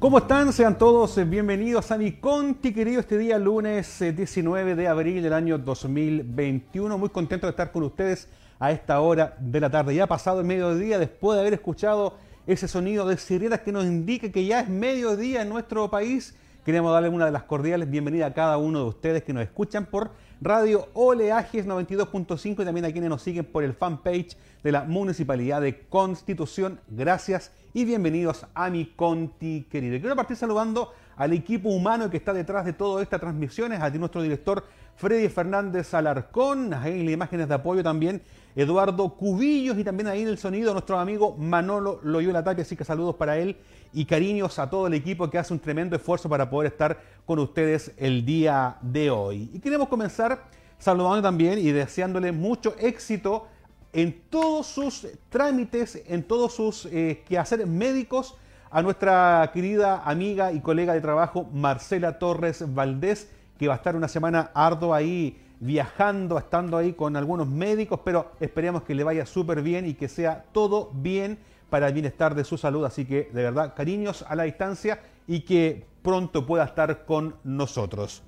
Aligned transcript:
¿Cómo 0.00 0.18
están? 0.18 0.52
Sean 0.52 0.78
todos 0.78 1.18
eh, 1.18 1.24
bienvenidos 1.24 1.90
a 1.90 1.98
mi 1.98 2.12
Conti, 2.12 2.72
querido, 2.72 3.00
este 3.00 3.18
día 3.18 3.36
lunes 3.36 3.98
19 3.98 4.70
eh, 4.70 4.74
de 4.76 4.86
abril 4.86 5.20
del 5.24 5.32
año 5.32 5.58
2021. 5.58 6.96
Muy 6.96 7.08
contento 7.08 7.48
de 7.48 7.50
estar 7.50 7.72
con 7.72 7.82
ustedes 7.82 8.28
a 8.60 8.70
esta 8.70 9.00
hora 9.00 9.36
de 9.40 9.58
la 9.58 9.68
tarde. 9.68 9.96
Ya 9.96 10.04
ha 10.04 10.06
pasado 10.06 10.38
el 10.38 10.46
mediodía 10.46 11.00
después 11.00 11.34
de 11.34 11.40
haber 11.40 11.54
escuchado 11.54 12.14
ese 12.46 12.68
sonido 12.68 13.08
de 13.08 13.16
sirenas 13.16 13.62
que 13.62 13.72
nos 13.72 13.86
indica 13.86 14.30
que 14.30 14.46
ya 14.46 14.60
es 14.60 14.68
mediodía 14.68 15.42
en 15.42 15.48
nuestro 15.48 15.90
país. 15.90 16.36
Queremos 16.64 16.92
darle 16.92 17.08
una 17.08 17.24
de 17.24 17.32
las 17.32 17.42
cordiales 17.42 17.90
bienvenidas 17.90 18.30
a 18.30 18.34
cada 18.34 18.56
uno 18.56 18.78
de 18.78 18.88
ustedes 18.90 19.24
que 19.24 19.32
nos 19.32 19.42
escuchan 19.42 19.86
por 19.86 20.12
Radio 20.40 20.86
Oleajes 20.94 21.66
92.5 21.66 22.62
y 22.62 22.64
también 22.64 22.84
a 22.84 22.92
quienes 22.92 23.10
nos 23.10 23.22
siguen 23.22 23.44
por 23.44 23.64
el 23.64 23.74
fanpage 23.74 24.36
de 24.62 24.70
la 24.70 24.84
Municipalidad 24.84 25.60
de 25.60 25.80
Constitución. 25.88 26.78
Gracias 26.88 27.50
y 27.74 27.84
bienvenidos 27.84 28.46
a 28.54 28.70
mi 28.70 28.86
Conti 28.86 29.66
querido. 29.68 29.98
quiero 29.98 30.14
partir 30.14 30.36
saludando 30.36 30.92
al 31.16 31.32
equipo 31.32 31.70
humano 31.70 32.08
que 32.08 32.18
está 32.18 32.32
detrás 32.32 32.64
de 32.64 32.72
todas 32.72 33.02
estas 33.02 33.20
transmisiones, 33.20 33.80
a 33.80 33.90
ti 33.90 33.98
nuestro 33.98 34.22
director 34.22 34.64
Freddy 34.94 35.28
Fernández 35.28 35.92
Alarcón, 35.92 36.72
ahí 36.72 37.00
en 37.00 37.06
las 37.06 37.14
imágenes 37.14 37.48
de 37.48 37.54
apoyo 37.54 37.82
también 37.82 38.22
Eduardo 38.54 39.16
Cubillos 39.16 39.76
y 39.76 39.82
también 39.82 40.06
ahí 40.06 40.22
en 40.22 40.28
el 40.28 40.38
sonido 40.38 40.72
nuestro 40.72 41.00
amigo 41.00 41.36
Manolo 41.36 41.98
Loyola 42.04 42.44
Tapia, 42.44 42.62
así 42.62 42.76
que 42.76 42.84
saludos 42.84 43.16
para 43.16 43.38
él 43.38 43.56
y 43.92 44.04
cariños 44.04 44.58
a 44.58 44.68
todo 44.68 44.86
el 44.86 44.94
equipo 44.94 45.28
que 45.30 45.38
hace 45.38 45.52
un 45.52 45.60
tremendo 45.60 45.96
esfuerzo 45.96 46.28
para 46.28 46.48
poder 46.48 46.72
estar 46.72 47.00
con 47.26 47.38
ustedes 47.38 47.92
el 47.96 48.24
día 48.24 48.76
de 48.80 49.10
hoy. 49.10 49.50
Y 49.52 49.60
queremos 49.60 49.88
comenzar 49.88 50.44
saludando 50.78 51.22
también 51.22 51.58
y 51.58 51.70
deseándole 51.72 52.32
mucho 52.32 52.74
éxito 52.78 53.46
en 53.92 54.22
todos 54.30 54.66
sus 54.66 55.06
trámites, 55.28 56.02
en 56.06 56.22
todos 56.22 56.54
sus 56.54 56.86
eh, 56.86 57.22
quehaceres 57.26 57.66
médicos 57.66 58.36
a 58.70 58.82
nuestra 58.82 59.50
querida 59.52 60.02
amiga 60.04 60.52
y 60.52 60.60
colega 60.60 60.92
de 60.92 61.00
trabajo 61.00 61.48
Marcela 61.52 62.18
Torres 62.18 62.62
Valdés, 62.74 63.30
que 63.58 63.66
va 63.66 63.74
a 63.74 63.76
estar 63.78 63.96
una 63.96 64.08
semana 64.08 64.50
ardua 64.54 64.98
ahí 64.98 65.42
viajando, 65.60 66.38
estando 66.38 66.76
ahí 66.76 66.92
con 66.92 67.16
algunos 67.16 67.48
médicos, 67.48 68.00
pero 68.04 68.32
esperemos 68.40 68.82
que 68.82 68.94
le 68.94 69.04
vaya 69.04 69.26
súper 69.26 69.62
bien 69.62 69.86
y 69.86 69.94
que 69.94 70.08
sea 70.08 70.44
todo 70.52 70.90
bien 70.92 71.38
para 71.70 71.88
el 71.88 71.94
bienestar 71.94 72.34
de 72.34 72.44
su 72.44 72.58
salud. 72.58 72.84
Así 72.84 73.04
que 73.04 73.30
de 73.32 73.42
verdad, 73.42 73.74
cariños 73.74 74.24
a 74.28 74.34
la 74.34 74.44
distancia 74.44 75.00
y 75.26 75.40
que 75.40 75.86
pronto 76.02 76.46
pueda 76.46 76.64
estar 76.64 77.04
con 77.04 77.36
nosotros. 77.44 78.22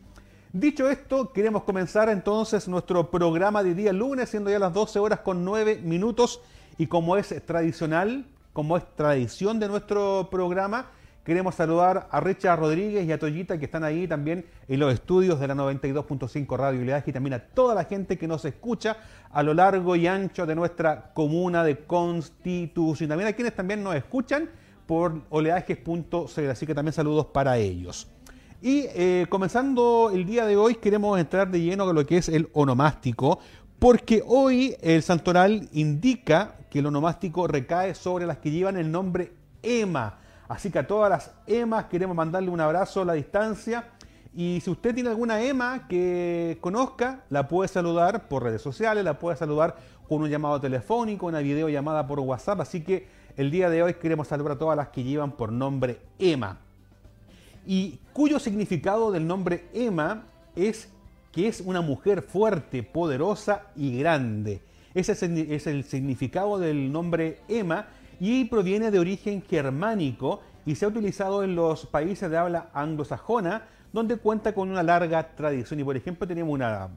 Dicho 0.53 0.91
esto, 0.91 1.33
queremos 1.33 1.63
comenzar 1.63 2.09
entonces 2.09 2.67
nuestro 2.67 3.11
programa 3.11 3.63
de 3.63 3.75
día 3.75 3.93
lunes, 3.93 4.29
siendo 4.29 4.51
ya 4.51 4.59
las 4.59 4.73
12 4.73 4.99
horas 4.99 5.21
con 5.21 5.45
9 5.45 5.81
minutos. 5.83 6.41
Y 6.77 6.89
como 6.89 7.17
es 7.17 7.35
tradicional, 7.47 8.27
como 8.53 8.77
es 8.77 8.85
tradición 8.97 9.61
de 9.61 9.69
nuestro 9.69 10.29
programa, 10.31 10.91
queremos 11.25 11.55
saludar 11.55 12.09
a 12.11 12.21
Richa 12.21 12.57
Rodríguez 12.57 13.07
y 13.07 13.13
a 13.13 13.19
Toyita 13.19 13.59
que 13.59 13.67
están 13.67 13.85
ahí 13.85 14.09
también 14.09 14.45
en 14.69 14.81
los 14.81 14.93
estudios 14.93 15.39
de 15.41 15.49
la 15.49 15.55
92.5 15.55 16.57
Radio 16.57 16.81
Oleaje 16.81 17.11
y 17.11 17.13
también 17.13 17.35
a 17.35 17.39
toda 17.39 17.75
la 17.75 17.85
gente 17.85 18.19
que 18.19 18.27
nos 18.27 18.45
escucha 18.45 18.97
a 19.31 19.43
lo 19.43 19.55
largo 19.55 19.97
y 19.97 20.07
ancho 20.07 20.47
de 20.47 20.55
nuestra 20.55 21.13
comuna 21.13 21.63
de 21.65 21.85
Constitución. 21.85 23.09
También 23.09 23.29
a 23.29 23.33
quienes 23.33 23.55
también 23.55 23.83
nos 23.83 23.95
escuchan 23.95 24.49
por 24.87 25.23
oleajes.cl, 25.31 26.51
así 26.51 26.67
que 26.67 26.75
también 26.75 26.93
saludos 26.93 27.27
para 27.27 27.59
ellos. 27.59 28.09
Y 28.63 28.87
eh, 28.95 29.27
comenzando 29.29 30.11
el 30.13 30.27
día 30.27 30.45
de 30.45 30.57
hoy, 30.57 30.75
queremos 30.75 31.19
entrar 31.19 31.51
de 31.51 31.61
lleno 31.61 31.87
con 31.87 31.95
lo 31.95 32.05
que 32.05 32.19
es 32.19 32.29
el 32.29 32.49
onomástico, 32.53 33.39
porque 33.79 34.23
hoy 34.27 34.77
el 34.83 35.03
santoral 35.03 35.69
indica 35.73 36.57
que 36.69 36.81
el 36.81 36.87
onomástico 36.87 37.47
recae 37.47 37.95
sobre 37.95 38.27
las 38.27 38.39
que 38.39 38.51
llevan 38.51 38.77
el 38.77 38.91
nombre 38.93 39.33
Emma. 39.63 40.19
Así 40.51 40.71
que 40.71 40.81
a 40.81 40.87
todas 40.87 41.09
las 41.09 41.33
Emas 41.47 41.85
queremos 41.87 42.17
mandarle 42.17 42.51
un 42.51 42.61
abrazo 42.61 43.03
a 43.03 43.05
la 43.05 43.13
distancia. 43.15 43.89
Y 44.35 44.61
si 44.61 44.71
usted 44.71 44.95
tiene 44.95 45.09
alguna 45.09 45.41
Emma 45.43 45.87
que 45.89 46.59
conozca, 46.61 47.25
la 47.31 47.49
puede 47.49 47.69
saludar 47.69 48.29
por 48.29 48.43
redes 48.43 48.61
sociales, 48.61 49.05
la 49.05 49.19
puede 49.19 49.37
saludar 49.37 49.77
con 50.09 50.21
un 50.23 50.29
llamado 50.29 50.61
telefónico, 50.61 51.27
una 51.27 51.39
videollamada 51.39 52.07
por 52.07 52.21
WhatsApp. 52.21 52.61
Así 52.61 52.83
que 52.83 53.09
el 53.37 53.51
día 53.51 53.71
de 53.71 53.83
hoy 53.83 53.95
queremos 53.95 54.29
saludar 54.29 54.53
a 54.53 54.59
todas 54.59 54.77
las 54.77 54.89
que 54.89 55.05
llevan 55.05 55.33
por 55.33 55.53
nombre 55.53 56.01
Emma 56.19 56.59
y 57.67 58.01
cuyo 58.13 58.41
significado 58.41 59.13
del 59.13 59.27
nombre 59.27 59.69
Emma 59.73 60.25
es 60.57 60.89
que 61.33 61.47
es 61.47 61.61
una 61.61 61.81
mujer 61.81 62.23
fuerte, 62.23 62.83
poderosa 62.83 63.67
y 63.77 63.99
grande. 63.99 64.63
Ese 64.95 65.13
es 65.13 65.67
el 65.69 65.85
significado 65.85 66.59
del 66.59 66.91
nombre 66.91 67.39
Emma 67.47 67.87
y 68.21 68.45
proviene 68.45 68.91
de 68.91 68.99
origen 68.99 69.43
germánico 69.43 70.43
y 70.67 70.75
se 70.77 70.85
ha 70.85 70.89
utilizado 70.89 71.43
en 71.43 71.57
los 71.57 71.87
países 71.87 72.31
de 72.31 72.37
habla 72.37 72.69
anglosajona, 72.75 73.67
donde 73.93 74.19
cuenta 74.19 74.55
con 74.55 74.71
una 74.71 74.83
larga 74.83 75.35
tradición. 75.35 75.81
Y 75.81 75.85
por 75.85 75.97
ejemplo 75.97 76.29
tenemos 76.29 76.53
una, 76.53 76.91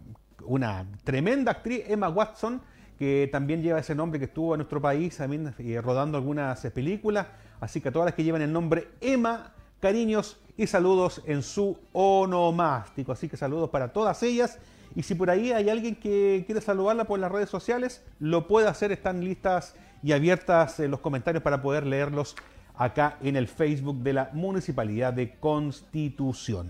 una 0.45 0.85
tremenda 1.03 1.53
actriz, 1.53 1.85
Emma 1.87 2.09
Watson, 2.09 2.61
que 2.99 3.29
también 3.31 3.63
lleva 3.63 3.79
ese 3.79 3.95
nombre, 3.95 4.19
que 4.19 4.25
estuvo 4.25 4.53
en 4.53 4.59
nuestro 4.59 4.81
país 4.81 5.17
también 5.17 5.53
eh, 5.57 5.81
rodando 5.81 6.17
algunas 6.17 6.59
películas. 6.67 7.27
Así 7.61 7.79
que 7.79 7.89
a 7.89 7.91
todas 7.91 8.07
las 8.07 8.15
que 8.15 8.23
llevan 8.23 8.41
el 8.41 8.51
nombre 8.51 8.89
Emma, 8.99 9.53
cariños 9.79 10.37
y 10.57 10.67
saludos 10.67 11.21
en 11.25 11.41
su 11.41 11.77
onomástico. 11.93 13.13
Así 13.13 13.29
que 13.29 13.37
saludos 13.37 13.69
para 13.69 13.93
todas 13.93 14.21
ellas. 14.23 14.59
Y 14.95 15.03
si 15.03 15.15
por 15.15 15.29
ahí 15.29 15.51
hay 15.51 15.69
alguien 15.69 15.95
que 15.95 16.43
quiere 16.45 16.61
saludarla 16.61 17.05
por 17.05 17.19
las 17.19 17.31
redes 17.31 17.49
sociales, 17.49 18.03
lo 18.19 18.47
puede 18.47 18.67
hacer. 18.67 18.91
Están 18.91 19.23
listas 19.23 19.75
y 20.03 20.11
abiertas 20.11 20.79
en 20.79 20.91
los 20.91 20.99
comentarios 20.99 21.43
para 21.43 21.61
poder 21.61 21.85
leerlos 21.85 22.35
acá 22.75 23.17
en 23.21 23.35
el 23.35 23.47
Facebook 23.47 23.97
de 23.97 24.13
la 24.13 24.29
Municipalidad 24.33 25.13
de 25.13 25.35
Constitución. 25.39 26.69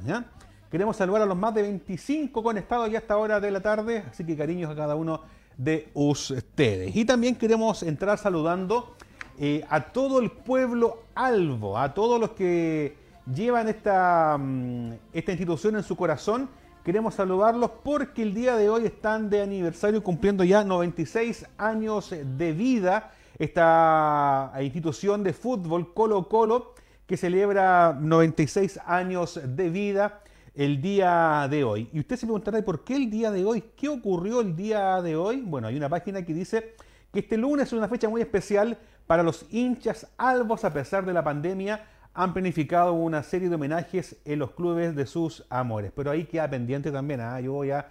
Queremos 0.72 0.98
saludar 0.98 1.22
a 1.22 1.26
los 1.26 1.38
más 1.38 1.54
de 1.54 1.62
25 1.64 2.42
conectados 2.42 2.90
ya 2.90 2.98
a 2.98 3.02
esta 3.02 3.18
hora 3.18 3.40
de 3.40 3.52
la 3.52 3.62
tarde, 3.62 4.04
así 4.10 4.26
que 4.26 4.36
cariños 4.36 4.72
a 4.72 4.76
cada 4.76 4.96
uno 4.96 5.22
de 5.58 5.90
ustedes. 5.94 6.96
Y 6.96 7.06
también 7.06 7.36
queremos 7.36 7.84
entrar 7.84 8.18
saludando 8.18 8.96
eh, 9.38 9.64
a 9.70 9.82
todo 9.82 10.20
el 10.20 10.32
pueblo 10.32 11.04
albo, 11.16 11.78
a 11.78 11.94
todos 11.94 12.20
los 12.20 12.32
que 12.32 12.96
llevan 13.34 13.68
esta, 13.68 14.38
mm, 14.40 14.94
esta 15.14 15.32
institución 15.32 15.76
en 15.76 15.84
su 15.84 15.96
corazón. 15.96 16.50
Queremos 16.84 17.16
saludarlos 17.16 17.72
porque 17.82 18.24
el 18.24 18.34
día 18.34 18.58
de 18.58 18.70
hoy 18.70 18.86
están 18.86 19.30
de 19.30 19.42
aniversario 19.42 20.04
cumpliendo 20.04 20.44
ya 20.44 20.66
96 20.66 21.46
años 21.58 22.14
de 22.14 22.52
vida 22.52 23.14
esta 23.40 24.52
institución 24.60 25.24
de 25.24 25.32
fútbol 25.32 25.94
Colo 25.94 26.28
Colo 26.28 26.74
que 27.08 27.16
celebra 27.16 27.98
96 27.98 28.82
años 28.86 29.40
de 29.42 29.70
vida 29.70 30.24
el 30.56 30.82
día 30.82 31.48
de 31.50 31.64
hoy. 31.64 31.90
Y 31.94 32.02
usted 32.02 32.18
se 32.18 32.26
preguntará, 32.26 32.62
¿por 32.66 32.84
qué 32.84 32.98
el 32.98 33.10
día 33.10 33.32
de 33.32 33.46
hoy? 33.46 33.64
¿Qué 33.78 33.88
ocurrió 33.88 34.42
el 34.42 34.54
día 34.54 35.02
de 35.02 35.16
hoy? 35.16 35.40
Bueno, 35.40 35.70
hay 35.70 35.78
una 35.78 35.88
página 35.88 36.26
que 36.26 36.34
dice 36.34 36.76
que 37.14 37.20
este 37.20 37.38
lunes 37.38 37.68
es 37.68 37.74
una 37.74 37.88
fecha 37.88 38.10
muy 38.10 38.20
especial 38.20 38.78
para 39.08 39.24
los 39.24 39.46
hinchas 39.52 40.06
albos 40.18 40.66
a 40.66 40.74
pesar 40.74 41.06
de 41.06 41.14
la 41.14 41.24
pandemia 41.24 41.86
han 42.13 42.34
planificado 42.34 42.94
una 42.94 43.24
serie 43.24 43.50
de 43.50 43.56
homenajes 43.56 44.18
en 44.25 44.40
los 44.40 44.51
clubes 44.51 44.96
de 44.96 45.06
sus 45.06 45.46
amores. 45.50 45.91
Pero 45.96 46.12
ahí 46.12 46.25
queda 46.25 46.50
pendiente 46.50 46.91
también, 46.91 47.22
¿ah? 47.22 47.40
yo 47.40 47.53
voy 47.53 47.72
a 47.72 47.88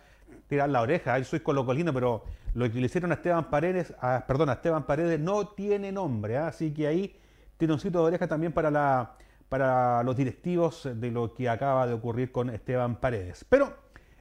tirar 0.48 0.68
la 0.68 0.80
oreja, 0.80 1.18
yo 1.18 1.24
soy 1.24 1.40
colocolino, 1.40 1.92
pero 1.92 2.24
lo 2.54 2.70
que 2.70 2.78
le 2.78 2.86
hicieron 2.86 3.10
a 3.10 3.14
Esteban 3.14 3.50
Paredes, 3.50 3.94
perdón, 4.26 4.50
a 4.50 4.54
Esteban 4.54 4.84
Paredes 4.84 5.18
no 5.18 5.48
tiene 5.48 5.90
nombre, 5.90 6.36
¿ah? 6.36 6.48
así 6.48 6.72
que 6.72 6.86
ahí 6.86 7.16
sitio 7.78 8.00
de 8.00 8.06
oreja 8.06 8.26
también 8.26 8.52
para, 8.52 8.70
la, 8.70 9.14
para 9.48 10.02
los 10.02 10.16
directivos 10.16 10.88
de 10.94 11.10
lo 11.10 11.32
que 11.32 11.48
acaba 11.48 11.86
de 11.86 11.94
ocurrir 11.94 12.32
con 12.32 12.50
Esteban 12.50 12.96
Paredes. 12.96 13.44
Pero 13.48 13.72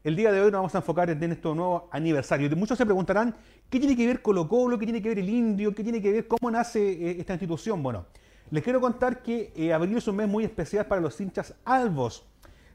el 0.03 0.16
día 0.16 0.31
de 0.31 0.39
hoy 0.41 0.51
nos 0.51 0.59
vamos 0.59 0.75
a 0.75 0.78
enfocar 0.79 1.09
en 1.09 1.23
este 1.23 1.47
nuevo 1.50 1.89
aniversario. 1.91 2.50
Muchos 2.56 2.78
se 2.78 2.85
preguntarán, 2.85 3.35
¿qué 3.69 3.79
tiene 3.79 3.95
que 3.95 4.06
ver 4.06 4.22
Colo 4.22 4.47
Colo? 4.47 4.78
¿Qué 4.78 4.85
tiene 4.85 5.01
que 5.01 5.09
ver 5.09 5.19
el 5.19 5.29
Indio? 5.29 5.73
¿Qué 5.73 5.83
tiene 5.83 6.01
que 6.01 6.12
ver 6.12 6.28
cómo 6.28 6.51
nace 6.51 6.79
eh, 6.79 7.16
esta 7.19 7.33
institución? 7.33 7.81
Bueno, 7.81 8.06
les 8.51 8.63
quiero 8.63 8.81
contar 8.81 9.23
que 9.23 9.53
eh, 9.56 9.72
abril 9.72 9.97
es 9.97 10.07
un 10.09 10.17
mes 10.17 10.28
muy 10.28 10.44
especial 10.44 10.85
para 10.85 11.00
los 11.00 11.19
hinchas 11.19 11.56
albos. 11.63 12.25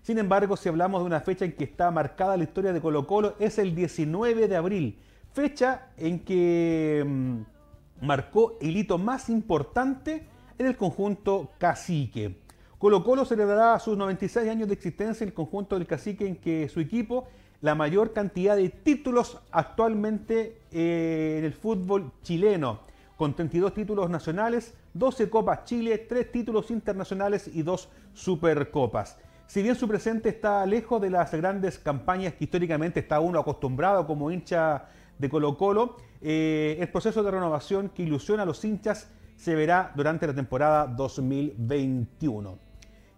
Sin 0.00 0.16
embargo, 0.18 0.56
si 0.56 0.70
hablamos 0.70 1.02
de 1.02 1.06
una 1.06 1.20
fecha 1.20 1.44
en 1.44 1.52
que 1.52 1.64
está 1.64 1.90
marcada 1.90 2.36
la 2.36 2.44
historia 2.44 2.72
de 2.72 2.80
Colo 2.80 3.06
Colo, 3.06 3.34
es 3.38 3.58
el 3.58 3.74
19 3.74 4.48
de 4.48 4.56
abril, 4.56 4.98
fecha 5.34 5.88
en 5.98 6.20
que 6.20 7.04
mm, 7.06 8.06
marcó 8.06 8.56
el 8.62 8.74
hito 8.74 8.96
más 8.96 9.28
importante 9.28 10.26
en 10.56 10.66
el 10.66 10.76
conjunto 10.78 11.50
cacique. 11.58 12.40
Colo 12.78 13.04
Colo 13.04 13.26
celebrará 13.26 13.78
sus 13.78 13.98
96 13.98 14.48
años 14.48 14.68
de 14.68 14.74
existencia 14.74 15.24
en 15.24 15.28
el 15.28 15.34
conjunto 15.34 15.76
del 15.76 15.86
cacique 15.86 16.26
en 16.26 16.36
que 16.36 16.70
su 16.70 16.80
equipo 16.80 17.26
la 17.60 17.74
mayor 17.74 18.14
cantidad 18.14 18.56
de 18.56 18.70
títulos 18.70 19.38
actualmente 19.50 20.58
eh, 20.72 21.36
en 21.38 21.44
el 21.44 21.52
fútbol 21.52 22.12
chileno 22.22 22.80
con 23.16 23.34
32 23.34 23.74
títulos 23.74 24.10
nacionales, 24.10 24.74
12 24.94 25.28
Copas 25.30 25.64
Chile, 25.64 25.98
3 25.98 26.30
títulos 26.30 26.70
internacionales 26.70 27.50
y 27.52 27.62
2 27.62 27.88
Supercopas. 28.12 29.18
Si 29.46 29.62
bien 29.62 29.74
su 29.76 29.88
presente 29.88 30.28
está 30.28 30.66
lejos 30.66 31.00
de 31.00 31.08
las 31.10 31.32
grandes 31.32 31.78
campañas 31.78 32.34
que 32.34 32.44
históricamente 32.44 33.00
está 33.00 33.20
uno 33.20 33.38
acostumbrado 33.38 34.06
como 34.06 34.30
hincha 34.30 34.88
de 35.18 35.30
Colo 35.30 35.56
Colo, 35.56 35.96
eh, 36.20 36.76
el 36.80 36.88
proceso 36.88 37.22
de 37.22 37.30
renovación 37.30 37.88
que 37.88 38.02
ilusiona 38.02 38.42
a 38.42 38.46
los 38.46 38.62
hinchas 38.64 39.08
se 39.36 39.54
verá 39.54 39.92
durante 39.94 40.26
la 40.26 40.34
temporada 40.34 40.86
2021. 40.86 42.58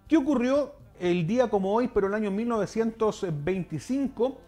¿Qué 0.06 0.16
ocurrió 0.16 0.74
el 1.00 1.26
día 1.26 1.48
como 1.48 1.72
hoy, 1.72 1.88
pero 1.88 2.08
el 2.08 2.14
año 2.14 2.30
1925? 2.30 4.38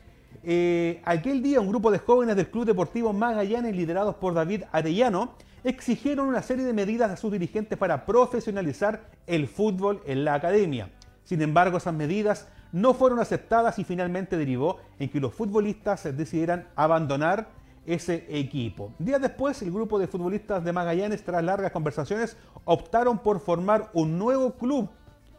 Eh, 0.43 1.03
aquel 1.05 1.43
día 1.43 1.61
un 1.61 1.69
grupo 1.69 1.91
de 1.91 1.99
jóvenes 1.99 2.35
del 2.35 2.51
Club 2.51 2.65
Deportivo 2.65 3.13
Magallanes, 3.13 3.77
liderados 3.77 4.15
por 4.15 4.33
David 4.33 4.63
Arellano, 4.73 5.35
exigieron 5.65 6.29
una 6.29 6.41
serie 6.41 6.65
de 6.65 6.73
medidas 6.73 7.11
a 7.11 7.17
sus 7.17 7.31
dirigentes 7.31 7.77
para 7.77 8.07
profesionalizar 8.07 9.11
el 9.27 9.49
fútbol 9.49 10.03
en 10.07 10.25
la 10.25 10.35
academia. 10.35 10.91
Sin 11.25 11.43
embargo, 11.43 11.77
esas 11.77 11.95
medidas 11.95 12.49
no 12.73 12.95
fueron 12.95 13.19
aceptadas 13.19 13.79
y 13.79 13.85
finalmente 13.85 14.39
derivó 14.39 14.79
en 14.99 15.11
que 15.11 15.21
los 15.21 15.35
futbolistas 15.35 16.05
decidieran 16.17 16.69
abandonar 16.75 17.49
ese 17.85 18.27
equipo. 18.29 18.95
Días 18.99 19.21
después, 19.21 19.61
el 19.63 19.71
grupo 19.71 19.99
de 19.99 20.07
futbolistas 20.07 20.65
de 20.65 20.73
Magallanes, 20.73 21.23
tras 21.23 21.43
largas 21.45 21.73
conversaciones, 21.73 22.37
optaron 22.65 23.19
por 23.19 23.41
formar 23.41 23.91
un 23.93 24.19
nuevo 24.19 24.53
club. 24.55 24.89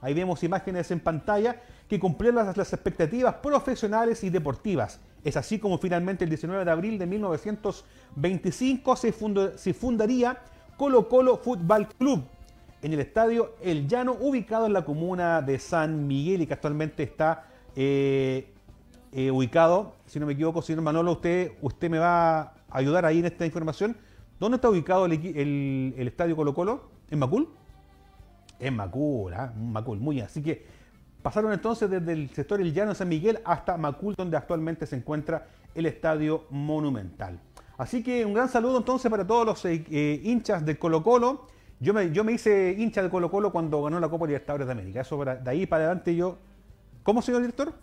Ahí 0.01 0.13
vemos 0.13 0.43
imágenes 0.43 0.91
en 0.91 0.99
pantalla 0.99 1.61
que 1.91 1.99
cumplieron 1.99 2.45
las, 2.45 2.71
expectativas 2.71 3.35
profesionales 3.43 4.23
y 4.23 4.29
deportivas. 4.29 5.01
Es 5.25 5.35
así 5.35 5.59
como 5.59 5.77
finalmente 5.77 6.23
el 6.23 6.29
19 6.29 6.63
de 6.63 6.71
abril 6.71 6.97
de 6.97 7.05
1925 7.05 8.95
se, 8.95 9.13
se 9.57 9.73
fundaría 9.73 10.37
Colo 10.77 11.09
Colo 11.09 11.35
Fútbol 11.35 11.89
Club 11.89 12.23
en 12.81 12.93
el 12.93 13.01
estadio 13.01 13.55
El 13.61 13.89
Llano, 13.89 14.15
ubicado 14.21 14.67
en 14.67 14.71
la 14.71 14.85
comuna 14.85 15.41
de 15.41 15.59
San 15.59 16.07
Miguel 16.07 16.43
y 16.43 16.47
que 16.47 16.53
actualmente 16.53 17.03
está 17.03 17.49
eh, 17.75 18.53
eh, 19.11 19.29
ubicado, 19.29 19.95
si 20.05 20.17
no 20.17 20.25
me 20.25 20.31
equivoco, 20.31 20.61
señor 20.61 20.83
Manolo, 20.83 21.11
usted, 21.11 21.51
usted 21.61 21.89
me 21.89 21.99
va 21.99 22.39
a 22.39 22.53
ayudar 22.69 23.05
ahí 23.05 23.19
en 23.19 23.25
esta 23.25 23.45
información. 23.45 23.97
¿Dónde 24.39 24.55
está 24.55 24.69
ubicado 24.69 25.07
el, 25.07 25.93
estadio 25.97 26.37
Colo 26.37 26.53
Colo? 26.53 26.89
¿En 27.09 27.19
Macul? 27.19 27.49
En 28.61 28.77
Macul, 28.77 29.33
¿ah? 29.33 29.51
Macul, 29.57 29.99
muy. 29.99 30.21
Así 30.21 30.41
que 30.41 30.79
pasaron 31.21 31.53
entonces 31.53 31.89
desde 31.89 32.13
el 32.13 32.29
sector 32.31 32.59
El 32.61 32.73
Llano 32.73 32.89
de 32.89 32.95
San 32.95 33.09
Miguel 33.09 33.39
hasta 33.45 33.77
Macul, 33.77 34.15
donde 34.15 34.37
actualmente 34.37 34.85
se 34.85 34.95
encuentra 34.95 35.47
el 35.75 35.85
estadio 35.85 36.45
Monumental. 36.49 37.39
Así 37.77 38.03
que 38.03 38.25
un 38.25 38.33
gran 38.33 38.49
saludo 38.49 38.77
entonces 38.77 39.09
para 39.09 39.25
todos 39.25 39.45
los 39.45 39.65
eh, 39.65 40.21
hinchas 40.23 40.65
del 40.65 40.77
Colo 40.77 41.03
Colo. 41.03 41.47
Yo 41.79 41.93
me, 41.93 42.11
yo 42.11 42.23
me 42.23 42.33
hice 42.33 42.75
hincha 42.77 43.01
de 43.01 43.09
Colo 43.09 43.31
Colo 43.31 43.51
cuando 43.51 43.81
ganó 43.81 43.99
la 43.99 44.07
Copa 44.09 44.27
Libertadores 44.27 44.67
de 44.67 44.73
América. 44.73 45.01
Eso 45.01 45.23
de 45.25 45.49
ahí 45.49 45.65
para 45.65 45.85
adelante 45.85 46.15
yo... 46.15 46.37
¿Cómo, 47.01 47.23
señor 47.23 47.41
director? 47.41 47.73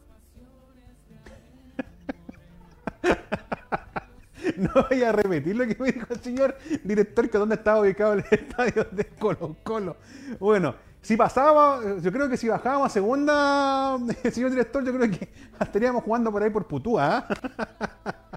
no 4.57 4.71
voy 4.89 5.03
a 5.03 5.11
repetir 5.11 5.57
lo 5.57 5.67
que 5.67 5.77
me 5.81 5.91
dijo 5.93 6.07
el 6.15 6.21
señor 6.21 6.57
director, 6.85 7.29
que 7.29 7.39
dónde 7.39 7.57
estaba 7.57 7.81
ubicado 7.81 8.13
el 8.13 8.25
estadio 8.31 8.87
de 8.93 9.05
Colo 9.05 9.57
Colo. 9.65 9.97
Bueno, 10.39 10.77
si 11.03 11.17
pasaba, 11.17 11.81
yo 12.01 12.13
creo 12.13 12.29
que 12.29 12.37
si 12.37 12.49
bajábamos 12.49 12.87
a 12.87 12.91
segunda, 12.91 13.99
señor 14.33 14.51
director, 14.51 14.85
yo 14.85 14.93
creo 14.93 15.11
que 15.11 15.29
estaríamos 15.61 16.03
jugando 16.05 16.31
por 16.33 16.43
ahí 16.43 16.51
por 16.51 16.67
Putúa. 16.67 17.27
¿ah? 17.29 17.29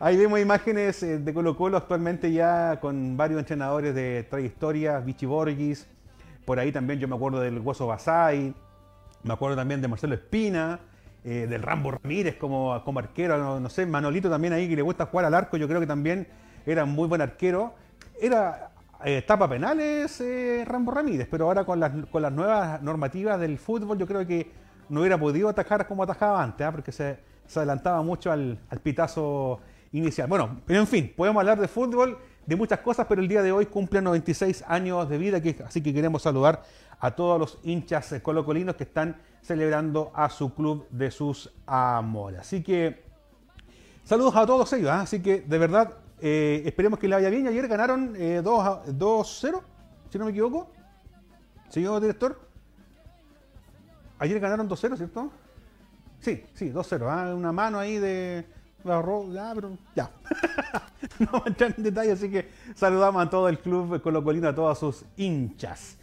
Ahí 0.00 0.16
vemos 0.16 0.40
imágenes 0.40 1.02
eh, 1.04 1.18
de 1.18 1.34
Colo 1.34 1.56
Colo 1.56 1.76
actualmente 1.76 2.32
ya 2.32 2.80
con 2.80 3.16
varios 3.16 3.38
entrenadores 3.38 3.94
de 3.94 4.26
trayectoria, 4.28 4.98
Vichy 4.98 5.26
Borgis, 5.26 5.86
por 6.44 6.58
ahí 6.58 6.72
también 6.72 6.98
yo 6.98 7.06
me 7.06 7.14
acuerdo 7.14 7.40
del 7.40 7.60
Hueso 7.60 7.86
Basay, 7.86 8.54
me 9.22 9.32
acuerdo 9.32 9.56
también 9.56 9.80
de 9.80 9.86
Marcelo 9.86 10.14
Espina, 10.14 10.80
eh, 11.24 11.46
del 11.48 11.62
Rambo 11.62 11.92
Ramírez 11.92 12.36
como, 12.36 12.82
como 12.84 12.98
arquero, 12.98 13.60
no, 13.60 13.68
sé, 13.68 13.86
Manolito 13.86 14.28
también 14.28 14.52
ahí 14.52 14.68
que 14.68 14.74
le 14.74 14.82
gusta 14.82 15.06
jugar 15.06 15.26
al 15.26 15.34
arco, 15.34 15.56
yo 15.56 15.68
creo 15.68 15.78
que 15.78 15.86
también 15.86 16.26
era 16.66 16.84
muy 16.84 17.08
buen 17.08 17.20
arquero. 17.20 17.74
Era 18.20 18.67
eh, 19.04 19.22
tapa 19.22 19.48
penales 19.48 20.22
Rambo 20.64 20.90
Ramírez, 20.90 21.28
pero 21.30 21.46
ahora 21.46 21.64
con 21.64 21.78
las, 21.80 21.92
con 22.10 22.22
las 22.22 22.32
nuevas 22.32 22.82
normativas 22.82 23.38
del 23.38 23.58
fútbol 23.58 23.98
yo 23.98 24.06
creo 24.06 24.26
que 24.26 24.50
no 24.88 25.00
hubiera 25.00 25.18
podido 25.18 25.48
atajar 25.48 25.86
como 25.86 26.02
atajaba 26.02 26.42
antes, 26.42 26.66
¿ah? 26.66 26.72
porque 26.72 26.92
se, 26.92 27.18
adelantaba 27.54 28.02
mucho 28.02 28.32
al, 28.32 28.58
pitazo 28.82 29.60
inicial. 29.92 30.28
Bueno, 30.28 30.60
pero 30.66 30.80
en 30.80 30.86
fin, 30.86 31.12
podemos 31.16 31.40
hablar 31.40 31.60
de 31.60 31.68
fútbol, 31.68 32.18
de 32.46 32.56
muchas 32.56 32.80
cosas, 32.80 33.06
pero 33.08 33.20
el 33.20 33.28
día 33.28 33.42
de 33.42 33.52
hoy 33.52 33.66
cumple 33.66 34.00
96 34.00 34.64
años 34.66 35.08
de 35.08 35.18
vida, 35.18 35.40
así 35.64 35.82
que 35.82 35.92
queremos 35.92 36.22
saludar 36.22 36.62
a 37.00 37.10
todos 37.12 37.38
los 37.38 37.58
hinchas 37.62 38.14
colocolinos 38.22 38.76
que 38.76 38.84
están 38.84 39.16
celebrando 39.42 40.10
a 40.14 40.28
su 40.30 40.54
club 40.54 40.86
de 40.90 41.10
sus 41.10 41.52
amores. 41.66 42.40
Así 42.40 42.62
que 42.62 43.04
saludos 44.04 44.34
a 44.36 44.46
todos 44.46 44.72
ellos, 44.72 44.90
¿ah? 44.90 45.02
así 45.02 45.20
que 45.20 45.40
de 45.40 45.58
verdad 45.58 45.94
eh, 46.20 46.62
esperemos 46.64 46.98
que 46.98 47.08
le 47.08 47.14
vaya 47.14 47.30
bien. 47.30 47.46
Ayer 47.46 47.66
ganaron 47.68 48.14
2-0, 48.14 49.58
eh, 49.58 49.62
si 50.10 50.18
no 50.18 50.24
me 50.24 50.30
equivoco. 50.30 50.70
Señor 51.68 52.00
director. 52.00 52.40
Ayer 54.18 54.40
ganaron 54.40 54.68
2-0, 54.68 54.96
¿cierto? 54.96 55.30
Sí, 56.20 56.44
sí, 56.54 56.70
2-0. 56.70 57.08
¿ah? 57.08 57.34
Una 57.34 57.52
mano 57.52 57.78
ahí 57.78 57.98
de. 57.98 58.46
Ya, 58.84 59.52
pero 59.54 59.76
ya. 59.94 60.10
no 61.18 61.42
a 61.44 61.48
entrar 61.48 61.74
en 61.76 61.82
detalle, 61.82 62.12
así 62.12 62.30
que 62.30 62.48
saludamos 62.74 63.26
a 63.26 63.28
todo 63.28 63.48
el 63.48 63.58
club 63.58 64.00
colocolino, 64.00 64.48
a 64.48 64.54
todos 64.54 64.78
sus 64.78 65.04
hinchas. 65.16 65.97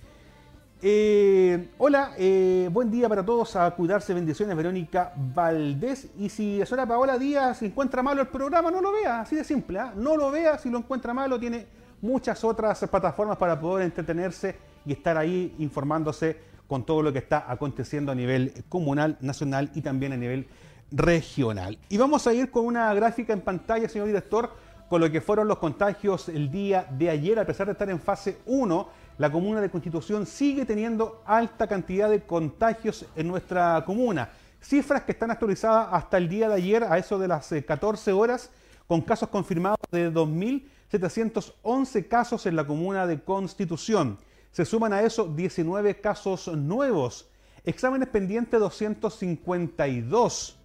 Eh, 0.81 1.69
hola, 1.77 2.11
eh, 2.17 2.69
buen 2.71 2.91
día 2.91 3.07
para 3.07 3.25
todos. 3.25 3.55
A 3.55 3.71
cuidarse, 3.71 4.13
bendiciones, 4.13 4.55
Verónica 4.55 5.13
Valdés. 5.15 6.09
Y 6.17 6.29
si 6.29 6.59
la 6.59 6.65
señora 6.65 6.85
Paola 6.85 7.17
Díaz 7.17 7.61
encuentra 7.61 8.03
malo 8.03 8.21
el 8.21 8.27
programa, 8.27 8.69
no 8.69 8.81
lo 8.81 8.91
vea, 8.91 9.21
así 9.21 9.35
de 9.35 9.43
simple. 9.43 9.79
¿ah? 9.79 9.93
No 9.95 10.17
lo 10.17 10.31
vea, 10.31 10.57
si 10.57 10.69
lo 10.69 10.77
encuentra 10.77 11.13
malo, 11.13 11.39
tiene 11.39 11.65
muchas 12.01 12.43
otras 12.43 12.85
plataformas 12.89 13.37
para 13.37 13.59
poder 13.59 13.85
entretenerse 13.85 14.57
y 14.85 14.91
estar 14.91 15.17
ahí 15.17 15.55
informándose 15.59 16.37
con 16.67 16.85
todo 16.85 17.01
lo 17.01 17.13
que 17.13 17.19
está 17.19 17.49
aconteciendo 17.49 18.11
a 18.11 18.15
nivel 18.15 18.65
comunal, 18.67 19.17
nacional 19.21 19.71
y 19.75 19.81
también 19.81 20.13
a 20.13 20.17
nivel 20.17 20.47
regional. 20.91 21.79
Y 21.89 21.97
vamos 21.97 22.27
a 22.27 22.33
ir 22.33 22.51
con 22.51 22.65
una 22.65 22.93
gráfica 22.93 23.33
en 23.33 23.41
pantalla, 23.41 23.87
señor 23.87 24.07
director, 24.07 24.51
con 24.89 25.01
lo 25.01 25.11
que 25.11 25.21
fueron 25.21 25.47
los 25.47 25.57
contagios 25.57 26.29
el 26.29 26.51
día 26.51 26.87
de 26.91 27.09
ayer. 27.09 27.39
A 27.39 27.45
pesar 27.45 27.65
de 27.67 27.71
estar 27.71 27.89
en 27.89 27.99
fase 27.99 28.39
1, 28.45 28.87
la 29.17 29.31
comuna 29.31 29.61
de 29.61 29.69
Constitución 29.69 30.25
sigue 30.25 30.65
teniendo 30.65 31.21
alta 31.25 31.67
cantidad 31.67 32.09
de 32.09 32.23
contagios 32.23 33.05
en 33.15 33.27
nuestra 33.27 33.83
comuna. 33.85 34.29
Cifras 34.61 35.03
que 35.03 35.13
están 35.13 35.31
actualizadas 35.31 35.87
hasta 35.91 36.17
el 36.17 36.27
día 36.27 36.49
de 36.49 36.55
ayer, 36.55 36.83
a 36.83 36.97
eso 36.97 37.17
de 37.17 37.27
las 37.27 37.53
14 37.65 38.09
eh, 38.09 38.13
horas, 38.13 38.49
con 38.87 39.01
casos 39.01 39.29
confirmados 39.29 39.79
de 39.91 40.11
2.711 40.11 42.07
casos 42.07 42.45
en 42.45 42.55
la 42.55 42.65
comuna 42.67 43.07
de 43.07 43.21
Constitución. 43.21 44.17
Se 44.51 44.65
suman 44.65 44.93
a 44.93 45.01
eso 45.01 45.27
19 45.27 46.01
casos 46.01 46.47
nuevos. 46.47 47.29
Exámenes 47.63 48.09
pendientes 48.09 48.59
252. 48.59 50.57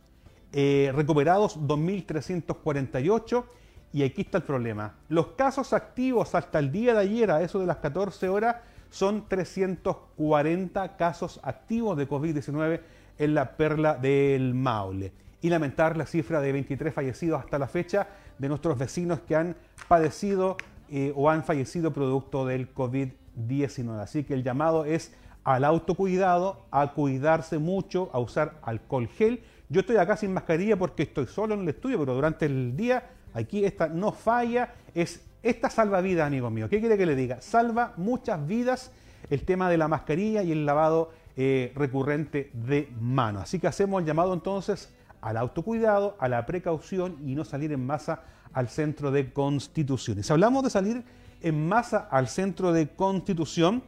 Eh, 0.53 0.93
recuperados 0.95 1.59
2.348. 1.61 3.45
Y 3.93 4.03
aquí 4.03 4.23
está 4.23 4.39
el 4.39 4.45
problema. 4.45 4.95
Los 5.09 5.29
casos 5.29 5.73
activos 5.73 6.35
hasta 6.35 6.59
el 6.59 6.71
día 6.71 6.95
de 6.95 7.01
ayer, 7.01 7.31
a 7.31 7.43
eso 7.43 7.59
de 7.59 7.67
las 7.67 7.79
14 7.79 8.29
horas, 8.29 8.57
son 8.91 9.29
340 9.29 10.97
casos 10.97 11.41
activos 11.43 11.97
de 11.97 12.09
COVID-19 12.09 12.81
en 13.19 13.35
la 13.35 13.57
perla 13.57 13.95
del 13.95 14.55
Maule. 14.55 15.13
Y 15.43 15.49
lamentar 15.49 15.97
la 15.97 16.07
cifra 16.07 16.41
de 16.41 16.53
23 16.53 16.93
fallecidos 16.93 17.41
hasta 17.41 17.59
la 17.59 17.67
fecha 17.67 18.09
de 18.39 18.49
nuestros 18.49 18.79
vecinos 18.79 19.21
que 19.21 19.37
han 19.37 19.57
padecido 19.89 20.57
eh, 20.91 21.13
o 21.17 21.31
han 21.31 21.45
fallecido 21.45 21.93
producto 21.93 22.47
del 22.47 22.75
COVID-19. 22.75 23.21
19. 23.35 24.03
Así 24.03 24.25
que 24.25 24.35
el 24.35 24.43
llamado 24.43 24.85
es 24.85 25.13
al 25.45 25.65
autocuidado, 25.65 26.67
a 26.71 26.93
cuidarse 26.93 27.59
mucho, 27.59 28.11
a 28.13 28.19
usar 28.19 28.59
alcohol 28.63 29.09
gel. 29.09 29.43
Yo 29.69 29.81
estoy 29.81 29.97
acá 29.97 30.17
sin 30.17 30.35
mascarilla 30.35 30.77
porque 30.77 31.05
estoy 31.05 31.27
solo 31.27 31.55
en 31.55 31.61
el 31.61 31.69
estudio, 31.69 31.99
pero 31.99 32.15
durante 32.15 32.47
el 32.47 32.77
día 32.77 33.09
aquí 33.35 33.65
esta 33.65 33.89
no 33.89 34.13
falla, 34.13 34.75
es 34.95 35.23
esta 35.43 35.71
salva 35.71 36.01
vidas, 36.01 36.27
amigo 36.27 36.51
mío. 36.51 36.69
¿Qué 36.69 36.81
quiere 36.81 36.99
que 36.99 37.07
le 37.07 37.17
diga? 37.17 37.41
Salva 37.41 37.95
muchas 37.97 38.47
vidas 38.47 38.91
el 39.31 39.43
tema 39.45 39.71
de 39.71 39.79
la 39.79 39.89
mascarilla 39.89 40.43
y 40.43 40.53
el 40.53 40.67
lavado 40.67 41.11
eh, 41.37 41.73
recurrente 41.75 42.51
de 42.53 42.91
mano. 43.01 43.41
Así 43.41 43.59
que 43.59 43.67
hacemos 43.67 44.01
el 44.01 44.07
llamado 44.07 44.35
entonces 44.35 44.91
al 45.21 45.37
autocuidado, 45.37 46.17
a 46.19 46.29
la 46.29 46.45
precaución 46.47 47.17
y 47.25 47.35
no 47.35 47.45
salir 47.45 47.73
en 47.73 47.87
masa 47.87 48.23
al 48.53 48.69
centro 48.69 49.11
de 49.11 49.33
constituciones. 49.33 50.31
hablamos 50.31 50.65
de 50.65 50.71
salir 50.71 51.05
en 51.43 51.69
masa 51.69 52.09
al 52.11 52.29
centro 52.29 52.73
de 52.73 52.89
Constitución, 52.89 53.83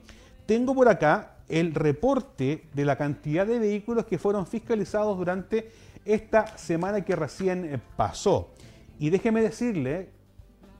tengo 0.46 0.74
por 0.74 0.88
acá 0.88 1.36
el 1.48 1.74
reporte 1.74 2.64
de 2.72 2.84
la 2.84 2.96
cantidad 2.96 3.46
de 3.46 3.58
vehículos 3.58 4.06
que 4.06 4.18
fueron 4.18 4.46
fiscalizados 4.46 5.18
durante 5.18 5.70
esta 6.04 6.56
semana 6.56 7.02
que 7.02 7.14
recién 7.14 7.64
eh, 7.64 7.78
pasó. 7.96 8.50
Y 9.02 9.10
déjeme 9.10 9.42
decirle, 9.42 10.10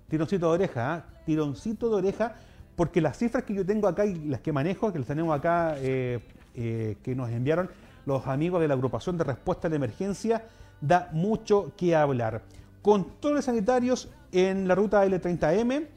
tironcito 0.09 0.47
de 0.47 0.53
oreja, 0.53 0.95
¿ah? 0.95 1.05
tironcito 1.27 1.89
de 1.89 1.97
oreja, 1.97 2.37
porque 2.77 3.01
las 3.01 3.19
cifras 3.19 3.43
que 3.43 3.53
yo 3.53 3.67
tengo 3.67 3.89
acá 3.89 4.07
y 4.07 4.15
las 4.15 4.41
que 4.41 4.53
manejo, 4.53 4.93
que 4.93 5.01
las 5.01 5.09
tenemos 5.09 5.37
acá, 5.37 5.75
eh, 5.79 6.21
eh, 6.55 6.99
que 7.03 7.17
nos 7.17 7.31
enviaron 7.31 7.69
los 8.07 8.25
amigos 8.29 8.61
de 8.61 8.69
la 8.69 8.75
agrupación 8.75 9.19
de 9.19 9.25
respuesta 9.25 9.67
a 9.67 9.71
la 9.71 9.75
emergencia, 9.75 10.47
da 10.81 11.11
mucho 11.13 11.73
que 11.77 11.97
hablar. 11.97 12.43
Controles 12.81 13.47
sanitarios 13.47 14.09
en 14.31 14.69
la 14.69 14.77
ruta 14.77 15.05
L30M, 15.05 15.89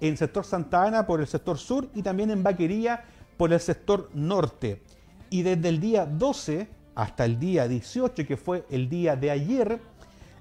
en 0.00 0.16
sector 0.16 0.46
Santa 0.46 0.84
Ana 0.84 1.06
por 1.06 1.20
el 1.20 1.26
sector 1.26 1.58
sur 1.58 1.90
y 1.94 2.00
también 2.00 2.30
en 2.30 2.42
Vaquería 2.42 3.04
por 3.36 3.52
el 3.52 3.60
sector 3.60 4.08
norte. 4.14 4.80
Y 5.28 5.42
desde 5.42 5.68
el 5.68 5.80
día 5.80 6.06
12 6.06 6.66
hasta 6.94 7.26
el 7.26 7.38
día 7.38 7.68
18, 7.68 8.26
que 8.26 8.38
fue 8.38 8.64
el 8.70 8.88
día 8.88 9.16
de 9.16 9.30
ayer, 9.30 9.80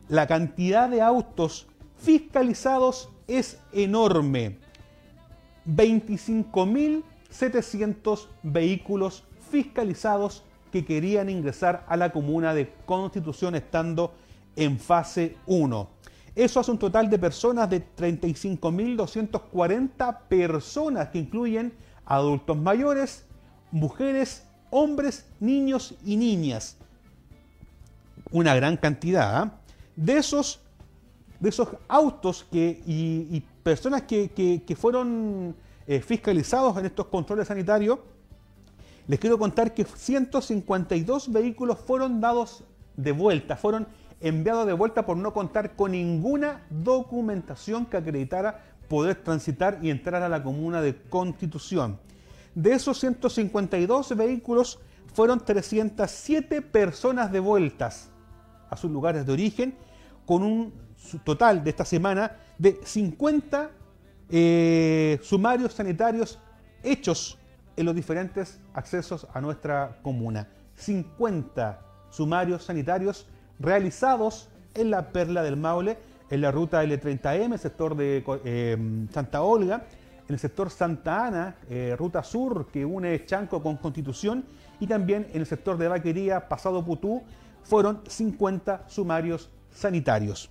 la 0.09 0.27
cantidad 0.27 0.89
de 0.89 1.01
autos 1.01 1.67
fiscalizados 1.97 3.09
es 3.27 3.59
enorme. 3.71 4.59
25.700 5.67 8.27
vehículos 8.43 9.23
fiscalizados 9.49 10.43
que 10.71 10.83
querían 10.83 11.29
ingresar 11.29 11.85
a 11.87 11.95
la 11.95 12.11
comuna 12.11 12.53
de 12.53 12.73
Constitución 12.85 13.55
estando 13.55 14.13
en 14.55 14.77
fase 14.79 15.37
1. 15.45 15.89
Eso 16.35 16.59
hace 16.59 16.71
un 16.71 16.79
total 16.79 17.09
de 17.09 17.17
personas 17.19 17.69
de 17.69 17.81
35.240 17.95 20.19
personas 20.27 21.07
que 21.09 21.19
incluyen 21.19 21.71
adultos 22.05 22.57
mayores, 22.57 23.25
mujeres, 23.71 24.47
hombres, 24.71 25.27
niños 25.39 25.93
y 26.03 26.17
niñas. 26.17 26.75
Una 28.31 28.55
gran 28.55 28.77
cantidad. 28.77 29.35
¿ah? 29.35 29.59
De 29.95 30.17
esos, 30.17 30.59
de 31.39 31.49
esos 31.49 31.69
autos 31.87 32.45
que, 32.51 32.81
y, 32.85 33.41
personas 33.63 34.03
que, 34.03 34.77
fueron 34.79 35.55
eh, 35.87 36.01
fiscalizados 36.01 36.77
en 36.77 36.85
estos 36.85 37.07
controles 37.07 37.47
sanitarios, 37.47 37.99
les 39.07 39.19
quiero 39.19 39.37
contar 39.37 39.73
que 39.73 39.83
152 39.83 41.31
vehículos 41.31 41.79
fueron 41.79 42.21
dados 42.21 42.63
de 42.95 43.11
vuelta, 43.11 43.55
fueron 43.55 43.87
enviados 44.21 44.65
de 44.65 44.73
vuelta 44.73 45.05
por 45.05 45.17
no 45.17 45.33
contar 45.33 45.75
con 45.75 45.91
ninguna 45.91 46.65
documentación 46.69 47.85
que 47.85 47.97
acreditara 47.97 48.63
poder 48.87 49.15
transitar 49.15 49.79
y 49.81 49.89
entrar 49.89 50.23
a 50.23 50.29
la 50.29 50.41
comuna 50.41 50.81
de 50.81 50.95
Constitución. 50.95 51.99
De 52.55 52.73
esos 52.73 52.99
152 52.99 54.15
vehículos 54.15 54.79
fueron 55.13 55.39
307 55.39 56.61
personas 56.61 57.31
devueltas 57.31 58.09
a 58.69 58.77
sus 58.77 58.91
lugares 58.91 59.25
de 59.25 59.33
origen, 59.33 59.75
con 60.25 60.43
un 60.43 60.73
total 61.23 61.63
de 61.63 61.69
esta 61.69 61.85
semana 61.85 62.37
de 62.57 62.79
50 62.83 63.71
eh, 64.29 65.19
sumarios 65.21 65.73
sanitarios 65.73 66.39
hechos 66.83 67.37
en 67.75 67.85
los 67.85 67.95
diferentes 67.95 68.59
accesos 68.73 69.27
a 69.33 69.41
nuestra 69.41 69.99
comuna. 70.01 70.47
50 70.75 71.81
sumarios 72.09 72.63
sanitarios 72.63 73.27
realizados 73.59 74.49
en 74.75 74.91
la 74.91 75.09
Perla 75.11 75.43
del 75.43 75.57
Maule, 75.57 75.97
en 76.29 76.41
la 76.41 76.51
ruta 76.51 76.83
L30M, 76.83 77.57
sector 77.57 77.95
de 77.95 78.23
eh, 78.45 78.77
Santa 79.11 79.41
Olga, 79.43 79.85
en 80.27 80.33
el 80.33 80.39
sector 80.39 80.69
Santa 80.69 81.27
Ana, 81.27 81.55
eh, 81.69 81.95
ruta 81.97 82.23
sur 82.23 82.67
que 82.71 82.85
une 82.85 83.25
Chanco 83.25 83.61
con 83.61 83.77
Constitución, 83.77 84.45
y 84.79 84.87
también 84.87 85.27
en 85.33 85.41
el 85.41 85.45
sector 85.45 85.77
de 85.77 85.87
Vaquería, 85.87 86.47
Pasado 86.47 86.83
Putú, 86.83 87.21
fueron 87.63 88.01
50 88.07 88.85
sumarios 88.87 89.49
sanitarios. 89.73 90.49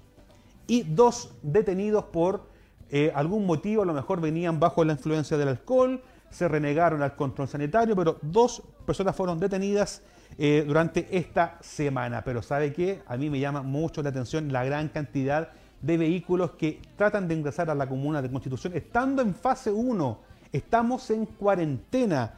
Y 0.67 0.83
dos 0.83 1.35
detenidos 1.43 2.05
por 2.05 2.47
eh, 2.91 3.11
algún 3.15 3.47
motivo, 3.47 3.83
a 3.83 3.87
lo 3.87 3.95
mejor 3.95 4.21
venían 4.21 4.61
bajo 4.61 4.85
la 4.85 4.93
influencia 4.93 5.37
del 5.37 5.49
alcohol, 5.49 6.03
se 6.31 6.49
renegaron 6.49 7.03
al 7.03 7.15
control 7.15 7.49
sanitario, 7.49 7.97
pero 7.97 8.19
dos 8.23 8.63
personas 8.87 9.15
fueron 9.15 9.39
detenidas 9.39 10.03
eh, 10.39 10.65
durante 10.67 11.07
esta 11.17 11.59
semana. 11.61 12.25
Pero 12.25 12.43
¿sabe 12.43 12.73
qué? 12.73 13.03
A 13.07 13.17
mí 13.17 13.31
me 13.31 13.39
llama 13.39 13.63
mucho 13.63 14.03
la 14.03 14.09
atención 14.11 14.53
la 14.53 14.65
gran 14.65 14.89
cantidad 14.89 15.51
de 15.81 15.97
vehículos 15.97 16.51
que 16.53 16.81
tratan 16.97 17.29
de 17.29 17.35
ingresar 17.35 17.71
a 17.71 17.75
la 17.75 17.89
comuna 17.89 18.23
de 18.23 18.31
Constitución 18.31 18.73
estando 18.75 19.23
en 19.23 19.35
fase 19.35 19.71
1. 19.71 20.19
Estamos 20.53 21.11
en 21.11 21.27
cuarentena. 21.27 22.35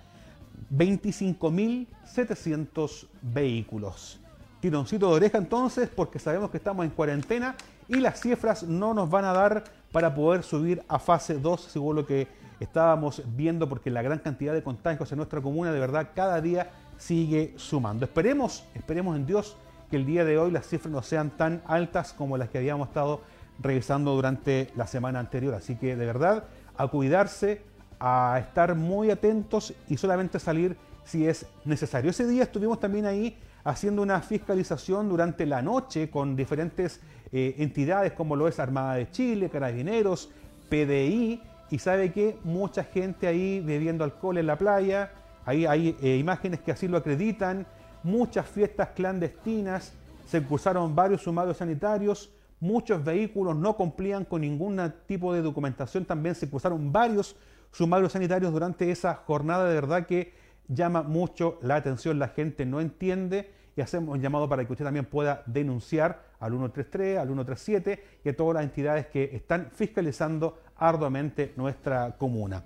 25.700 0.72 3.06
vehículos. 3.22 4.20
Tironcito 4.64 5.10
de 5.10 5.16
oreja 5.16 5.36
entonces 5.36 5.90
porque 5.94 6.18
sabemos 6.18 6.48
que 6.48 6.56
estamos 6.56 6.86
en 6.86 6.90
cuarentena 6.90 7.54
y 7.86 7.96
las 7.96 8.18
cifras 8.18 8.62
no 8.62 8.94
nos 8.94 9.10
van 9.10 9.26
a 9.26 9.34
dar 9.34 9.62
para 9.92 10.14
poder 10.14 10.42
subir 10.42 10.82
a 10.88 10.98
fase 10.98 11.34
2 11.34 11.60
según 11.60 11.96
lo 11.96 12.06
que 12.06 12.28
estábamos 12.60 13.22
viendo 13.36 13.68
porque 13.68 13.90
la 13.90 14.00
gran 14.00 14.20
cantidad 14.20 14.54
de 14.54 14.62
contagios 14.62 15.12
en 15.12 15.18
nuestra 15.18 15.42
comuna 15.42 15.70
de 15.70 15.78
verdad 15.78 16.12
cada 16.14 16.40
día 16.40 16.70
sigue 16.96 17.52
sumando. 17.58 18.06
Esperemos, 18.06 18.64
esperemos 18.74 19.16
en 19.16 19.26
Dios 19.26 19.54
que 19.90 19.96
el 19.96 20.06
día 20.06 20.24
de 20.24 20.38
hoy 20.38 20.50
las 20.50 20.66
cifras 20.66 20.90
no 20.90 21.02
sean 21.02 21.28
tan 21.28 21.60
altas 21.66 22.14
como 22.14 22.38
las 22.38 22.48
que 22.48 22.56
habíamos 22.56 22.88
estado 22.88 23.20
revisando 23.60 24.14
durante 24.14 24.72
la 24.76 24.86
semana 24.86 25.20
anterior. 25.20 25.52
Así 25.52 25.76
que 25.76 25.94
de 25.94 26.06
verdad 26.06 26.44
a 26.78 26.88
cuidarse, 26.88 27.60
a 28.00 28.38
estar 28.40 28.74
muy 28.76 29.10
atentos 29.10 29.74
y 29.90 29.98
solamente 29.98 30.38
salir 30.38 30.74
si 31.04 31.26
es 31.26 31.46
necesario. 31.64 32.10
Ese 32.10 32.26
día 32.26 32.44
estuvimos 32.44 32.80
también 32.80 33.06
ahí 33.06 33.36
haciendo 33.64 34.02
una 34.02 34.20
fiscalización 34.20 35.08
durante 35.08 35.46
la 35.46 35.62
noche 35.62 36.10
con 36.10 36.36
diferentes 36.36 37.00
eh, 37.32 37.56
entidades 37.58 38.12
como 38.12 38.36
lo 38.36 38.46
es 38.46 38.58
Armada 38.58 38.94
de 38.94 39.10
Chile, 39.10 39.48
Carabineros, 39.48 40.30
PDI, 40.68 41.42
y 41.70 41.78
sabe 41.78 42.12
que 42.12 42.38
mucha 42.44 42.84
gente 42.84 43.26
ahí 43.26 43.60
bebiendo 43.60 44.04
alcohol 44.04 44.38
en 44.38 44.46
la 44.46 44.56
playa, 44.56 45.10
ahí 45.44 45.66
hay 45.66 45.96
eh, 46.02 46.16
imágenes 46.16 46.60
que 46.60 46.72
así 46.72 46.86
lo 46.88 46.98
acreditan, 46.98 47.66
muchas 48.02 48.46
fiestas 48.46 48.90
clandestinas, 48.94 49.92
se 50.26 50.42
cursaron 50.42 50.94
varios 50.94 51.22
sumarios 51.22 51.56
sanitarios, 51.56 52.30
muchos 52.60 53.02
vehículos 53.02 53.56
no 53.56 53.76
cumplían 53.76 54.24
con 54.24 54.42
ningún 54.42 54.80
tipo 55.06 55.34
de 55.34 55.42
documentación, 55.42 56.04
también 56.04 56.34
se 56.34 56.48
cursaron 56.48 56.92
varios 56.92 57.36
sumarios 57.72 58.12
sanitarios 58.12 58.52
durante 58.52 58.90
esa 58.90 59.14
jornada, 59.14 59.68
de 59.68 59.74
verdad 59.74 60.06
que 60.06 60.43
llama 60.68 61.02
mucho 61.02 61.58
la 61.62 61.76
atención, 61.76 62.18
la 62.18 62.28
gente 62.28 62.66
no 62.66 62.80
entiende 62.80 63.50
y 63.76 63.80
hacemos 63.80 64.14
un 64.14 64.22
llamado 64.22 64.48
para 64.48 64.64
que 64.64 64.72
usted 64.72 64.84
también 64.84 65.04
pueda 65.04 65.42
denunciar 65.46 66.22
al 66.38 66.52
133, 66.52 67.18
al 67.18 67.26
137 67.26 68.04
y 68.24 68.28
a 68.28 68.36
todas 68.36 68.54
las 68.54 68.64
entidades 68.64 69.06
que 69.06 69.30
están 69.34 69.70
fiscalizando 69.72 70.58
arduamente 70.76 71.52
nuestra 71.56 72.16
comuna. 72.16 72.64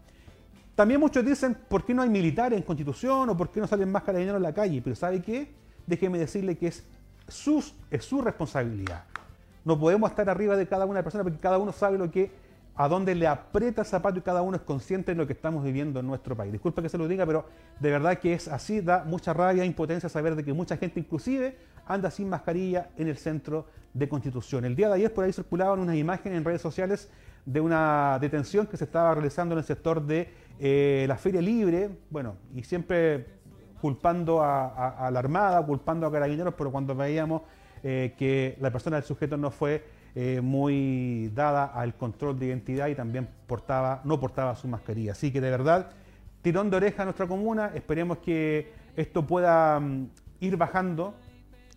También 0.74 1.00
muchos 1.00 1.24
dicen, 1.24 1.56
¿por 1.68 1.84
qué 1.84 1.94
no 1.94 2.02
hay 2.02 2.08
militares 2.08 2.56
en 2.56 2.62
Constitución 2.62 3.30
o 3.30 3.36
por 3.36 3.50
qué 3.50 3.60
no 3.60 3.66
salen 3.66 3.90
más 3.90 4.02
carabineros 4.04 4.38
en 4.38 4.42
la 4.44 4.54
calle? 4.54 4.80
Pero 4.82 4.94
¿sabe 4.94 5.20
qué? 5.20 5.52
Déjeme 5.86 6.18
decirle 6.18 6.56
que 6.56 6.68
es, 6.68 6.84
su 7.28 8.22
responsabilidad. 8.22 9.04
No 9.64 9.78
podemos 9.78 10.10
estar 10.10 10.30
arriba 10.30 10.56
de 10.56 10.66
cada 10.66 10.84
una 10.84 10.94
de 10.94 10.98
las 10.98 11.04
personas 11.04 11.24
porque 11.24 11.40
cada 11.40 11.58
uno 11.58 11.72
sabe 11.72 11.98
lo 11.98 12.10
que 12.10 12.30
a 12.78 12.87
dónde 12.87 13.16
le 13.16 13.26
aprieta 13.26 13.82
el 13.82 13.87
zapato 13.88 14.20
y 14.20 14.23
cada 14.23 14.40
uno 14.40 14.56
es 14.56 14.62
consciente 14.62 15.11
de 15.11 15.18
lo 15.18 15.26
que 15.26 15.32
estamos 15.32 15.64
viviendo 15.64 15.99
en 15.99 16.06
nuestro 16.06 16.37
país. 16.37 16.52
Disculpe 16.52 16.80
que 16.80 16.88
se 16.88 16.97
lo 16.97 17.08
diga, 17.08 17.26
pero 17.26 17.44
de 17.80 17.90
verdad 17.90 18.18
que 18.20 18.32
es 18.32 18.47
así, 18.47 18.80
da 18.80 19.02
mucha 19.02 19.32
rabia 19.35 19.64
e 19.64 19.66
impotencia 19.66 20.08
saber 20.08 20.37
de 20.37 20.44
que 20.44 20.52
mucha 20.52 20.76
gente 20.76 21.00
inclusive 21.00 21.58
anda 21.88 22.08
sin 22.08 22.28
mascarilla 22.28 22.90
en 22.97 23.08
el 23.08 23.16
centro 23.16 23.66
de 23.92 24.08
Constitución. 24.08 24.64
El 24.64 24.76
día 24.76 24.87
de 24.87 24.94
ayer 24.94 25.12
por 25.12 25.25
ahí 25.25 25.32
circulaban 25.32 25.80
unas 25.80 25.97
imágenes 25.97 26.38
en 26.38 26.44
redes 26.44 26.62
sociales 26.62 27.11
de 27.44 27.61
una 27.61 28.16
detención 28.20 28.68
que 28.68 28.76
se 28.76 28.85
estaba 28.85 29.12
realizando 29.12 29.56
en 29.56 29.58
el 29.58 29.64
sector 29.64 30.00
de 30.06 30.30
eh, 30.61 31.04
la 31.08 31.16
Feria 31.16 31.40
Libre, 31.40 31.90
bueno, 32.11 32.37
y 32.54 32.62
siempre 32.62 33.26
culpando 33.80 34.40
a, 34.40 35.11
la 35.12 35.18
Armada, 35.18 35.66
culpando 35.66 36.06
a 36.06 36.12
carabineros, 36.12 36.54
pero 36.56 36.70
cuando 36.70 36.94
veíamos 36.94 37.42
eh, 37.82 38.14
que 38.16 38.56
la 38.61 38.70
persona 38.70 38.97
del 38.97 39.04
sujeto 39.04 39.37
no 39.37 39.50
fue 39.50 39.97
eh, 40.14 40.40
muy 40.40 41.30
dada 41.34 41.64
al 41.66 41.94
control 41.94 42.38
de 42.38 42.46
identidad 42.46 42.88
y 42.88 42.94
también 42.94 43.28
portaba, 43.46 44.00
no 44.04 44.18
portaba 44.18 44.54
su 44.56 44.68
mascarilla. 44.68 45.12
Así 45.12 45.32
que 45.32 45.40
de 45.40 45.50
verdad, 45.50 45.90
tirón 46.42 46.70
de 46.70 46.76
oreja 46.76 47.02
a 47.02 47.04
nuestra 47.04 47.26
comuna, 47.26 47.72
esperemos 47.74 48.18
que 48.18 48.72
esto 48.96 49.26
pueda 49.26 49.78
mm, 49.78 50.08
ir 50.40 50.56
bajando. 50.56 51.14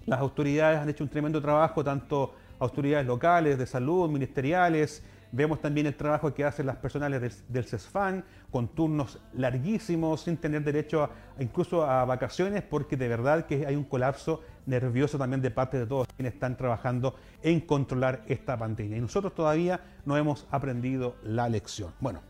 Las 0.06 0.20
autoridades 0.20 0.80
han 0.80 0.90
hecho 0.90 1.04
un 1.04 1.10
tremendo 1.10 1.42
trabajo, 1.42 1.84
tanto 1.84 2.34
autoridades 2.60 3.06
locales, 3.06 3.58
de 3.58 3.66
salud, 3.66 4.10
ministeriales, 4.10 5.04
Vemos 5.32 5.62
también 5.62 5.88
el 5.88 5.96
trabajo 5.96 6.34
que 6.34 6.44
hacen 6.44 6.66
las 6.66 6.76
personales 6.76 7.46
del, 7.48 7.64
CESFAN, 7.64 8.24
con 8.50 8.68
turnos 8.68 9.20
larguísimos, 9.34 10.22
sin 10.22 10.36
tener 10.36 10.64
derecho 10.64 11.10
incluso 11.40 11.86
a 11.86 12.04
vacaciones, 12.04 12.64
porque 12.64 12.98
de 12.98 13.08
verdad 13.08 13.46
que 13.46 13.66
hay 13.66 13.76
un 13.76 13.86
colapso 13.86 14.42
nervioso 14.66 15.18
también 15.18 15.42
de 15.42 15.50
parte 15.50 15.80
de 15.80 15.86
todos 15.86 16.08
quienes 16.16 16.34
están 16.34 16.58
trabajando 16.58 17.16
en 17.42 17.62
controlar 17.62 18.24
esta 18.28 18.58
pandemia. 18.58 18.98
Y 18.98 19.02
nosotros 19.02 19.34
todavía 19.34 19.80
no 20.06 20.18
hemos 20.18 20.48
aprendido 20.52 21.16
la 21.24 21.48
lección. 21.48 21.94
Bueno, 22.02 22.22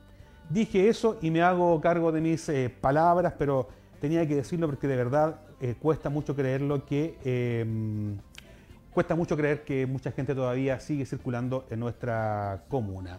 dije 0.50 0.88
eso 0.88 1.17
y 1.22 1.31
me 1.31 1.41
hago 1.41 1.81
cargo 1.81 2.12
de 2.12 2.22
mis 2.22 2.48
eh, 2.50 2.70
palabras, 2.70 3.34
pero 3.38 3.67
tenía 4.00 4.27
que 4.27 4.36
decirlo 4.36 4.67
porque 4.67 4.88
de 4.88 4.96
verdad 4.96 5.41
eh, 5.60 5.75
cuesta 5.79 6.10
mucho 6.10 6.36
creerlo 6.36 6.86
que 6.86 7.17
em, 7.24 8.17
cuesta 8.93 9.15
mucho 9.15 9.38
creer 9.38 9.63
que 9.63 9.86
mucha 9.86 10.12
gente 10.12 10.36
todavía 10.36 10.79
sigue 10.79 11.05
circulando 11.05 11.65
en 11.69 11.79
nuestra 11.79 12.63
comuna. 12.67 13.17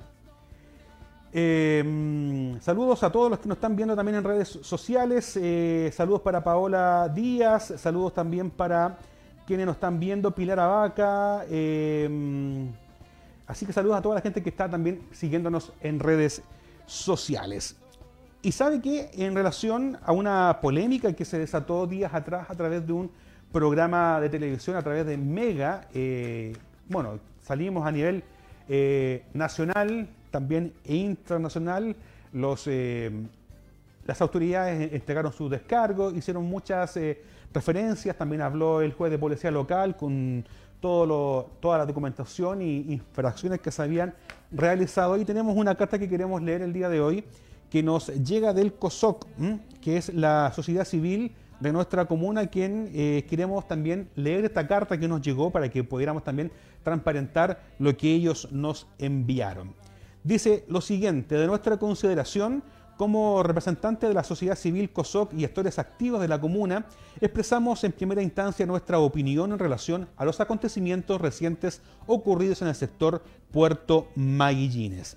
Em, 1.34 2.60
saludos 2.60 3.02
a 3.02 3.10
todos 3.10 3.30
los 3.30 3.38
que 3.38 3.48
nos 3.48 3.56
están 3.56 3.74
viendo 3.74 3.96
también 3.96 4.18
en 4.18 4.24
redes 4.24 4.48
sociales. 4.48 5.38
Eh, 5.40 5.90
saludos 5.94 6.20
para 6.20 6.44
Paola 6.44 7.10
Díaz. 7.14 7.72
Saludos 7.78 8.12
también 8.12 8.50
para 8.50 8.98
quienes 9.46 9.64
nos 9.64 9.76
están 9.76 9.98
viendo. 9.98 10.30
Pilar 10.32 10.60
Abaca. 10.60 11.46
Em, 11.48 12.70
así 13.46 13.64
que 13.64 13.72
saludos 13.72 13.96
a 13.96 14.02
toda 14.02 14.16
la 14.16 14.20
gente 14.20 14.42
que 14.42 14.50
está 14.50 14.68
también 14.68 15.00
siguiéndonos 15.12 15.72
en 15.80 16.00
redes 16.00 16.42
sociales. 16.84 17.76
Y 18.42 18.52
sabe 18.52 18.82
que 18.82 19.10
en 19.14 19.34
relación 19.34 19.98
a 20.04 20.12
una 20.12 20.58
polémica 20.60 21.14
que 21.14 21.24
se 21.24 21.38
desató 21.38 21.86
días 21.86 22.12
atrás 22.12 22.50
a 22.50 22.54
través 22.54 22.86
de 22.86 22.92
un 22.92 23.10
programa 23.52 24.21
de 24.21 24.28
televisión, 24.30 24.76
a 24.76 24.82
través 24.82 25.06
de 25.06 25.16
Mega, 25.18 25.87
eh, 25.92 26.56
bueno, 26.88 27.21
salimos 27.42 27.87
a 27.87 27.92
nivel 27.92 28.25
eh, 28.68 29.25
nacional, 29.35 30.09
también 30.30 30.73
internacional, 30.87 31.94
los, 32.32 32.66
eh, 32.66 33.11
las 34.06 34.21
autoridades 34.23 34.92
entregaron 34.92 35.32
su 35.32 35.49
descargo, 35.49 36.11
hicieron 36.11 36.44
muchas 36.44 36.99
referencias, 37.52 38.16
también 38.16 38.40
habló 38.40 38.80
el 38.80 38.94
juez 38.94 39.12
de 39.12 39.18
policía 39.18 39.50
local 39.50 39.97
con 39.97 40.44
todo 40.80 41.50
toda 41.61 41.78
la 41.78 41.87
documentación 41.87 42.61
y 42.61 42.92
infracciones 42.92 43.61
que 43.61 43.71
se 43.71 43.82
habían 43.82 44.14
realizado. 44.50 45.16
Y 45.16 45.25
tenemos 45.25 45.56
una 45.56 45.76
carta 45.76 45.99
que 45.99 46.09
queremos 46.09 46.42
leer 46.42 46.62
el 46.62 46.73
día 46.73 46.88
de 46.88 47.00
hoy 47.00 47.25
que 47.71 47.82
nos 47.82 48.09
llega 48.09 48.52
del 48.52 48.73
COSOC, 48.73 49.26
que 49.80 49.97
es 49.97 50.12
la 50.12 50.52
sociedad 50.54 50.85
civil 50.85 51.32
de 51.62 51.73
nuestra 51.73 52.04
comuna, 52.07 52.49
quien 52.49 52.90
eh, 52.92 53.25
queremos 53.31 53.69
también 53.69 54.09
leer 54.16 54.45
esta 54.45 54.66
carta 54.66 54.99
que 54.99 55.07
nos 55.07 55.23
llegó 55.23 55.50
para 55.50 55.71
que 55.71 55.85
pudiéramos 55.85 56.25
también 56.25 56.50
transparentar 56.83 57.62
lo 57.78 57.97
que 57.97 58.12
ellos 58.12 58.49
nos 58.50 58.88
enviaron. 58.99 59.73
Dice 60.25 60.64
lo 60.69 60.81
siguiente, 60.81 61.37
de 61.37 61.47
nuestra 61.47 61.76
consideración, 61.76 62.64
como 62.97 63.42
representante 63.42 64.07
de 64.07 64.14
la 64.14 64.25
sociedad 64.25 64.57
civil 64.57 64.92
COSOC 64.92 65.35
y 65.35 65.45
actores 65.45 65.78
activos 65.78 66.21
de 66.21 66.28
la 66.28 66.40
comuna, 66.40 66.87
expresamos 67.21 67.83
en 67.85 67.92
primera 67.92 68.23
instancia 68.23 68.66
nuestra 68.66 68.99
opinión 68.99 69.52
en 69.52 69.59
relación 69.59 70.09
a 70.16 70.25
los 70.25 70.40
acontecimientos 70.40 71.21
recientes 71.21 71.81
ocurridos 72.07 72.61
en 72.62 72.69
el 72.69 72.75
sector 72.75 73.23
Puerto 73.52 74.09
Maguillines. 74.16 75.16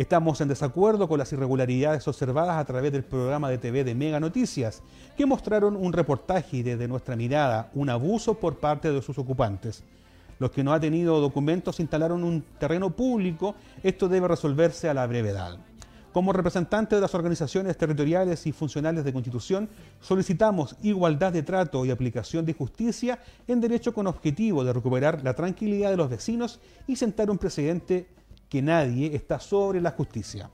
Estamos 0.00 0.40
en 0.40 0.48
desacuerdo 0.48 1.06
con 1.08 1.18
las 1.18 1.30
irregularidades 1.30 2.08
observadas 2.08 2.56
a 2.56 2.64
través 2.64 2.90
del 2.90 3.04
programa 3.04 3.50
de 3.50 3.58
TV 3.58 3.84
de 3.84 3.94
Mega 3.94 4.18
Noticias, 4.18 4.80
que 5.14 5.26
mostraron 5.26 5.76
un 5.76 5.92
reportaje 5.92 6.56
y 6.56 6.62
desde 6.62 6.88
nuestra 6.88 7.16
mirada 7.16 7.70
un 7.74 7.90
abuso 7.90 8.32
por 8.32 8.56
parte 8.56 8.90
de 8.90 9.02
sus 9.02 9.18
ocupantes. 9.18 9.84
Los 10.38 10.52
que 10.52 10.64
no 10.64 10.72
han 10.72 10.80
tenido 10.80 11.20
documentos 11.20 11.80
instalaron 11.80 12.24
un 12.24 12.42
terreno 12.58 12.88
público, 12.88 13.56
esto 13.82 14.08
debe 14.08 14.28
resolverse 14.28 14.88
a 14.88 14.94
la 14.94 15.06
brevedad. 15.06 15.58
Como 16.14 16.32
representantes 16.32 16.96
de 16.96 17.02
las 17.02 17.14
organizaciones 17.14 17.76
territoriales 17.76 18.46
y 18.46 18.52
funcionales 18.52 19.04
de 19.04 19.12
Constitución, 19.12 19.68
solicitamos 20.00 20.76
igualdad 20.82 21.34
de 21.34 21.42
trato 21.42 21.84
y 21.84 21.90
aplicación 21.90 22.46
de 22.46 22.54
justicia 22.54 23.18
en 23.46 23.60
derecho 23.60 23.92
con 23.92 24.06
objetivo 24.06 24.64
de 24.64 24.72
recuperar 24.72 25.22
la 25.22 25.34
tranquilidad 25.34 25.90
de 25.90 25.98
los 25.98 26.08
vecinos 26.08 26.58
y 26.86 26.96
sentar 26.96 27.30
un 27.30 27.36
precedente 27.36 28.06
que 28.50 28.60
nadie 28.60 29.16
está 29.16 29.40
sobre 29.40 29.80
la 29.80 29.92
justicia. 29.92 30.50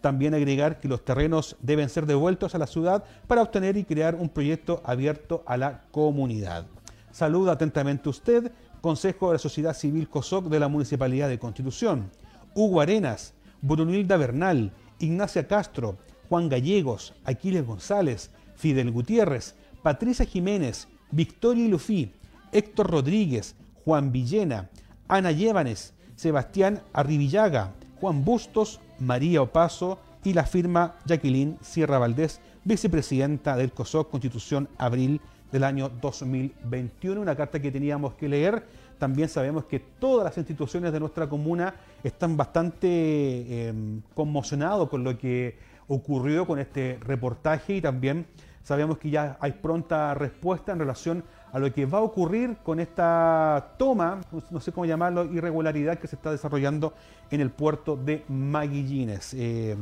También 0.00 0.34
agregar 0.34 0.80
que 0.80 0.88
los 0.88 1.04
terrenos 1.04 1.56
deben 1.62 1.88
ser 1.88 2.06
devueltos 2.06 2.54
a 2.54 2.58
la 2.58 2.66
ciudad 2.66 3.04
para 3.28 3.42
obtener 3.42 3.76
y 3.76 3.84
crear 3.84 4.16
un 4.16 4.28
proyecto 4.28 4.82
abierto 4.84 5.44
a 5.46 5.56
la 5.56 5.82
comunidad. 5.92 6.66
Saluda 7.12 7.52
atentamente 7.52 8.08
usted, 8.08 8.50
Consejo 8.80 9.28
de 9.28 9.34
la 9.34 9.38
Sociedad 9.38 9.74
Civil 9.74 10.08
COSOC 10.08 10.48
de 10.48 10.60
la 10.60 10.68
Municipalidad 10.68 11.28
de 11.28 11.38
Constitución. 11.38 12.10
Hugo 12.54 12.80
Arenas, 12.80 13.32
Brunilda 13.62 14.16
Bernal, 14.16 14.72
Ignacia 14.98 15.48
Castro, 15.48 15.96
Juan 16.28 16.48
Gallegos, 16.48 17.14
Aquiles 17.24 17.66
González, 17.66 18.30
Fidel 18.56 18.90
Gutiérrez, 18.90 19.54
Patricia 19.82 20.26
Jiménez, 20.26 20.88
Victoria 21.10 21.68
Lufi, 21.68 22.12
Héctor 22.52 22.90
Rodríguez, 22.90 23.56
Juan 23.84 24.12
Villena, 24.12 24.68
Ana 25.08 25.32
Llévanes, 25.32 25.93
Sebastián 26.16 26.80
Arribillaga, 26.92 27.72
Juan 28.00 28.24
Bustos, 28.24 28.80
María 28.98 29.42
Opaso 29.42 29.98
y 30.22 30.32
la 30.32 30.44
firma 30.44 30.96
Jacqueline 31.04 31.58
Sierra 31.60 31.98
Valdés, 31.98 32.40
vicepresidenta 32.64 33.56
del 33.56 33.72
COSOC 33.72 34.10
Constitución 34.10 34.68
Abril 34.78 35.20
del 35.52 35.64
año 35.64 35.88
2021. 35.88 37.20
Una 37.20 37.36
carta 37.36 37.60
que 37.60 37.70
teníamos 37.70 38.14
que 38.14 38.28
leer. 38.28 38.66
También 38.98 39.28
sabemos 39.28 39.64
que 39.64 39.80
todas 39.80 40.24
las 40.24 40.38
instituciones 40.38 40.92
de 40.92 41.00
nuestra 41.00 41.28
comuna 41.28 41.74
están 42.02 42.36
bastante 42.36 43.68
em, 43.68 44.00
conmocionados 44.14 44.88
con 44.88 45.04
lo 45.04 45.18
que 45.18 45.56
ocurrió 45.88 46.46
con 46.46 46.58
este 46.58 46.98
reportaje 47.02 47.76
y 47.76 47.80
también 47.80 48.26
sabemos 48.64 48.98
que 48.98 49.10
ya 49.10 49.36
hay 49.40 49.52
pronta 49.52 50.14
respuesta 50.14 50.72
en 50.72 50.80
relación 50.80 51.24
a 51.52 51.60
lo 51.60 51.72
que 51.72 51.86
va 51.86 51.98
a 51.98 52.02
ocurrir 52.02 52.56
con 52.64 52.80
esta 52.80 53.74
toma, 53.78 54.20
no 54.50 54.58
sé 54.58 54.72
cómo 54.72 54.86
llamarlo, 54.86 55.24
irregularidad 55.26 55.98
que 55.98 56.08
se 56.08 56.16
está 56.16 56.32
desarrollando 56.32 56.94
en 57.30 57.40
el 57.40 57.50
puerto 57.50 57.96
de 57.96 58.24
Maguillines. 58.28 59.34
Eh, 59.34 59.76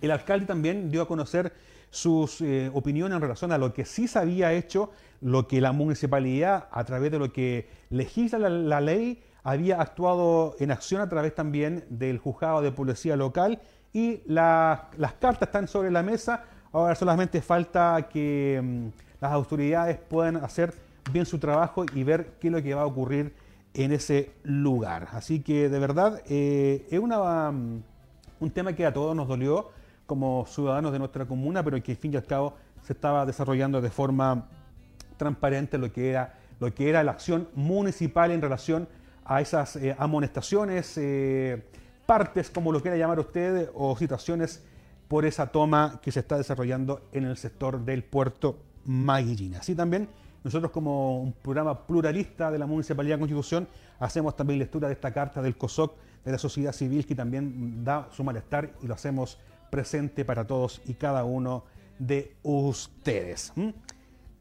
el 0.00 0.10
alcalde 0.12 0.46
también 0.46 0.90
dio 0.90 1.02
a 1.02 1.08
conocer 1.08 1.52
sus 1.90 2.40
eh, 2.40 2.70
opiniones 2.74 3.16
en 3.16 3.22
relación 3.22 3.52
a 3.52 3.58
lo 3.58 3.72
que 3.72 3.84
sí 3.84 4.06
se 4.06 4.18
había 4.18 4.52
hecho, 4.52 4.90
lo 5.20 5.48
que 5.48 5.60
la 5.60 5.72
municipalidad, 5.72 6.68
a 6.70 6.84
través 6.84 7.10
de 7.10 7.18
lo 7.18 7.32
que 7.32 7.68
legisla 7.90 8.38
la, 8.38 8.80
ley, 8.80 9.22
había 9.44 9.80
actuado 9.80 10.56
en 10.58 10.70
acción 10.70 11.00
a 11.00 11.08
través 11.08 11.34
también 11.34 11.84
del 11.88 12.18
juzgado 12.18 12.62
de 12.62 12.72
policía 12.72 13.16
local 13.16 13.60
y 13.92 14.22
las 14.26 14.80
cartas 15.20 15.42
están 15.42 15.68
sobre 15.68 15.90
la 15.90 16.02
mesa. 16.02 16.44
Ahora 16.74 16.96
solamente 16.96 17.40
falta 17.40 18.08
que 18.10 18.60
mm, 18.60 18.86
las 19.20 19.30
autoridades 19.30 19.96
puedan 19.96 20.38
hacer 20.38 20.74
bien 21.12 21.24
su 21.24 21.38
trabajo 21.38 21.86
y 21.94 22.02
ver 22.02 22.32
qué 22.40 22.48
es 22.48 22.52
lo 22.52 22.60
que 22.60 22.74
va 22.74 22.82
a 22.82 22.86
ocurrir 22.86 23.32
en 23.74 23.92
ese 23.92 24.32
lugar. 24.42 25.06
Así 25.12 25.38
que 25.38 25.68
de 25.68 25.78
verdad 25.78 26.20
eh, 26.26 26.84
es 26.90 26.98
um, 26.98 27.80
un 28.40 28.50
tema 28.52 28.72
que 28.72 28.84
a 28.84 28.92
todos 28.92 29.14
nos 29.14 29.28
dolió 29.28 29.70
como 30.04 30.46
ciudadanos 30.48 30.90
de 30.90 30.98
nuestra 30.98 31.24
comuna, 31.26 31.62
pero 31.62 31.80
que 31.80 31.92
al 31.92 31.96
fin 31.96 32.12
y 32.12 32.16
al 32.16 32.24
cabo 32.24 32.56
se 32.82 32.92
estaba 32.92 33.24
desarrollando 33.24 33.80
de 33.80 33.90
forma 33.90 34.48
transparente 35.16 35.78
lo 35.78 35.92
que 35.92 36.10
era, 36.10 36.34
lo 36.58 36.74
que 36.74 36.90
era 36.90 37.04
la 37.04 37.12
acción 37.12 37.46
municipal 37.54 38.32
en 38.32 38.42
relación 38.42 38.88
a 39.24 39.40
esas 39.40 39.76
eh, 39.76 39.94
amonestaciones, 39.96 40.98
eh, 40.98 41.62
partes, 42.04 42.50
como 42.50 42.72
lo 42.72 42.82
quiera 42.82 42.96
llamar 42.96 43.20
usted, 43.20 43.70
o 43.74 43.96
situaciones 43.96 44.60
por 45.14 45.26
esa 45.26 45.46
toma 45.46 46.00
que 46.02 46.10
se 46.10 46.18
está 46.18 46.36
desarrollando 46.36 47.02
en 47.12 47.22
el 47.22 47.36
sector 47.36 47.84
del 47.84 48.02
puerto 48.02 48.58
Maguillina. 48.84 49.60
Así 49.60 49.76
también 49.76 50.08
nosotros 50.42 50.72
como 50.72 51.20
un 51.20 51.32
programa 51.34 51.86
pluralista 51.86 52.50
de 52.50 52.58
la 52.58 52.66
Municipalidad 52.66 53.14
de 53.14 53.20
Constitución 53.20 53.68
hacemos 54.00 54.34
también 54.34 54.58
lectura 54.58 54.88
de 54.88 54.94
esta 54.94 55.12
carta 55.12 55.40
del 55.40 55.56
COSOC 55.56 55.94
de 56.24 56.32
la 56.32 56.38
sociedad 56.38 56.72
civil 56.72 57.06
que 57.06 57.14
también 57.14 57.84
da 57.84 58.08
su 58.10 58.24
malestar 58.24 58.72
y 58.82 58.88
lo 58.88 58.94
hacemos 58.94 59.38
presente 59.70 60.24
para 60.24 60.44
todos 60.44 60.82
y 60.84 60.94
cada 60.94 61.22
uno 61.22 61.62
de 61.96 62.34
ustedes. 62.42 63.52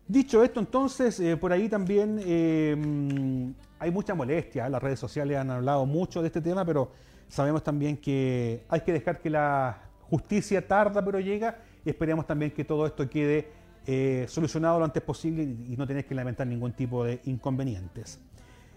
Dicho 0.07 0.43
esto, 0.43 0.59
entonces, 0.59 1.19
eh, 1.19 1.37
por 1.37 1.53
ahí 1.53 1.69
también 1.69 2.19
eh, 2.25 3.53
hay 3.77 3.91
mucha 3.91 4.15
molestia. 4.15 4.67
Las 4.69 4.81
redes 4.81 4.99
sociales 4.99 5.37
han 5.37 5.51
hablado 5.51 5.85
mucho 5.85 6.21
de 6.21 6.29
este 6.29 6.41
tema, 6.41 6.65
pero 6.65 6.89
sabemos 7.27 7.61
también 7.61 7.95
que 7.97 8.65
hay 8.69 8.81
que 8.81 8.91
dejar 8.91 9.21
que 9.21 9.29
la 9.29 9.92
justicia 10.13 10.67
tarda, 10.67 11.03
pero 11.03 11.19
llega. 11.19 11.57
Y 11.83 11.89
esperemos 11.89 12.27
también 12.27 12.51
que 12.51 12.63
todo 12.63 12.85
esto 12.85 13.09
quede 13.09 13.47
eh, 13.87 14.25
solucionado 14.29 14.77
lo 14.77 14.85
antes 14.85 15.01
posible 15.01 15.41
y 15.41 15.75
no 15.75 15.87
tenés 15.87 16.05
que 16.05 16.13
lamentar 16.13 16.45
ningún 16.45 16.71
tipo 16.73 17.03
de 17.03 17.19
inconvenientes. 17.25 18.19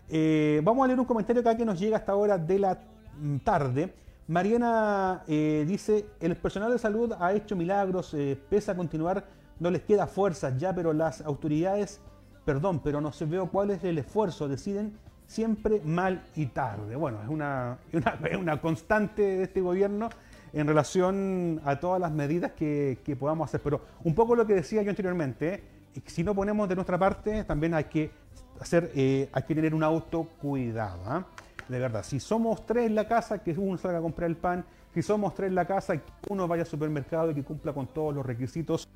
Eh, 0.09 0.62
vamos 0.64 0.83
a 0.83 0.87
leer 0.87 0.99
un 0.99 1.05
comentario 1.05 1.40
acá 1.40 1.55
que 1.55 1.66
nos 1.66 1.79
llega 1.79 1.99
hasta 1.99 2.12
ahora 2.12 2.38
de 2.38 2.59
la 2.59 2.79
mm, 3.20 3.37
tarde. 3.38 3.92
Mariana 4.29 5.25
eh, 5.29 5.66
dice, 5.68 6.07
el 6.20 6.37
personal 6.37 6.72
de 6.72 6.79
salud 6.79 7.12
ha 7.20 7.35
hecho 7.35 7.55
milagros, 7.55 8.16
pese 8.49 8.70
a 8.70 8.75
continuar, 8.75 9.27
no 9.61 9.70
les 9.70 9.83
queda 9.83 10.07
fuerzas 10.07 10.59
ya, 10.59 10.75
pero 10.75 10.94
las 10.94 11.20
autoridades, 11.20 12.01
perdón, 12.46 12.81
pero 12.83 13.03
no 13.03 13.12
se 13.12 13.27
veo 13.27 13.51
cuál 13.51 13.72
es 13.72 13.85
el 13.85 13.99
esfuerzo, 13.99 14.49
deciden 14.49 14.94
siempre 15.27 15.83
mal 15.85 16.22
y 16.35 16.46
tarde. 16.46 16.96
Bueno, 16.96 17.22
es 17.22 17.29
una, 17.29 17.79
una 18.40 18.61
constante 18.61 19.22
de 19.22 19.42
este 19.42 19.61
gobierno 19.61 20.09
en 20.57 20.66
relación 20.66 21.61
a 21.66 21.79
todas 21.79 22.01
las 22.01 22.11
medidas 22.11 22.53
que, 22.53 23.16
podamos 23.21 23.47
hacer. 23.47 23.61
Pero 23.61 23.83
un 24.05 24.14
poco 24.14 24.35
lo 24.35 24.47
que 24.47 24.55
decía 24.55 24.83
yo 24.83 24.88
anteriormente, 24.88 25.62
eh, 25.95 26.01
si 26.07 26.25
no 26.25 26.35
ponemos 26.35 26.66
de 26.66 26.75
nuestra 26.75 26.99
parte, 26.99 27.45
también 27.45 27.75
hay 27.75 27.85
que 27.85 28.11
hacer, 28.59 28.90
eh, 28.95 29.29
hay 29.33 29.42
que 29.42 29.55
tener 29.55 29.75
un 29.75 29.83
autocuidado. 29.83 31.03
¿ah? 31.05 31.27
De 31.69 31.79
verdad, 31.79 32.03
si 32.03 32.21
somos 32.21 32.64
tres 32.64 32.87
en 32.87 32.95
la 32.95 33.07
casa, 33.07 33.42
que 33.42 33.53
uno 33.53 33.77
salga 33.77 33.99
a 33.99 34.01
comprar 34.01 34.31
el 34.31 34.37
pan, 34.37 34.64
si 34.95 35.03
somos 35.03 35.35
tres 35.35 35.51
en 35.51 35.57
la 35.57 35.66
casa, 35.66 35.99
que 35.99 36.11
uno 36.31 36.49
vaya 36.49 36.62
al 36.62 36.69
supermercado 36.69 37.31
y 37.33 37.35
que 37.35 37.42
cumpla 37.45 37.75
con 37.75 37.88
todos 37.88 38.14
los 38.14 38.25
requisitos. 38.25 38.88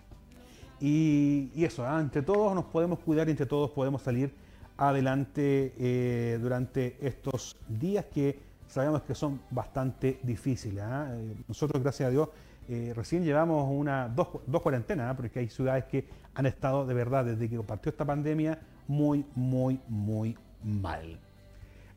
Y, 0.81 1.51
eso, 1.63 1.87
¿ah? 1.87 2.01
entre 2.01 2.23
todos 2.23 2.55
nos 2.55 2.65
podemos 2.65 3.01
cuidar 3.01 3.29
y 3.29 3.33
entre 3.33 3.45
todos 3.45 3.71
podemos 3.73 4.01
salir 4.01 4.33
adelante 4.79 5.75
eh, 5.79 6.39
durante 6.41 6.97
estos 7.07 7.59
días 7.69 8.07
que 8.07 8.50
sabemos 8.71 9.03
que 9.03 9.15
son 9.15 9.41
bastante 9.51 10.21
difíciles. 10.23 10.83
¿ah? 10.83 11.09
Eh, 11.13 11.37
nosotros, 11.47 11.83
gracias 11.83 12.07
a 12.07 12.11
Dios, 12.11 12.29
eh, 12.69 12.93
recién 12.95 13.25
llevamos 13.25 13.69
una, 13.71 14.09
dos, 14.09 14.29
dos 14.47 14.63
cuarentenas, 14.63 15.11
¿ah? 15.11 15.17
porque 15.17 15.41
hay 15.41 15.49
ciudades 15.49 15.85
que 15.85 16.07
han 16.35 16.47
estado 16.47 16.87
de 16.87 16.95
verdad 16.95 17.25
desde 17.25 17.49
que 17.49 17.59
partió 17.61 17.91
esta 17.91 18.05
pandemia 18.05 18.59
muy, 18.87 19.27
muy, 19.35 19.81
muy 19.89 20.39
mal. 20.63 21.19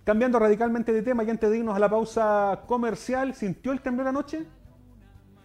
Cambiando 0.04 0.40
radicalmente 0.40 0.92
de 0.92 1.02
tema 1.02 1.24
y 1.24 1.30
antes 1.30 1.50
de 1.50 1.60
irnos 1.60 1.76
a 1.76 1.80
la 1.80 1.90
pausa 1.90 2.64
comercial, 2.68 3.36
¿sintió 3.36 3.72
el 3.72 3.82
temblor 3.82 4.08
anoche? 4.08 4.46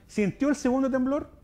¿Sintió 0.06 0.48
el 0.48 0.56
segundo 0.56 0.90
temblor? 0.90 1.38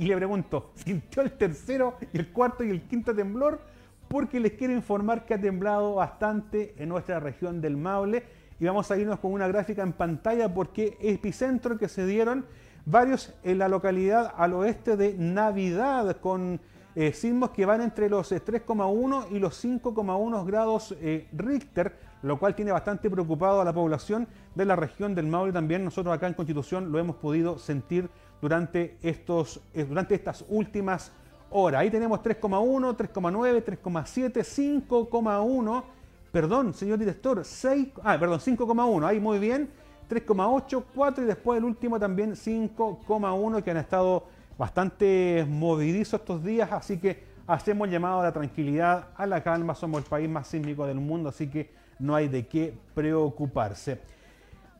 y 0.00 0.06
le 0.06 0.16
pregunto, 0.16 0.72
¿sintió 0.76 1.20
el 1.20 1.32
tercero 1.32 1.98
el 2.14 2.32
cuarto 2.32 2.64
y 2.64 2.70
el 2.70 2.80
quinto 2.84 3.14
temblor? 3.14 3.60
Porque 4.08 4.40
les 4.40 4.52
quiero 4.52 4.72
informar 4.72 5.26
que 5.26 5.34
ha 5.34 5.40
temblado 5.40 5.96
bastante 5.96 6.74
en 6.78 6.88
nuestra 6.88 7.20
región 7.20 7.60
del 7.60 7.76
Maule 7.76 8.24
y 8.60 8.66
vamos 8.66 8.90
a 8.90 8.98
irnos 8.98 9.18
con 9.18 9.32
una 9.32 9.48
gráfica 9.48 9.82
en 9.82 9.94
pantalla 9.94 10.52
porque 10.52 10.98
epicentro 11.00 11.78
que 11.78 11.88
se 11.88 12.06
dieron 12.06 12.44
varios 12.84 13.34
en 13.42 13.58
la 13.58 13.68
localidad 13.68 14.34
al 14.36 14.52
oeste 14.52 14.98
de 14.98 15.14
Navidad 15.14 16.18
con 16.20 16.60
eh, 16.94 17.12
sismos 17.12 17.50
que 17.50 17.64
van 17.64 17.80
entre 17.80 18.10
los 18.10 18.30
3,1 18.30 19.24
eh, 19.24 19.26
y 19.30 19.38
los 19.38 19.64
5,1 19.64 20.44
grados 20.44 20.94
eh, 21.00 21.28
Richter, 21.32 21.96
lo 22.22 22.38
cual 22.38 22.54
tiene 22.54 22.72
bastante 22.72 23.08
preocupado 23.08 23.62
a 23.62 23.64
la 23.64 23.72
población 23.72 24.28
de 24.54 24.64
la 24.66 24.76
región 24.76 25.14
del 25.14 25.26
Maule. 25.26 25.52
También 25.52 25.82
nosotros 25.82 26.14
acá 26.14 26.26
en 26.26 26.34
Constitución 26.34 26.92
lo 26.92 26.98
hemos 26.98 27.16
podido 27.16 27.58
sentir 27.58 28.10
durante, 28.42 28.98
estos, 29.02 29.60
durante 29.74 30.14
estas 30.14 30.44
últimas 30.48 31.12
horas. 31.50 31.80
Ahí 31.80 31.90
tenemos 31.90 32.20
3,1, 32.20 32.96
3,9, 32.96 33.64
3,7, 33.64 34.88
5,1. 34.88 35.84
Perdón, 36.32 36.74
señor 36.74 36.98
director, 36.98 37.44
6, 37.44 37.88
ah, 38.04 38.18
perdón, 38.18 38.38
5,1. 38.40 39.06
Ahí 39.06 39.20
muy 39.20 39.38
bien. 39.38 39.70
3,8, 40.10 40.84
4 40.94 41.24
y 41.24 41.26
después 41.26 41.58
el 41.58 41.64
último 41.64 42.00
también 42.00 42.32
5,1 42.32 43.62
que 43.62 43.70
han 43.70 43.76
estado 43.76 44.26
bastante 44.58 45.46
movidizos 45.48 46.20
estos 46.20 46.42
días, 46.42 46.70
así 46.72 46.98
que 46.98 47.24
hacemos 47.46 47.88
llamado 47.88 48.20
a 48.20 48.24
la 48.24 48.32
tranquilidad, 48.32 49.08
a 49.16 49.24
la 49.26 49.42
calma, 49.42 49.74
somos 49.74 50.02
el 50.02 50.08
país 50.08 50.28
más 50.28 50.48
sísmico 50.48 50.84
del 50.84 50.98
mundo, 50.98 51.28
así 51.28 51.48
que 51.48 51.70
no 52.00 52.14
hay 52.14 52.28
de 52.28 52.46
qué 52.46 52.74
preocuparse. 52.92 54.00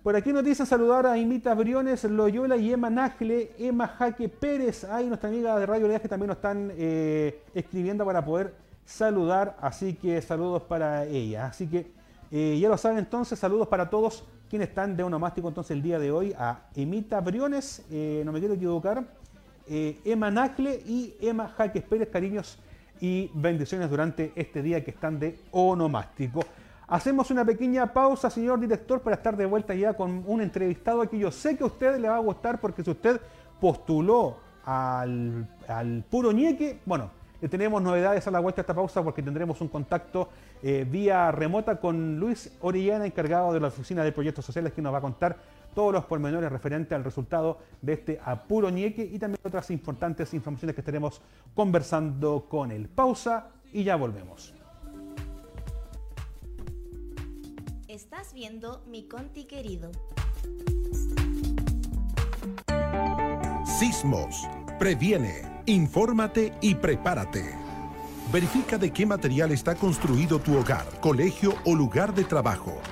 Por 0.02 0.16
aquí 0.16 0.32
nos 0.32 0.44
dicen 0.44 0.66
saludar 0.66 1.06
a 1.06 1.16
Imita 1.16 1.54
Briones, 1.54 2.04
Loyola 2.04 2.56
y 2.56 2.72
Emma 2.72 2.90
Nagle, 2.90 3.52
Emma 3.58 3.86
Jaque 3.86 4.28
Pérez, 4.28 4.84
hay 4.84 5.06
nuestra 5.06 5.28
amiga 5.28 5.58
de 5.58 5.66
Radio 5.66 5.86
Leas 5.86 6.02
que 6.02 6.08
también 6.08 6.28
nos 6.28 6.38
están 6.38 6.72
eh, 6.74 7.42
escribiendo 7.54 8.04
para 8.04 8.24
poder 8.24 8.54
saludar, 8.90 9.56
así 9.60 9.94
que 9.94 10.20
saludos 10.20 10.62
para 10.64 11.04
ella. 11.04 11.46
Así 11.46 11.68
que 11.68 11.92
eh, 12.30 12.58
ya 12.60 12.68
lo 12.68 12.76
saben 12.76 12.98
entonces, 12.98 13.38
saludos 13.38 13.68
para 13.68 13.88
todos 13.88 14.24
quienes 14.48 14.68
están 14.68 14.96
de 14.96 15.04
onomástico 15.04 15.46
entonces 15.46 15.70
el 15.70 15.82
día 15.82 15.98
de 16.00 16.10
hoy, 16.10 16.34
a 16.36 16.62
Emita 16.74 17.20
Briones, 17.20 17.84
eh, 17.90 18.22
no 18.24 18.32
me 18.32 18.40
quiero 18.40 18.54
equivocar, 18.54 19.04
eh, 19.68 20.00
Emma 20.04 20.30
Nacle 20.30 20.82
y 20.84 21.14
Emma 21.20 21.48
Jaques 21.48 21.84
Pérez, 21.84 22.08
cariños 22.08 22.58
y 23.00 23.30
bendiciones 23.32 23.88
durante 23.88 24.32
este 24.34 24.60
día 24.60 24.84
que 24.84 24.90
están 24.90 25.20
de 25.20 25.38
onomástico. 25.52 26.40
Hacemos 26.88 27.30
una 27.30 27.44
pequeña 27.44 27.92
pausa, 27.92 28.28
señor 28.28 28.58
director, 28.58 29.00
para 29.00 29.14
estar 29.14 29.36
de 29.36 29.46
vuelta 29.46 29.72
ya 29.72 29.94
con 29.94 30.24
un 30.26 30.40
entrevistado 30.40 31.08
que 31.08 31.16
yo 31.16 31.30
sé 31.30 31.56
que 31.56 31.62
a 31.62 31.68
usted 31.68 31.98
le 31.98 32.08
va 32.08 32.16
a 32.16 32.20
gustar 32.20 32.60
porque 32.60 32.82
si 32.82 32.90
usted 32.90 33.20
postuló 33.60 34.38
al, 34.64 35.48
al 35.68 36.04
puro 36.10 36.32
ñeque, 36.32 36.80
bueno, 36.84 37.19
tenemos 37.48 37.80
novedades 37.80 38.26
a 38.26 38.30
la 38.30 38.40
vuelta 38.40 38.56
de 38.56 38.62
esta 38.62 38.74
pausa 38.74 39.02
porque 39.02 39.22
tendremos 39.22 39.60
un 39.60 39.68
contacto 39.68 40.28
eh, 40.62 40.86
vía 40.88 41.30
remota 41.30 41.80
con 41.80 42.18
Luis 42.18 42.52
Orellana, 42.60 43.06
encargado 43.06 43.52
de 43.52 43.60
la 43.60 43.68
Oficina 43.68 44.04
de 44.04 44.12
Proyectos 44.12 44.44
Sociales, 44.44 44.72
que 44.72 44.82
nos 44.82 44.92
va 44.92 44.98
a 44.98 45.00
contar 45.00 45.36
todos 45.74 45.92
los 45.92 46.04
pormenores 46.04 46.50
referentes 46.50 46.92
al 46.92 47.04
resultado 47.04 47.58
de 47.80 47.94
este 47.94 48.20
apuro 48.24 48.70
ñeque 48.70 49.02
y 49.02 49.18
también 49.18 49.40
otras 49.44 49.70
importantes 49.70 50.34
informaciones 50.34 50.74
que 50.74 50.80
estaremos 50.80 51.20
conversando 51.54 52.46
con 52.48 52.70
él. 52.72 52.88
Pausa 52.88 53.48
y 53.72 53.84
ya 53.84 53.96
volvemos. 53.96 54.52
Estás 57.88 58.34
viendo 58.34 58.82
mi 58.86 59.08
Conti 59.08 59.44
querido. 59.44 59.90
Sismos. 63.64 64.48
Previene 64.78 65.49
Infórmate 65.70 66.52
y 66.60 66.74
prepárate. 66.74 67.54
Verifica 68.32 68.76
de 68.76 68.90
qué 68.90 69.06
material 69.06 69.52
está 69.52 69.76
construido 69.76 70.40
tu 70.40 70.58
hogar, 70.58 70.84
colegio 71.00 71.54
o 71.64 71.76
lugar 71.76 72.12
de 72.12 72.24
trabajo. 72.24 72.82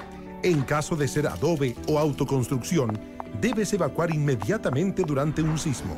En 0.45 0.63
caso 0.63 0.95
de 0.95 1.09
ser 1.09 1.27
adobe 1.27 1.75
o 1.89 1.99
autoconstrucción, 1.99 2.97
debes 3.41 3.73
evacuar 3.73 4.15
inmediatamente 4.15 5.03
durante 5.03 5.43
un 5.43 5.59
sismo. 5.59 5.97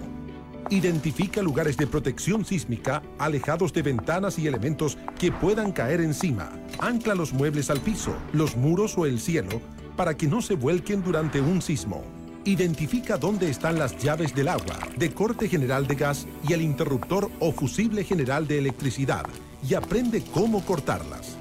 Identifica 0.71 1.43
lugares 1.43 1.77
de 1.77 1.87
protección 1.87 2.47
sísmica 2.47 3.03
alejados 3.19 3.75
de 3.75 3.83
ventanas 3.83 4.39
y 4.39 4.47
elementos 4.47 4.97
que 5.19 5.31
puedan 5.31 5.73
caer 5.73 6.01
encima. 6.01 6.51
Ancla 6.79 7.15
los 7.15 7.35
muebles 7.35 7.69
al 7.69 7.81
piso, 7.81 8.15
los 8.33 8.57
muros 8.57 8.97
o 8.97 9.05
el 9.05 9.21
cielo 9.21 9.61
para 9.99 10.17
que 10.17 10.29
no 10.29 10.41
se 10.41 10.55
vuelquen 10.55 11.03
durante 11.03 11.43
un 11.43 11.61
sismo. 11.61 12.20
Identifica 12.45 13.19
dónde 13.19 13.51
están 13.51 13.79
las 13.79 13.99
llaves 13.99 14.35
del 14.35 14.49
agua, 14.49 14.79
de 14.97 15.13
corte 15.13 15.47
general 15.47 15.87
de 15.87 15.95
gas 15.95 16.27
y 16.49 16.55
el 16.55 16.63
interruptor 16.63 17.31
o 17.39 17.53
fusible 17.53 18.03
general 18.03 18.47
de 18.49 18.59
electricidad 18.59 19.27
y 19.69 19.75
aprende 19.75 20.23
cómo 20.33 20.65
cortarlas. 20.65 21.37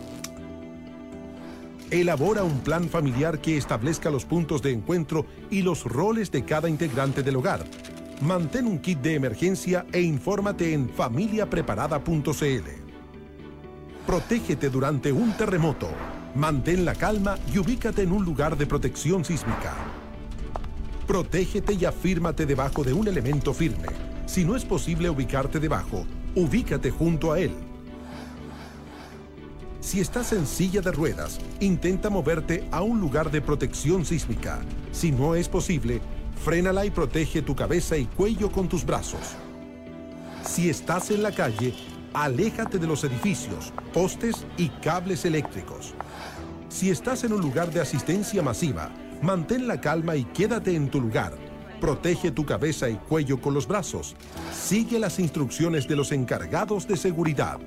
Elabora 1.89 2.43
un 2.43 2.59
plan 2.59 2.89
familiar 2.89 3.39
que 3.39 3.57
establezca 3.57 4.11
los 4.11 4.25
puntos 4.25 4.61
de 4.61 4.71
encuentro 4.71 5.25
y 5.49 5.61
los 5.61 5.85
roles 5.85 6.31
de 6.31 6.43
cada 6.43 6.67
integrante 6.67 7.23
del 7.23 7.37
hogar. 7.37 7.65
Mantén 8.21 8.67
un 8.67 8.79
kit 8.79 8.99
de 8.99 9.15
emergencia 9.15 9.85
e 9.93 10.01
infórmate 10.01 10.73
en 10.73 10.89
familiapreparada.cl. 10.89 12.69
Protégete 14.05 14.69
durante 14.69 15.13
un 15.13 15.31
terremoto. 15.37 15.89
Mantén 16.35 16.83
la 16.83 16.93
calma 16.93 17.37
y 17.53 17.57
ubícate 17.57 18.03
en 18.03 18.11
un 18.11 18.25
lugar 18.25 18.57
de 18.57 18.67
protección 18.67 19.23
sísmica. 19.23 19.73
Protégete 21.09 21.73
y 21.73 21.85
afírmate 21.85 22.45
debajo 22.45 22.83
de 22.83 22.93
un 22.93 23.07
elemento 23.07 23.51
firme. 23.51 23.87
Si 24.27 24.45
no 24.45 24.55
es 24.55 24.63
posible 24.63 25.09
ubicarte 25.09 25.59
debajo, 25.59 26.05
ubícate 26.35 26.91
junto 26.91 27.31
a 27.31 27.39
él. 27.39 27.51
Si 29.79 30.01
estás 30.01 30.33
en 30.33 30.45
silla 30.45 30.81
de 30.81 30.91
ruedas, 30.91 31.39
intenta 31.61 32.11
moverte 32.11 32.63
a 32.69 32.83
un 32.83 33.01
lugar 33.01 33.31
de 33.31 33.41
protección 33.41 34.05
sísmica. 34.05 34.59
Si 34.91 35.11
no 35.11 35.33
es 35.33 35.49
posible, 35.49 35.99
frénala 36.45 36.85
y 36.85 36.91
protege 36.91 37.41
tu 37.41 37.55
cabeza 37.55 37.97
y 37.97 38.05
cuello 38.05 38.51
con 38.51 38.69
tus 38.69 38.85
brazos. 38.85 39.33
Si 40.43 40.69
estás 40.69 41.09
en 41.09 41.23
la 41.23 41.31
calle, 41.31 41.73
aléjate 42.13 42.77
de 42.77 42.85
los 42.85 43.03
edificios, 43.03 43.73
postes 43.95 44.45
y 44.57 44.69
cables 44.69 45.25
eléctricos. 45.25 45.95
Si 46.69 46.91
estás 46.91 47.23
en 47.23 47.33
un 47.33 47.41
lugar 47.41 47.73
de 47.73 47.81
asistencia 47.81 48.43
masiva, 48.43 48.91
Mantén 49.21 49.67
la 49.67 49.81
calma 49.81 50.15
y 50.15 50.23
quédate 50.23 50.73
en 50.73 50.89
tu 50.89 51.01
lugar. 51.01 51.33
Protege 51.81 52.31
tu 52.31 52.45
cabeza 52.45 52.89
y 52.89 52.95
cuello 52.95 53.41
con 53.41 53.53
los 53.53 53.67
brazos. 53.67 54.15
Sigue 54.53 54.97
las 54.97 55.19
instrucciones 55.19 55.87
de 55.89 55.97
los 55.97 56.13
encargados 56.13 56.87
de 56.87 56.95
seguridad. 56.95 57.59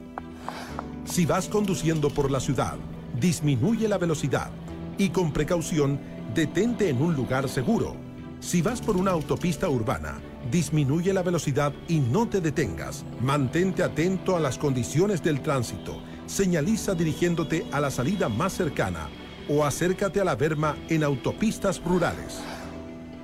Si 1.04 1.26
vas 1.26 1.48
conduciendo 1.48 2.08
por 2.08 2.30
la 2.30 2.40
ciudad, 2.40 2.76
disminuye 3.20 3.86
la 3.86 3.98
velocidad 3.98 4.50
y 4.96 5.10
con 5.10 5.32
precaución 5.32 6.00
detente 6.34 6.88
en 6.88 7.02
un 7.02 7.14
lugar 7.14 7.48
seguro. 7.50 7.96
Si 8.40 8.62
vas 8.62 8.80
por 8.80 8.96
una 8.96 9.10
autopista 9.10 9.68
urbana, 9.68 10.20
disminuye 10.50 11.12
la 11.12 11.22
velocidad 11.22 11.74
y 11.86 12.00
no 12.00 12.28
te 12.28 12.40
detengas. 12.40 13.04
Mantente 13.20 13.82
atento 13.82 14.36
a 14.36 14.40
las 14.40 14.56
condiciones 14.56 15.22
del 15.22 15.42
tránsito. 15.42 16.02
Señaliza 16.24 16.94
dirigiéndote 16.94 17.66
a 17.72 17.80
la 17.80 17.90
salida 17.90 18.30
más 18.30 18.54
cercana 18.54 19.10
o 19.48 19.64
acércate 19.64 20.20
a 20.20 20.24
la 20.24 20.34
berma 20.34 20.76
en 20.88 21.04
autopistas 21.04 21.82
rurales. 21.82 22.40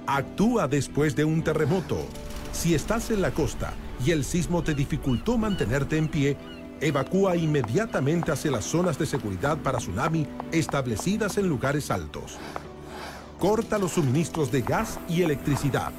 Actúa 0.06 0.68
después 0.68 1.14
de 1.14 1.24
un 1.24 1.42
terremoto. 1.42 1.98
Si 2.52 2.74
estás 2.74 3.10
en 3.10 3.20
la 3.20 3.30
costa 3.30 3.74
y 4.04 4.10
el 4.10 4.24
sismo 4.24 4.62
te 4.62 4.74
dificultó 4.74 5.36
mantenerte 5.36 5.96
en 5.96 6.08
pie, 6.08 6.36
evacúa 6.80 7.36
inmediatamente 7.36 8.32
hacia 8.32 8.50
las 8.50 8.64
zonas 8.64 8.98
de 8.98 9.06
seguridad 9.06 9.58
para 9.58 9.78
tsunami 9.78 10.26
establecidas 10.52 11.38
en 11.38 11.48
lugares 11.48 11.90
altos. 11.90 12.38
Corta 13.38 13.78
los 13.78 13.92
suministros 13.92 14.50
de 14.50 14.62
gas 14.62 14.98
y 15.08 15.22
electricidad. 15.22 15.92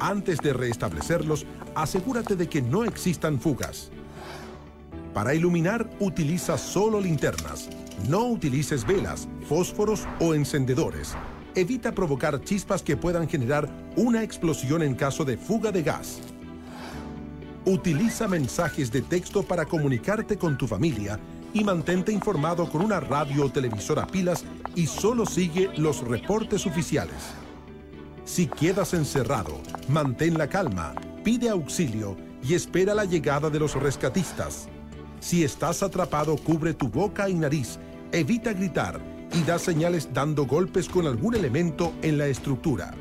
Antes 0.00 0.38
de 0.38 0.52
restablecerlos, 0.52 1.46
asegúrate 1.74 2.36
de 2.36 2.48
que 2.48 2.62
no 2.62 2.84
existan 2.84 3.40
fugas. 3.40 3.90
Para 5.14 5.34
iluminar, 5.34 5.90
utiliza 5.98 6.56
solo 6.56 7.00
linternas. 7.00 7.68
No 8.08 8.26
utilices 8.26 8.86
velas, 8.86 9.28
fósforos 9.48 10.06
o 10.20 10.34
encendedores. 10.34 11.16
Evita 11.56 11.92
provocar 11.92 12.40
chispas 12.42 12.82
que 12.82 12.96
puedan 12.96 13.28
generar 13.28 13.68
una 13.96 14.22
explosión 14.22 14.82
en 14.82 14.94
caso 14.94 15.24
de 15.24 15.36
fuga 15.36 15.72
de 15.72 15.82
gas. 15.82 16.20
Utiliza 17.64 18.28
mensajes 18.28 18.92
de 18.92 19.02
texto 19.02 19.42
para 19.42 19.66
comunicarte 19.66 20.38
con 20.38 20.56
tu 20.56 20.68
familia 20.68 21.18
y 21.52 21.64
mantente 21.64 22.12
informado 22.12 22.70
con 22.70 22.80
una 22.80 23.00
radio 23.00 23.46
o 23.46 23.50
televisor 23.50 23.98
a 23.98 24.06
pilas 24.06 24.44
y 24.76 24.86
solo 24.86 25.26
sigue 25.26 25.70
los 25.76 26.06
reportes 26.06 26.66
oficiales. 26.66 27.34
Si 28.24 28.46
quedas 28.46 28.94
encerrado, 28.94 29.60
mantén 29.88 30.38
la 30.38 30.48
calma, 30.48 30.94
pide 31.24 31.50
auxilio 31.50 32.16
y 32.42 32.54
espera 32.54 32.94
la 32.94 33.04
llegada 33.04 33.50
de 33.50 33.58
los 33.58 33.74
rescatistas. 33.74 34.69
Si 35.20 35.44
estás 35.44 35.82
atrapado, 35.82 36.36
cubre 36.36 36.72
tu 36.72 36.88
boca 36.88 37.28
y 37.28 37.34
nariz, 37.34 37.78
evita 38.10 38.54
gritar 38.54 39.00
y 39.32 39.42
da 39.42 39.58
señales 39.58 40.08
dando 40.12 40.46
golpes 40.46 40.88
con 40.88 41.06
algún 41.06 41.34
elemento 41.34 41.92
en 42.02 42.18
la 42.18 42.26
estructura. 42.26 42.94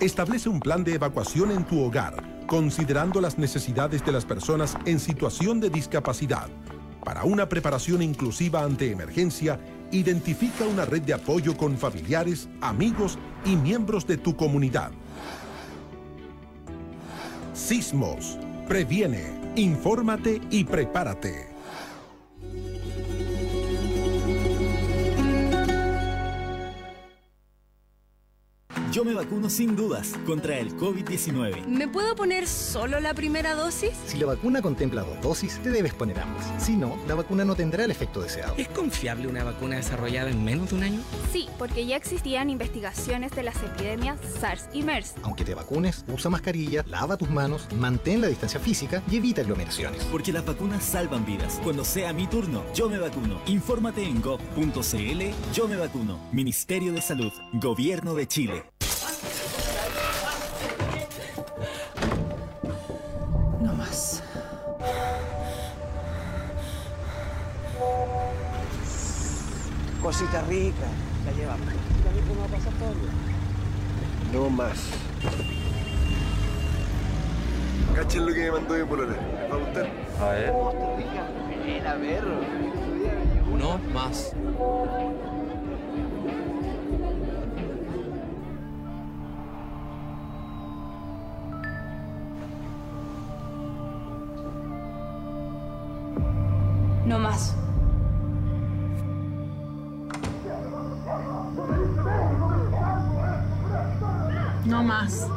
Establece 0.00 0.48
un 0.48 0.60
plan 0.60 0.84
de 0.84 0.94
evacuación 0.94 1.50
en 1.50 1.64
tu 1.64 1.82
hogar, 1.82 2.46
considerando 2.46 3.20
las 3.20 3.38
necesidades 3.38 4.04
de 4.04 4.12
las 4.12 4.24
personas 4.24 4.76
en 4.86 5.00
situación 5.00 5.60
de 5.60 5.70
discapacidad. 5.70 6.48
Para 7.04 7.24
una 7.24 7.48
preparación 7.48 8.00
inclusiva 8.00 8.62
ante 8.62 8.90
emergencia, 8.90 9.58
identifica 9.90 10.64
una 10.64 10.84
red 10.84 11.02
de 11.02 11.14
apoyo 11.14 11.56
con 11.56 11.76
familiares, 11.76 12.48
amigos 12.60 13.18
y 13.44 13.56
miembros 13.56 14.06
de 14.06 14.16
tu 14.16 14.36
comunidad. 14.36 14.90
Sismos. 17.52 18.38
Previene, 18.66 19.22
infórmate 19.56 20.40
y 20.50 20.64
prepárate. 20.64 21.53
Yo 28.94 29.04
me 29.04 29.12
vacuno 29.12 29.50
sin 29.50 29.74
dudas 29.74 30.12
contra 30.24 30.56
el 30.56 30.76
COVID-19. 30.76 31.66
¿Me 31.66 31.88
puedo 31.88 32.14
poner 32.14 32.46
solo 32.46 33.00
la 33.00 33.12
primera 33.12 33.56
dosis? 33.56 33.90
Si 34.06 34.18
la 34.18 34.26
vacuna 34.26 34.62
contempla 34.62 35.02
dos 35.02 35.20
dosis, 35.20 35.60
te 35.64 35.70
debes 35.70 35.92
poner 35.92 36.20
ambas. 36.20 36.46
Si 36.64 36.76
no, 36.76 36.96
la 37.08 37.16
vacuna 37.16 37.44
no 37.44 37.56
tendrá 37.56 37.86
el 37.86 37.90
efecto 37.90 38.22
deseado. 38.22 38.54
¿Es 38.56 38.68
confiable 38.68 39.26
una 39.26 39.42
vacuna 39.42 39.74
desarrollada 39.74 40.30
en 40.30 40.44
menos 40.44 40.70
de 40.70 40.76
un 40.76 40.84
año? 40.84 41.00
Sí, 41.32 41.48
porque 41.58 41.86
ya 41.86 41.96
existían 41.96 42.50
investigaciones 42.50 43.32
de 43.32 43.42
las 43.42 43.56
epidemias 43.64 44.20
SARS 44.38 44.68
y 44.72 44.84
MERS. 44.84 45.14
Aunque 45.24 45.44
te 45.44 45.56
vacunes, 45.56 46.04
usa 46.06 46.30
mascarilla, 46.30 46.84
lava 46.86 47.16
tus 47.16 47.30
manos, 47.30 47.66
mantén 47.74 48.20
la 48.20 48.28
distancia 48.28 48.60
física 48.60 49.02
y 49.10 49.16
evita 49.16 49.40
aglomeraciones. 49.40 50.04
Porque 50.04 50.32
las 50.32 50.46
vacunas 50.46 50.84
salvan 50.84 51.26
vidas. 51.26 51.60
Cuando 51.64 51.84
sea 51.84 52.12
mi 52.12 52.28
turno, 52.28 52.62
yo 52.72 52.88
me 52.88 52.98
vacuno. 52.98 53.40
Infórmate 53.46 54.04
en 54.04 54.22
gov.cl 54.22 55.22
Yo 55.52 55.66
me 55.66 55.76
vacuno. 55.78 56.20
Ministerio 56.30 56.92
de 56.92 57.02
Salud. 57.02 57.32
Gobierno 57.54 58.14
de 58.14 58.28
Chile. 58.28 58.62
Cosita 70.04 70.42
rica. 70.42 70.86
La 71.24 71.32
llevamos. 71.32 71.66
¿Cómo 72.28 72.40
va 72.40 72.46
a 72.46 72.48
pasar 72.48 72.72
todo? 72.74 72.92
No 74.34 74.50
más. 74.50 74.90
Cachen 77.94 78.26
lo 78.26 78.34
que 78.34 78.40
me 78.40 78.50
mandó 78.50 78.74
mi 78.74 78.84
polona. 78.84 79.16
¿Les 79.16 79.50
va 79.50 79.54
a 79.54 79.58
gustar? 79.58 79.90
A 80.20 80.28
ver. 80.28 80.52
Ven, 81.64 81.86
a 81.86 81.94
ver. 81.94 82.24
No 83.58 83.78
más. 83.94 84.32
No 97.06 97.18
más. 97.18 97.63
No 104.64 104.82
más. 104.82 105.28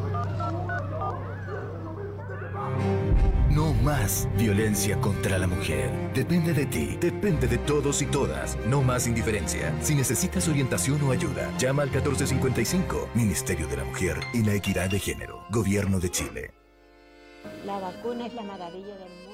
No 3.49 3.73
más 3.73 4.27
violencia 4.37 4.99
contra 5.01 5.37
la 5.37 5.47
mujer. 5.47 5.91
Depende 6.13 6.53
de 6.53 6.65
ti, 6.65 6.97
depende 7.01 7.47
de 7.47 7.57
todos 7.57 8.01
y 8.01 8.05
todas. 8.05 8.57
No 8.67 8.81
más 8.81 9.05
indiferencia. 9.05 9.73
Si 9.81 9.95
necesitas 9.95 10.47
orientación 10.47 11.01
o 11.03 11.11
ayuda, 11.11 11.51
llama 11.57 11.83
al 11.83 11.89
1455, 11.89 13.09
Ministerio 13.15 13.67
de 13.67 13.77
la 13.77 13.83
Mujer 13.83 14.17
y 14.33 14.43
la 14.43 14.53
Equidad 14.53 14.89
de 14.89 14.99
Género, 14.99 15.43
Gobierno 15.49 15.99
de 15.99 16.09
Chile. 16.09 16.51
La 17.65 17.79
vacuna 17.79 18.27
es 18.27 18.33
la 18.33 18.43
maravilla 18.43 18.95
del 18.95 19.09
mundo. 19.09 19.26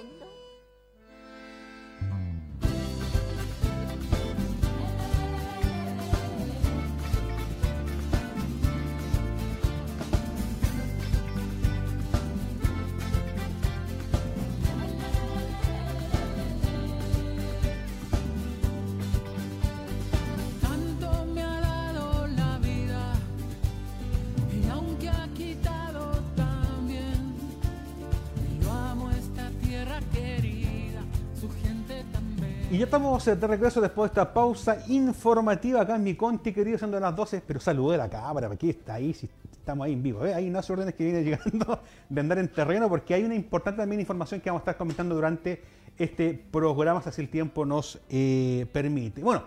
Estamos 32.93 33.27
eh, 33.27 33.35
de 33.35 33.47
regreso 33.47 33.81
después 33.81 34.11
de 34.11 34.21
esta 34.21 34.31
pausa 34.31 34.77
informativa 34.87 35.81
acá 35.81 35.95
en 35.95 36.03
mi 36.03 36.13
Conti, 36.13 36.53
querido, 36.53 36.77
siendo 36.77 36.99
las 36.99 37.15
12. 37.15 37.41
Pero 37.41 37.59
saludé 37.59 37.95
a 37.95 37.97
la 37.97 38.07
cámara, 38.07 38.47
aquí 38.51 38.69
está 38.69 38.93
ahí, 38.93 39.15
si 39.15 39.27
estamos 39.51 39.85
ahí 39.85 39.93
en 39.93 40.03
vivo. 40.03 40.23
¿eh? 40.23 40.35
Hay 40.35 40.47
unas 40.47 40.69
órdenes 40.69 40.93
que 40.93 41.03
vienen 41.03 41.23
llegando 41.25 41.79
de 42.07 42.21
andar 42.21 42.37
en 42.37 42.49
terreno, 42.49 42.87
porque 42.89 43.15
hay 43.15 43.23
una 43.23 43.33
importante 43.33 43.81
también 43.81 43.99
información 43.99 44.41
que 44.41 44.51
vamos 44.51 44.59
a 44.59 44.65
estar 44.65 44.77
comentando 44.77 45.15
durante 45.15 45.59
este 45.97 46.35
programa, 46.51 47.01
si 47.01 47.19
el 47.19 47.29
tiempo 47.29 47.65
nos 47.65 47.99
eh, 48.11 48.67
permite. 48.71 49.23
Bueno, 49.23 49.41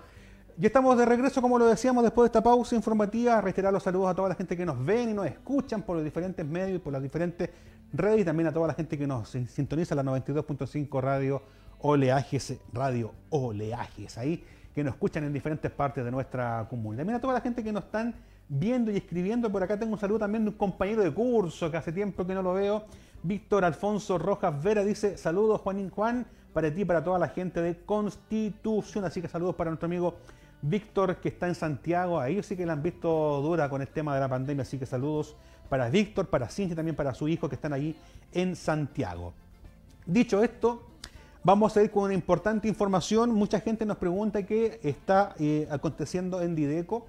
ya 0.58 0.66
estamos 0.66 0.98
de 0.98 1.06
regreso, 1.06 1.40
como 1.40 1.56
lo 1.56 1.66
decíamos, 1.66 2.02
después 2.02 2.24
de 2.24 2.26
esta 2.30 2.42
pausa 2.42 2.74
informativa. 2.74 3.40
Reiterar 3.40 3.72
los 3.72 3.84
saludos 3.84 4.08
a 4.10 4.14
toda 4.16 4.28
la 4.28 4.34
gente 4.34 4.56
que 4.56 4.66
nos 4.66 4.84
ven 4.84 5.10
y 5.10 5.14
nos 5.14 5.26
escuchan 5.26 5.82
por 5.82 5.94
los 5.94 6.04
diferentes 6.04 6.44
medios 6.44 6.78
y 6.78 6.80
por 6.80 6.92
las 6.92 7.00
diferentes 7.00 7.48
redes, 7.92 8.22
y 8.22 8.24
también 8.24 8.48
a 8.48 8.52
toda 8.52 8.66
la 8.66 8.74
gente 8.74 8.98
que 8.98 9.06
nos 9.06 9.28
sintoniza 9.28 9.94
la 9.94 10.02
92.5 10.02 11.00
Radio 11.00 11.42
Oleajes 11.80 12.58
Radio 12.72 13.12
Oleajes, 13.30 14.18
ahí 14.18 14.44
que 14.74 14.84
nos 14.84 14.94
escuchan 14.94 15.24
en 15.24 15.32
diferentes 15.32 15.70
partes 15.70 16.04
de 16.04 16.10
nuestra 16.10 16.66
comunidad. 16.68 17.00
También 17.00 17.16
a 17.16 17.20
toda 17.20 17.34
la 17.34 17.40
gente 17.40 17.64
que 17.64 17.72
nos 17.72 17.84
están 17.84 18.14
viendo 18.48 18.90
y 18.90 18.96
escribiendo. 18.96 19.50
Por 19.50 19.62
acá 19.62 19.78
tengo 19.78 19.94
un 19.94 19.98
saludo 19.98 20.18
también 20.20 20.44
de 20.44 20.50
un 20.50 20.56
compañero 20.56 21.02
de 21.02 21.12
curso 21.12 21.70
que 21.70 21.76
hace 21.76 21.92
tiempo 21.92 22.26
que 22.26 22.34
no 22.34 22.42
lo 22.42 22.54
veo. 22.54 22.84
Víctor 23.22 23.64
Alfonso 23.64 24.18
Rojas 24.18 24.62
Vera 24.62 24.84
dice: 24.84 25.16
Saludos, 25.16 25.62
Juanín 25.62 25.90
Juan, 25.90 26.26
para 26.52 26.72
ti 26.72 26.82
y 26.82 26.84
para 26.84 27.02
toda 27.02 27.18
la 27.18 27.28
gente 27.28 27.62
de 27.62 27.78
Constitución. 27.84 29.04
Así 29.04 29.22
que 29.22 29.28
saludos 29.28 29.54
para 29.54 29.70
nuestro 29.70 29.86
amigo 29.86 30.16
Víctor 30.62 31.16
que 31.16 31.28
está 31.28 31.48
en 31.48 31.54
Santiago. 31.54 32.20
A 32.20 32.28
ellos 32.28 32.46
sí 32.46 32.56
que 32.56 32.66
la 32.66 32.74
han 32.74 32.82
visto 32.82 33.40
dura 33.40 33.68
con 33.68 33.80
el 33.80 33.88
tema 33.88 34.14
de 34.14 34.20
la 34.20 34.28
pandemia. 34.28 34.62
Así 34.62 34.78
que 34.78 34.86
saludos 34.86 35.36
para 35.68 35.88
Víctor, 35.88 36.26
para 36.26 36.48
Cintia 36.48 36.74
y 36.74 36.76
también 36.76 36.96
para 36.96 37.14
su 37.14 37.28
hijo 37.28 37.48
que 37.48 37.54
están 37.54 37.72
allí 37.72 37.96
en 38.32 38.54
Santiago. 38.54 39.32
Dicho 40.04 40.42
esto, 40.42 40.82
Vamos 41.46 41.76
a 41.76 41.82
ir 41.84 41.92
con 41.92 42.02
una 42.02 42.14
importante 42.14 42.66
información. 42.66 43.30
Mucha 43.30 43.60
gente 43.60 43.86
nos 43.86 43.98
pregunta 43.98 44.44
qué 44.44 44.80
está 44.82 45.32
eh, 45.38 45.68
aconteciendo 45.70 46.42
en 46.42 46.56
Dideco, 46.56 47.06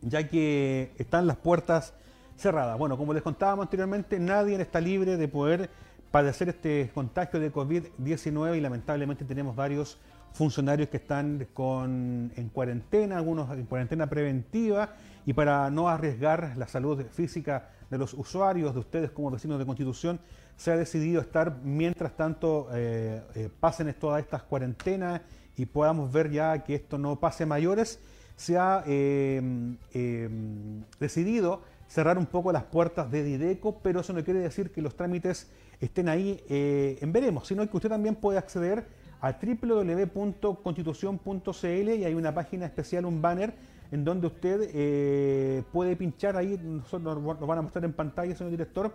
ya 0.00 0.26
que 0.26 0.90
están 0.98 1.28
las 1.28 1.36
puertas 1.36 1.94
cerradas. 2.36 2.76
Bueno, 2.76 2.98
como 2.98 3.14
les 3.14 3.22
contábamos 3.22 3.62
anteriormente, 3.62 4.18
nadie 4.18 4.60
está 4.60 4.80
libre 4.80 5.16
de 5.16 5.28
poder 5.28 5.70
padecer 6.10 6.48
este 6.48 6.90
contagio 6.92 7.38
de 7.38 7.52
COVID-19 7.52 8.58
y 8.58 8.60
lamentablemente 8.60 9.24
tenemos 9.24 9.54
varios 9.54 9.96
funcionarios 10.32 10.88
que 10.88 10.96
están 10.96 11.46
con, 11.52 12.32
en 12.36 12.48
cuarentena, 12.48 13.16
algunos 13.16 13.50
en 13.50 13.66
cuarentena 13.66 14.08
preventiva 14.08 14.94
y 15.26 15.32
para 15.32 15.70
no 15.70 15.88
arriesgar 15.88 16.54
la 16.56 16.66
salud 16.66 17.04
física 17.12 17.68
de 17.90 17.98
los 17.98 18.14
usuarios, 18.14 18.72
de 18.74 18.80
ustedes 18.80 19.10
como 19.10 19.30
vecinos 19.30 19.58
de 19.58 19.66
Constitución, 19.66 20.18
se 20.56 20.70
ha 20.70 20.76
decidido 20.76 21.20
estar 21.20 21.58
mientras 21.62 22.16
tanto 22.16 22.68
eh, 22.72 23.22
eh, 23.34 23.50
pasen 23.60 23.94
todas 23.98 24.22
estas 24.22 24.42
cuarentenas 24.42 25.20
y 25.56 25.66
podamos 25.66 26.10
ver 26.10 26.30
ya 26.30 26.64
que 26.64 26.74
esto 26.74 26.98
no 26.98 27.20
pase 27.20 27.44
mayores, 27.44 28.00
se 28.36 28.56
ha 28.58 28.82
em, 28.86 29.76
em, 29.92 30.82
decidido 30.98 31.62
cerrar 31.86 32.16
un 32.16 32.26
poco 32.26 32.52
las 32.52 32.64
puertas 32.64 33.10
de 33.10 33.22
Dideco, 33.22 33.80
pero 33.82 34.00
eso 34.00 34.14
no 34.14 34.24
quiere 34.24 34.40
decir 34.40 34.70
que 34.72 34.80
los 34.80 34.96
trámites 34.96 35.50
estén 35.80 36.08
ahí 36.08 36.42
eh, 36.48 36.98
en 37.02 37.12
veremos, 37.12 37.46
sino 37.46 37.68
que 37.68 37.76
usted 37.76 37.90
también 37.90 38.14
puede 38.14 38.38
acceder 38.38 38.86
a 39.22 39.38
www.constitución.cl 39.40 41.64
y 41.64 42.04
hay 42.04 42.14
una 42.14 42.34
página 42.34 42.66
especial, 42.66 43.06
un 43.06 43.22
banner, 43.22 43.54
en 43.92 44.04
donde 44.04 44.26
usted 44.26 45.64
puede 45.72 45.96
pinchar 45.96 46.36
ahí, 46.36 46.58
nosotros 46.60 47.22
nos 47.22 47.46
van 47.46 47.58
a 47.58 47.62
mostrar 47.62 47.84
en 47.84 47.92
pantalla, 47.92 48.34
señor 48.34 48.50
director, 48.50 48.92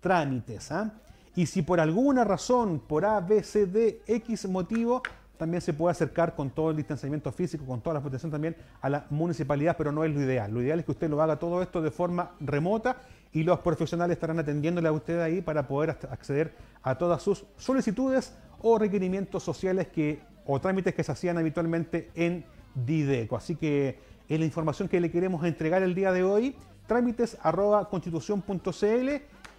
trámites. 0.00 0.72
¿ah? 0.72 0.94
Y 1.36 1.46
si 1.46 1.62
por 1.62 1.80
alguna 1.80 2.24
razón, 2.24 2.80
por 2.80 3.04
A, 3.04 3.20
B, 3.20 3.42
C, 3.42 3.66
D, 3.66 4.02
X 4.06 4.48
motivo, 4.48 5.02
también 5.36 5.60
se 5.60 5.72
puede 5.72 5.92
acercar 5.92 6.34
con 6.34 6.50
todo 6.50 6.70
el 6.70 6.76
distanciamiento 6.76 7.30
físico, 7.32 7.64
con 7.64 7.80
toda 7.80 7.94
la 7.94 8.00
protección 8.00 8.30
también 8.30 8.56
a 8.80 8.90
la 8.90 9.06
municipalidad, 9.10 9.76
pero 9.76 9.92
no 9.92 10.04
es 10.04 10.12
lo 10.12 10.20
ideal. 10.20 10.52
Lo 10.52 10.62
ideal 10.62 10.80
es 10.80 10.84
que 10.84 10.90
usted 10.92 11.08
lo 11.08 11.22
haga 11.22 11.38
todo 11.38 11.62
esto 11.62 11.80
de 11.80 11.90
forma 11.90 12.32
remota 12.40 12.96
y 13.32 13.42
los 13.42 13.60
profesionales 13.60 14.16
estarán 14.16 14.38
atendiéndole 14.38 14.88
a 14.88 14.92
usted 14.92 15.20
ahí 15.20 15.40
para 15.40 15.66
poder 15.66 15.90
acceder 16.10 16.54
a 16.82 16.96
todas 16.96 17.22
sus 17.22 17.44
solicitudes 17.56 18.34
o 18.60 18.78
requerimientos 18.78 19.42
sociales 19.42 19.88
que, 19.88 20.20
o 20.44 20.60
trámites 20.60 20.94
que 20.94 21.04
se 21.04 21.12
hacían 21.12 21.38
habitualmente 21.38 22.10
en 22.14 22.44
Dideco. 22.74 23.36
Así 23.36 23.56
que 23.56 23.98
es 24.28 24.38
la 24.38 24.44
información 24.44 24.88
que 24.88 25.00
le 25.00 25.10
queremos 25.10 25.44
entregar 25.44 25.82
el 25.82 25.94
día 25.94 26.12
de 26.12 26.22
hoy. 26.22 26.54
Trámites 26.86 27.36
arroba 27.42 27.88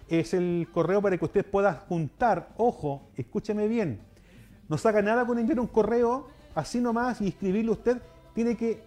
es 0.08 0.34
el 0.34 0.68
correo 0.72 1.00
para 1.00 1.16
que 1.16 1.24
usted 1.24 1.46
pueda 1.46 1.74
juntar, 1.88 2.50
ojo, 2.58 3.02
escúcheme 3.16 3.66
bien, 3.68 4.00
no 4.68 4.76
saca 4.76 5.00
nada 5.00 5.26
con 5.26 5.38
enviar 5.38 5.60
un 5.60 5.66
correo 5.66 6.28
así 6.54 6.80
nomás 6.80 7.20
y 7.20 7.28
escribirle 7.28 7.70
usted, 7.70 8.02
tiene 8.34 8.56
que 8.56 8.82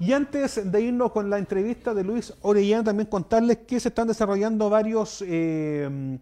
Y 0.00 0.12
antes 0.12 0.68
de 0.70 0.80
irnos 0.80 1.12
con 1.12 1.30
la 1.30 1.38
entrevista 1.38 1.94
de 1.94 2.02
Luis 2.02 2.34
Orellana, 2.42 2.82
también 2.84 3.08
contarles 3.08 3.58
que 3.58 3.78
se 3.80 3.88
están 3.88 4.08
desarrollando 4.08 4.68
varios... 4.68 5.22
Eh, 5.26 6.18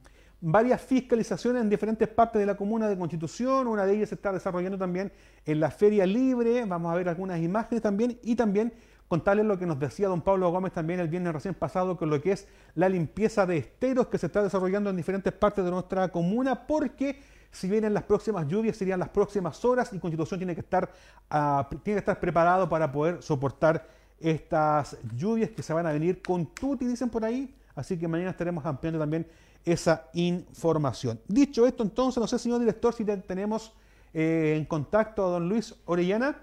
varias 0.47 0.83
fiscalizaciones 0.83 1.63
en 1.63 1.71
diferentes 1.71 2.07
partes 2.07 2.39
de 2.39 2.45
la 2.45 2.55
comuna 2.55 2.87
de 2.87 2.99
Constitución. 2.99 3.67
Una 3.67 3.87
de 3.87 3.95
ellas 3.95 4.11
se 4.11 4.15
está 4.15 4.31
desarrollando 4.31 4.77
también 4.77 5.11
en 5.47 5.59
la 5.59 5.71
Feria 5.71 6.05
Libre. 6.05 6.67
Vamos 6.67 6.93
a 6.93 6.97
ver 6.97 7.09
algunas 7.09 7.41
imágenes 7.41 7.81
también. 7.81 8.19
Y 8.23 8.37
también 8.37 8.73
contarles 9.09 9.47
lo 9.47 9.59
que 9.59 9.65
nos 9.65 9.79
decía 9.79 10.07
don 10.07 10.21
Pablo 10.21 10.51
Gómez 10.51 10.73
también 10.73 11.01
el 11.01 11.09
viernes 11.09 11.33
recién 11.33 11.55
pasado 11.55 11.97
con 11.97 12.11
lo 12.11 12.21
que 12.21 12.33
es 12.33 12.47
la 12.75 12.91
limpieza 12.91 13.47
de 13.47 13.57
esteros 13.57 14.09
que 14.09 14.19
se 14.19 14.27
está 14.27 14.43
desarrollando 14.43 14.91
en 14.91 14.97
diferentes 14.97 15.33
partes 15.33 15.65
de 15.65 15.71
nuestra 15.71 16.09
comuna. 16.09 16.67
Porque 16.67 17.23
si 17.51 17.67
vienen 17.67 17.95
las 17.95 18.03
próximas 18.03 18.47
lluvias, 18.47 18.77
serían 18.77 19.01
las 19.01 19.09
próximas 19.09 19.65
horas 19.65 19.95
y 19.95 19.99
Constitución 19.99 20.39
tiene 20.39 20.55
que 20.55 20.61
estar, 20.61 20.91
uh, 21.33 21.75
tiene 21.83 21.97
que 21.97 22.01
estar 22.01 22.21
preparado 22.21 22.69
para 22.69 22.93
poder 22.93 23.23
soportar 23.23 23.89
estas 24.21 24.99
lluvias 25.17 25.51
que 25.51 25.63
se 25.63 25.73
van 25.73 25.87
a 25.87 25.93
venir 25.93 26.21
con 26.21 26.47
tuti, 26.55 26.87
dicen 26.87 27.09
por 27.09 27.25
ahí. 27.25 27.55
Así 27.75 27.99
que 27.99 28.07
mañana 28.07 28.31
estaremos 28.31 28.65
ampliando 28.67 29.01
también 29.01 29.27
esa 29.65 30.09
información. 30.13 31.21
Dicho 31.27 31.67
esto, 31.67 31.83
entonces, 31.83 32.21
no 32.21 32.27
sé, 32.27 32.39
señor 32.39 32.61
director, 32.61 32.95
si 32.95 33.05
tenemos 33.05 33.73
eh, 34.13 34.55
en 34.57 34.65
contacto 34.65 35.27
a 35.27 35.31
don 35.31 35.49
Luis 35.49 35.75
Orellana. 35.87 36.41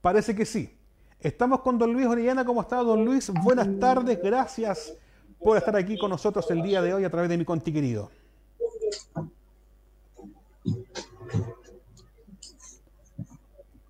Parece 0.00 0.34
que 0.34 0.44
sí. 0.44 0.76
Estamos 1.20 1.60
con 1.60 1.78
don 1.78 1.92
Luis 1.92 2.06
Orellana. 2.06 2.44
¿Cómo 2.44 2.62
está, 2.62 2.76
don 2.76 3.04
Luis? 3.04 3.30
Buenas 3.42 3.68
tardes. 3.78 4.18
Gracias 4.22 4.94
por 5.38 5.56
estar 5.56 5.76
aquí 5.76 5.98
con 5.98 6.10
nosotros 6.10 6.50
el 6.50 6.62
día 6.62 6.82
de 6.82 6.94
hoy 6.94 7.04
a 7.04 7.10
través 7.10 7.28
de 7.28 7.38
mi 7.38 7.44
conti 7.44 7.72
querido. 7.72 8.10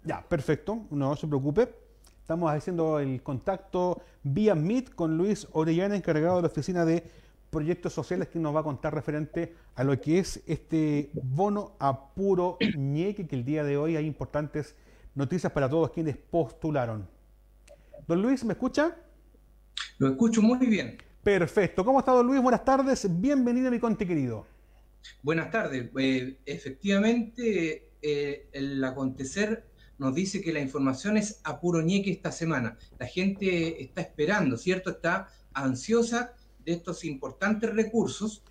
Ya, 0.05 0.23
perfecto. 0.29 0.81
No 0.91 1.15
se 1.15 1.27
preocupe. 1.27 1.80
Estamos 2.31 2.53
haciendo 2.53 3.01
el 3.01 3.25
contacto 3.25 4.03
vía 4.23 4.55
Meet 4.55 4.95
con 4.95 5.19
Luis 5.19 5.49
Orellana, 5.51 5.97
encargado 5.97 6.37
de 6.37 6.43
la 6.43 6.47
oficina 6.47 6.85
de 6.85 7.03
proyectos 7.51 7.93
sociales, 7.93 8.29
que 8.29 8.39
nos 8.39 8.55
va 8.55 8.61
a 8.61 8.63
contar 8.63 8.95
referente 8.95 9.53
a 9.75 9.83
lo 9.83 10.01
que 10.01 10.21
es 10.21 10.41
este 10.47 11.11
bono 11.13 11.73
a 11.81 12.15
puro 12.15 12.57
ñeque, 12.79 13.27
que 13.27 13.35
el 13.35 13.45
día 13.45 13.65
de 13.65 13.77
hoy 13.77 13.97
hay 13.97 14.07
importantes 14.07 14.77
noticias 15.17 15.51
para 15.51 15.69
todos 15.69 15.91
quienes 15.91 16.17
postularon. 16.19 17.09
Don 18.07 18.23
Luis, 18.23 18.45
¿me 18.45 18.53
escucha? 18.53 18.95
Lo 19.99 20.11
escucho 20.11 20.41
muy 20.41 20.65
bien. 20.69 20.99
Perfecto. 21.25 21.85
¿Cómo 21.85 21.99
está, 21.99 22.13
don 22.13 22.29
Luis? 22.29 22.41
Buenas 22.41 22.65
tardes. 22.65 23.09
Bienvenido 23.21 23.67
a 23.67 23.71
mi 23.73 23.81
conte 23.81 24.07
querido. 24.07 24.47
Buenas 25.25 25.51
tardes. 25.51 25.91
Eh, 25.99 26.39
efectivamente, 26.47 27.91
eh, 28.01 28.49
el 28.53 28.85
acontecer 28.85 29.70
nos 30.01 30.15
dice 30.15 30.41
que 30.41 30.53
la 30.55 30.61
información 30.61 31.19
es 31.19 31.43
a 31.45 31.61
ñeque 31.63 32.11
esta 32.11 32.33
semana. 32.33 32.79
La 32.99 33.07
gente 33.07 33.83
está 33.83 34.01
esperando, 34.01 34.57
¿cierto? 34.57 34.89
Está 34.89 35.29
ansiosa 35.53 36.33
de 36.65 36.73
estos 36.73 37.05
importantes 37.05 37.71
recursos, 37.75 38.43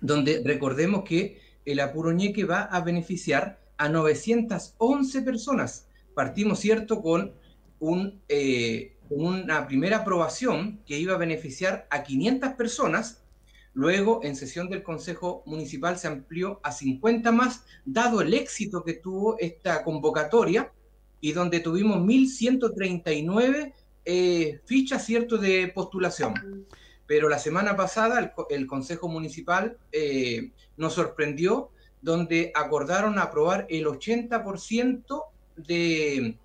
donde 0.00 0.42
recordemos 0.44 1.02
que 1.02 1.40
el 1.64 1.80
apuro 1.80 2.12
ñeque 2.12 2.44
va 2.44 2.62
a 2.62 2.82
beneficiar 2.82 3.58
a 3.78 3.88
911 3.88 5.22
personas. 5.22 5.88
Partimos, 6.14 6.60
¿cierto?, 6.60 7.02
con 7.02 7.34
un, 7.80 8.20
eh, 8.28 8.96
una 9.08 9.66
primera 9.66 9.98
aprobación 9.98 10.84
que 10.86 11.00
iba 11.00 11.14
a 11.14 11.18
beneficiar 11.18 11.88
a 11.90 12.04
500 12.04 12.52
personas. 12.52 13.24
Luego, 13.72 14.20
en 14.24 14.34
sesión 14.34 14.68
del 14.68 14.82
Consejo 14.82 15.42
Municipal, 15.46 15.96
se 15.96 16.08
amplió 16.08 16.60
a 16.62 16.72
50 16.72 17.30
más, 17.30 17.64
dado 17.84 18.20
el 18.20 18.34
éxito 18.34 18.82
que 18.82 18.94
tuvo 18.94 19.38
esta 19.38 19.84
convocatoria 19.84 20.72
y 21.20 21.32
donde 21.32 21.60
tuvimos 21.60 21.98
1.139 21.98 23.72
eh, 24.04 24.60
fichas, 24.64 25.04
¿cierto?, 25.04 25.38
de 25.38 25.70
postulación. 25.74 26.66
Pero 27.06 27.28
la 27.28 27.38
semana 27.38 27.76
pasada 27.76 28.34
el, 28.48 28.66
Consejo 28.66 29.08
Municipal 29.08 29.78
eh, 29.92 30.50
nos 30.76 30.94
sorprendió, 30.94 31.70
donde 32.02 32.50
acordaron 32.54 33.18
aprobar 33.18 33.66
el 33.68 33.86
80% 33.86 35.22
de, 35.56 36.36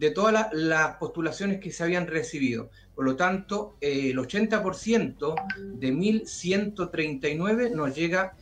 de 0.00 0.10
todas 0.10 0.48
las 0.54 0.96
postulaciones 0.96 1.60
que 1.60 1.70
se 1.70 1.84
habían 1.84 2.06
recibido. 2.06 2.70
Por 2.94 3.04
lo 3.04 3.16
tanto, 3.16 3.76
eh, 3.82 4.10
el 4.10 4.18
80% 4.18 5.34
de 5.78 5.92
1.139 5.92 7.70
nos 7.74 7.94
llega 7.94 8.34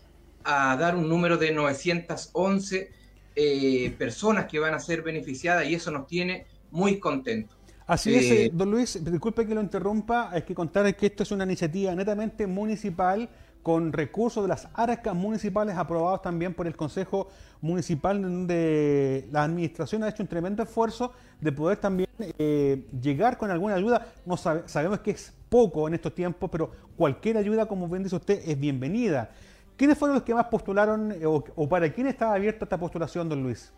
a 0.44 0.76
dar 0.76 0.94
un 0.94 1.08
número 1.08 1.36
de 1.36 1.52
911 1.52 2.92
eh, 3.34 3.94
personas 3.98 4.46
que 4.46 4.60
van 4.60 4.72
a 4.72 4.78
ser 4.78 5.02
beneficiadas 5.02 5.66
y 5.66 5.74
eso 5.74 5.90
nos 5.90 6.06
tiene 6.06 6.46
muy 6.70 7.00
contentos. 7.00 7.58
Así 7.88 8.14
es, 8.14 8.30
eh, 8.30 8.50
don 8.52 8.70
Luis, 8.70 9.02
disculpe 9.02 9.44
que 9.44 9.54
lo 9.54 9.60
interrumpa, 9.60 10.30
hay 10.30 10.42
que 10.42 10.54
contar 10.54 10.94
que 10.94 11.06
esto 11.06 11.24
es 11.24 11.32
una 11.32 11.42
iniciativa 11.42 11.92
netamente 11.92 12.46
municipal 12.46 13.28
con 13.68 13.92
recursos 13.92 14.42
de 14.42 14.48
las 14.48 14.66
arcas 14.72 15.14
municipales 15.14 15.76
aprobados 15.76 16.22
también 16.22 16.54
por 16.54 16.66
el 16.66 16.74
Consejo 16.74 17.28
Municipal, 17.60 18.22
donde 18.22 19.28
la 19.30 19.44
administración 19.44 20.02
ha 20.02 20.08
hecho 20.08 20.22
un 20.22 20.26
tremendo 20.26 20.62
esfuerzo 20.62 21.12
de 21.38 21.52
poder 21.52 21.76
también 21.76 22.08
eh, 22.38 22.86
llegar 22.98 23.36
con 23.36 23.50
alguna 23.50 23.74
ayuda. 23.74 24.10
No 24.24 24.38
sabemos 24.38 25.00
que 25.00 25.10
es 25.10 25.34
poco 25.50 25.86
en 25.86 25.92
estos 25.92 26.14
tiempos, 26.14 26.48
pero 26.50 26.70
cualquier 26.96 27.36
ayuda, 27.36 27.66
como 27.66 27.86
bien 27.88 28.04
dice 28.04 28.16
usted, 28.16 28.40
es 28.42 28.58
bienvenida. 28.58 29.32
¿Quiénes 29.76 29.98
fueron 29.98 30.14
los 30.14 30.24
que 30.24 30.32
más 30.32 30.46
postularon 30.46 31.12
eh, 31.12 31.26
o, 31.26 31.68
para 31.68 31.92
quién 31.92 32.06
estaba 32.06 32.36
abierta 32.36 32.64
esta 32.64 32.80
postulación, 32.80 33.28
don 33.28 33.42
Luis? 33.42 33.70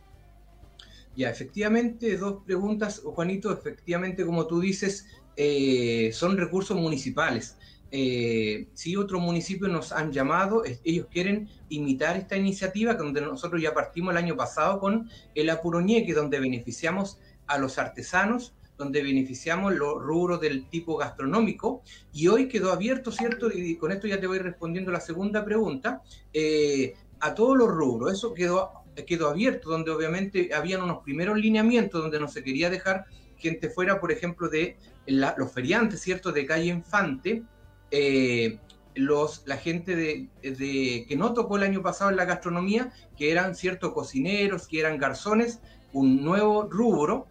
Ya, 1.17 1.31
efectivamente, 1.31 2.17
dos 2.17 2.45
preguntas, 2.45 3.03
Juanito. 3.05 3.53
Efectivamente, 3.53 4.25
como 4.25 4.47
tú 4.47 4.61
dices, 4.61 5.09
eh, 5.37 6.11
son 6.13 6.37
recursos 6.37 6.77
municipales. 6.77 7.57
Eh, 7.93 8.69
si 8.75 8.97
otros 8.97 9.21
municipios 9.21 9.71
nos 9.71 9.93
han 9.93 10.13
llamado, 10.13 10.63
ellos 10.85 11.07
quieren 11.11 11.49
imitar 11.69 12.17
esta 12.17 12.37
iniciativa, 12.37 12.95
donde 12.95 13.21
nosotros 13.21 13.61
ya 13.61 13.75
partimos 13.75 14.13
el 14.13 14.19
año 14.19 14.37
pasado 14.37 14.79
con 14.79 15.11
el 15.35 15.51
Apuroñeque, 15.51 16.15
donde 16.15 16.39
beneficiamos 16.39 17.19
a 17.47 17.59
los 17.59 17.79
artesanos 17.79 18.55
donde 18.81 19.03
beneficiamos 19.03 19.75
los 19.75 20.03
rubros 20.03 20.41
del 20.41 20.67
tipo 20.71 20.97
gastronómico, 20.97 21.83
y 22.15 22.29
hoy 22.29 22.49
quedó 22.49 22.73
abierto, 22.73 23.13
¿cierto? 23.13 23.51
Y 23.53 23.77
con 23.77 23.93
esto 23.93 24.07
ya 24.07 24.19
te 24.19 24.27
voy 24.27 24.39
respondiendo 24.39 24.91
la 24.91 25.01
segunda 25.01 25.45
pregunta, 25.45 26.03
eh, 26.33 26.95
a 27.21 27.35
todos 27.35 27.59
los 27.59 27.69
rubros, 27.69 28.11
eso 28.15 28.33
quedó, 28.33 28.73
quedó 29.07 29.29
abierto, 29.29 29.69
donde 29.69 29.91
obviamente 29.91 30.55
habían 30.55 30.81
unos 30.81 31.03
primeros 31.03 31.39
lineamientos 31.39 32.01
donde 32.01 32.19
no 32.19 32.27
se 32.27 32.43
quería 32.43 32.71
dejar 32.71 33.05
gente 33.37 33.69
fuera, 33.69 34.01
por 34.01 34.13
ejemplo, 34.13 34.49
de 34.49 34.79
los 35.07 35.53
feriantes, 35.53 36.01
¿cierto? 36.01 36.33
De 36.33 36.47
calle 36.47 36.67
Infante, 36.67 37.43
eh, 37.91 38.59
los, 38.95 39.43
la 39.47 39.57
gente 39.57 39.97
de, 39.97 40.29
de, 40.43 41.07
que 41.09 41.17
no 41.17 41.33
tocó 41.33 41.57
el 41.57 41.63
año 41.63 41.83
pasado 41.83 42.11
en 42.11 42.17
la 42.17 42.25
gastronomía, 42.25 42.93
que 43.17 43.31
eran 43.31 43.55
ciertos 43.55 43.93
cocineros, 43.93 44.67
que 44.67 44.81
eran 44.81 44.99
garzones, 44.99 45.61
un 45.93 46.23
nuevo 46.23 46.69
rubro. 46.71 47.27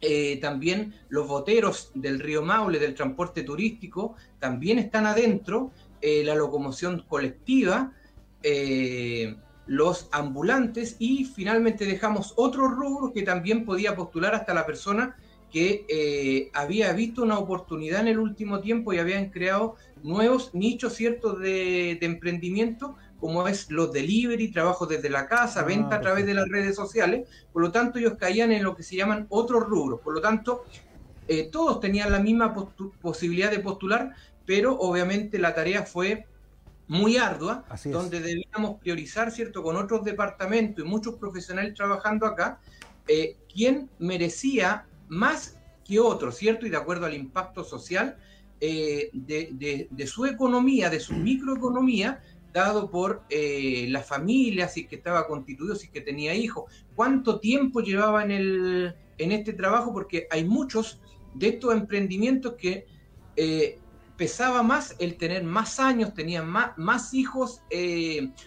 Eh, 0.00 0.38
también 0.40 0.94
los 1.08 1.26
boteros 1.26 1.90
del 1.94 2.20
río 2.20 2.42
Maule, 2.42 2.78
del 2.78 2.94
transporte 2.94 3.42
turístico, 3.42 4.16
también 4.38 4.78
están 4.78 5.06
adentro. 5.06 5.70
Eh, 6.00 6.22
la 6.24 6.34
locomoción 6.34 7.04
colectiva, 7.08 7.92
los 9.66 10.08
ambulantes 10.12 10.96
y 10.98 11.24
finalmente 11.24 11.86
dejamos 11.86 12.34
otro 12.36 12.68
rubro 12.68 13.10
que 13.14 13.22
también 13.22 13.64
podía 13.64 13.96
postular 13.96 14.34
hasta 14.34 14.52
la 14.52 14.66
persona 14.66 15.16
que 15.54 15.86
eh, 15.88 16.50
había 16.52 16.92
visto 16.94 17.22
una 17.22 17.38
oportunidad 17.38 18.00
en 18.00 18.08
el 18.08 18.18
último 18.18 18.58
tiempo 18.58 18.92
y 18.92 18.98
habían 18.98 19.30
creado 19.30 19.76
nuevos 20.02 20.52
nichos 20.52 20.94
ciertos 20.94 21.38
de, 21.38 21.92
emprendimiento, 22.00 22.96
como 23.20 23.46
es 23.46 23.70
los 23.70 23.92
delivery, 23.92 24.50
trabajo 24.50 24.84
desde 24.84 25.08
la 25.08 25.28
casa, 25.28 25.60
ah, 25.60 25.62
venta 25.64 25.94
a 25.94 26.00
través 26.00 26.26
de 26.26 26.34
las 26.34 26.48
redes 26.48 26.74
sociales. 26.74 27.28
Por 27.52 27.62
lo 27.62 27.70
tanto, 27.70 28.00
ellos 28.00 28.14
caían 28.18 28.50
en 28.50 28.64
lo 28.64 28.74
que 28.74 28.82
se 28.82 28.96
llaman 28.96 29.28
otros 29.28 29.62
rubros. 29.62 30.00
Por 30.00 30.14
lo 30.14 30.20
tanto, 30.20 30.64
eh, 31.28 31.48
todos 31.52 31.78
tenían 31.78 32.10
la 32.10 32.18
misma 32.18 32.52
posibilidad 33.00 33.52
de 33.52 33.60
postular, 33.60 34.12
pero 34.44 34.76
obviamente 34.76 35.38
la 35.38 35.54
tarea 35.54 35.84
fue 35.84 36.26
muy 36.88 37.16
ardua, 37.16 37.64
donde 37.84 38.18
debíamos 38.18 38.80
priorizar, 38.80 39.30
¿cierto?, 39.30 39.62
con 39.62 39.76
otros 39.76 40.02
departamentos 40.04 40.84
y 40.84 40.88
muchos 40.88 41.14
profesionales 41.14 41.74
trabajando 41.74 42.26
acá, 42.26 42.58
eh, 43.06 43.36
quién 43.48 43.88
merecía 44.00 44.86
más 45.08 45.60
que 45.84 46.00
otros, 46.00 46.36
¿cierto? 46.36 46.66
Y 46.66 46.70
de 46.70 46.76
acuerdo 46.76 47.06
al 47.06 47.14
impacto 47.14 47.62
social 47.64 48.16
eh, 48.60 49.10
de, 49.12 50.06
su 50.06 50.24
economía, 50.26 50.88
de 50.88 51.00
su 51.00 51.14
microeconomía, 51.14 52.22
dado 52.52 52.90
por 52.90 53.24
eh, 53.28 53.86
la 53.90 54.00
familia, 54.00 54.68
si 54.68 54.82
es 54.82 54.88
que 54.88 54.96
estaba 54.96 55.26
constituido, 55.26 55.74
si 55.74 55.86
es 55.86 55.92
que 55.92 56.00
tenía 56.00 56.34
hijos, 56.34 56.72
cuánto 56.94 57.40
tiempo 57.40 57.80
llevaba 57.80 58.24
en, 58.24 58.30
el, 58.30 58.94
en 59.18 59.32
este 59.32 59.52
trabajo, 59.52 59.92
porque 59.92 60.26
hay 60.30 60.44
muchos 60.44 61.00
de 61.34 61.48
estos 61.48 61.74
emprendimientos 61.74 62.54
que 62.54 62.86
eh, 63.36 63.80
pesaba 64.16 64.62
más 64.62 64.94
el 65.00 65.16
tener 65.16 65.42
más 65.42 65.80
años, 65.80 66.14
tenían 66.14 66.48
más, 66.48 66.78
más 66.78 67.12
hijos 67.12 67.60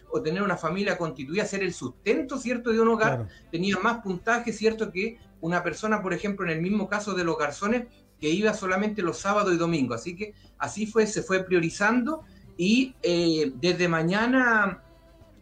o 0.10 0.22
tener 0.22 0.42
una 0.42 0.56
familia 0.56 0.98
constituida, 0.98 1.46
ser 1.46 1.62
el 1.62 1.74
sustento, 1.74 2.38
¿cierto?, 2.38 2.72
de 2.72 2.80
un 2.80 2.88
hogar, 2.88 3.28
tenía 3.52 3.78
más 3.78 4.02
puntaje, 4.02 4.54
¿cierto?, 4.54 4.90
que 4.90 5.20
una 5.42 5.64
persona, 5.64 6.02
por 6.02 6.14
ejemplo, 6.14 6.46
en 6.46 6.52
el 6.52 6.62
mismo 6.62 6.88
caso 6.88 7.14
de 7.14 7.24
los 7.24 7.38
garzones, 7.38 7.88
que 8.20 8.30
iba 8.30 8.54
solamente 8.54 9.02
los 9.02 9.20
sábados 9.20 9.54
y 9.54 9.58
domingos. 9.58 10.02
Así 10.02 10.16
que 10.16 10.34
así 10.58 10.86
fue, 10.86 11.08
se 11.08 11.22
fue 11.22 11.44
priorizando 11.44 12.24
y 12.58 12.96
eh, 13.04 13.52
desde 13.56 13.88
mañana, 13.88 14.82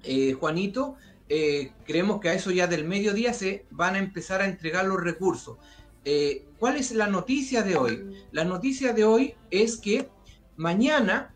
eh, 0.04 0.34
Juanito, 0.34 0.96
eh, 1.30 1.72
creemos 1.86 2.20
que 2.20 2.30
a 2.30 2.34
eso 2.34 2.52
ya 2.52 2.68
del 2.68 2.86
mediodía 2.86 3.34
se 3.34 3.66
van 3.72 3.96
a 3.96 4.00
empezar 4.00 4.42
a 4.42 4.46
entregar 4.46 4.86
los 4.86 5.02
recursos. 5.02 5.58
¿Cuál 6.60 6.76
es 6.76 6.92
la 6.92 7.08
noticia 7.08 7.64
de 7.64 7.78
hoy? 7.78 8.28
La 8.32 8.44
noticia 8.44 8.94
de 8.94 9.04
hoy 9.06 9.34
es 9.50 9.78
que 9.78 10.08
mañana, 10.56 11.34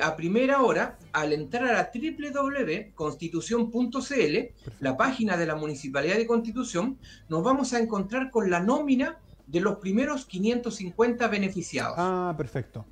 a 0.00 0.16
primera 0.16 0.62
hora, 0.62 0.98
al 1.12 1.32
entrar 1.32 1.74
a 1.74 1.90
www.constitución.cl, 1.92 4.36
la 4.80 4.96
página 4.96 5.36
de 5.36 5.46
la 5.46 5.56
Municipalidad 5.56 6.16
de 6.16 6.26
Constitución, 6.26 6.96
nos 7.28 7.42
vamos 7.42 7.72
a 7.72 7.80
encontrar 7.80 8.30
con 8.30 8.50
la 8.50 8.60
nómina 8.60 9.18
de 9.48 9.60
los 9.60 9.78
primeros 9.78 10.26
550 10.26 11.26
beneficiados. 11.28 11.94
Ah, 11.96 12.34
perfecto. 12.36 12.84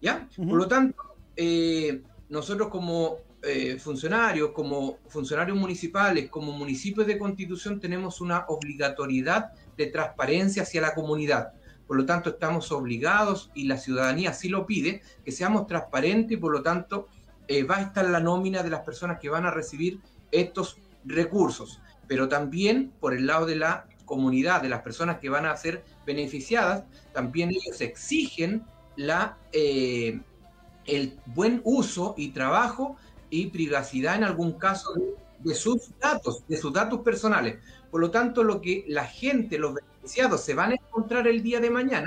¿Ya? 0.00 0.28
Por 0.36 0.54
lo 0.54 0.68
tanto, 0.68 0.96
eh, 1.36 2.02
nosotros 2.28 2.68
como 2.68 3.16
eh, 3.42 3.78
funcionarios, 3.78 4.52
como 4.52 4.98
funcionarios 5.08 5.58
municipales, 5.58 6.30
como 6.30 6.52
municipios 6.52 7.06
de 7.06 7.18
Constitución, 7.18 7.80
tenemos 7.80 8.20
una 8.20 8.44
obligatoriedad 8.48 9.52
de 9.76 9.88
transparencia 9.88 10.62
hacia 10.62 10.80
la 10.80 10.94
comunidad. 10.94 11.52
Por 11.86 11.96
lo 11.96 12.06
tanto, 12.06 12.30
estamos 12.30 12.72
obligados, 12.72 13.50
y 13.54 13.64
la 13.64 13.76
ciudadanía 13.76 14.30
así 14.30 14.48
lo 14.48 14.66
pide, 14.66 15.02
que 15.24 15.32
seamos 15.32 15.66
transparentes 15.66 16.32
y 16.32 16.40
por 16.40 16.52
lo 16.52 16.62
tanto 16.62 17.08
eh, 17.46 17.62
va 17.62 17.76
a 17.76 17.82
estar 17.82 18.08
la 18.08 18.20
nómina 18.20 18.62
de 18.62 18.70
las 18.70 18.80
personas 18.80 19.20
que 19.20 19.28
van 19.28 19.44
a 19.44 19.50
recibir 19.50 20.00
estos 20.30 20.78
recursos, 21.04 21.80
pero 22.08 22.28
también 22.28 22.92
por 23.00 23.14
el 23.14 23.26
lado 23.26 23.46
de 23.46 23.56
la 23.56 23.86
comunidad, 24.04 24.62
de 24.62 24.68
las 24.68 24.82
personas 24.82 25.18
que 25.18 25.28
van 25.28 25.46
a 25.46 25.56
ser 25.56 25.84
beneficiadas, 26.06 26.84
también 27.12 27.50
ellos 27.50 27.80
exigen 27.80 28.64
la, 28.96 29.36
eh, 29.52 30.20
el 30.86 31.18
buen 31.26 31.60
uso 31.64 32.14
y 32.16 32.30
trabajo 32.30 32.96
y 33.30 33.46
privacidad 33.46 34.16
en 34.16 34.24
algún 34.24 34.52
caso 34.52 34.92
de 35.38 35.54
sus 35.54 35.90
datos, 35.98 36.44
de 36.48 36.56
sus 36.56 36.72
datos 36.72 37.00
personales. 37.00 37.58
Por 37.90 38.00
lo 38.00 38.10
tanto, 38.10 38.42
lo 38.42 38.60
que 38.60 38.84
la 38.88 39.04
gente, 39.04 39.58
los 39.58 39.74
se 40.04 40.54
van 40.54 40.72
a 40.72 40.74
encontrar 40.74 41.26
el 41.26 41.42
día 41.42 41.60
de 41.60 41.70
mañana 41.70 42.06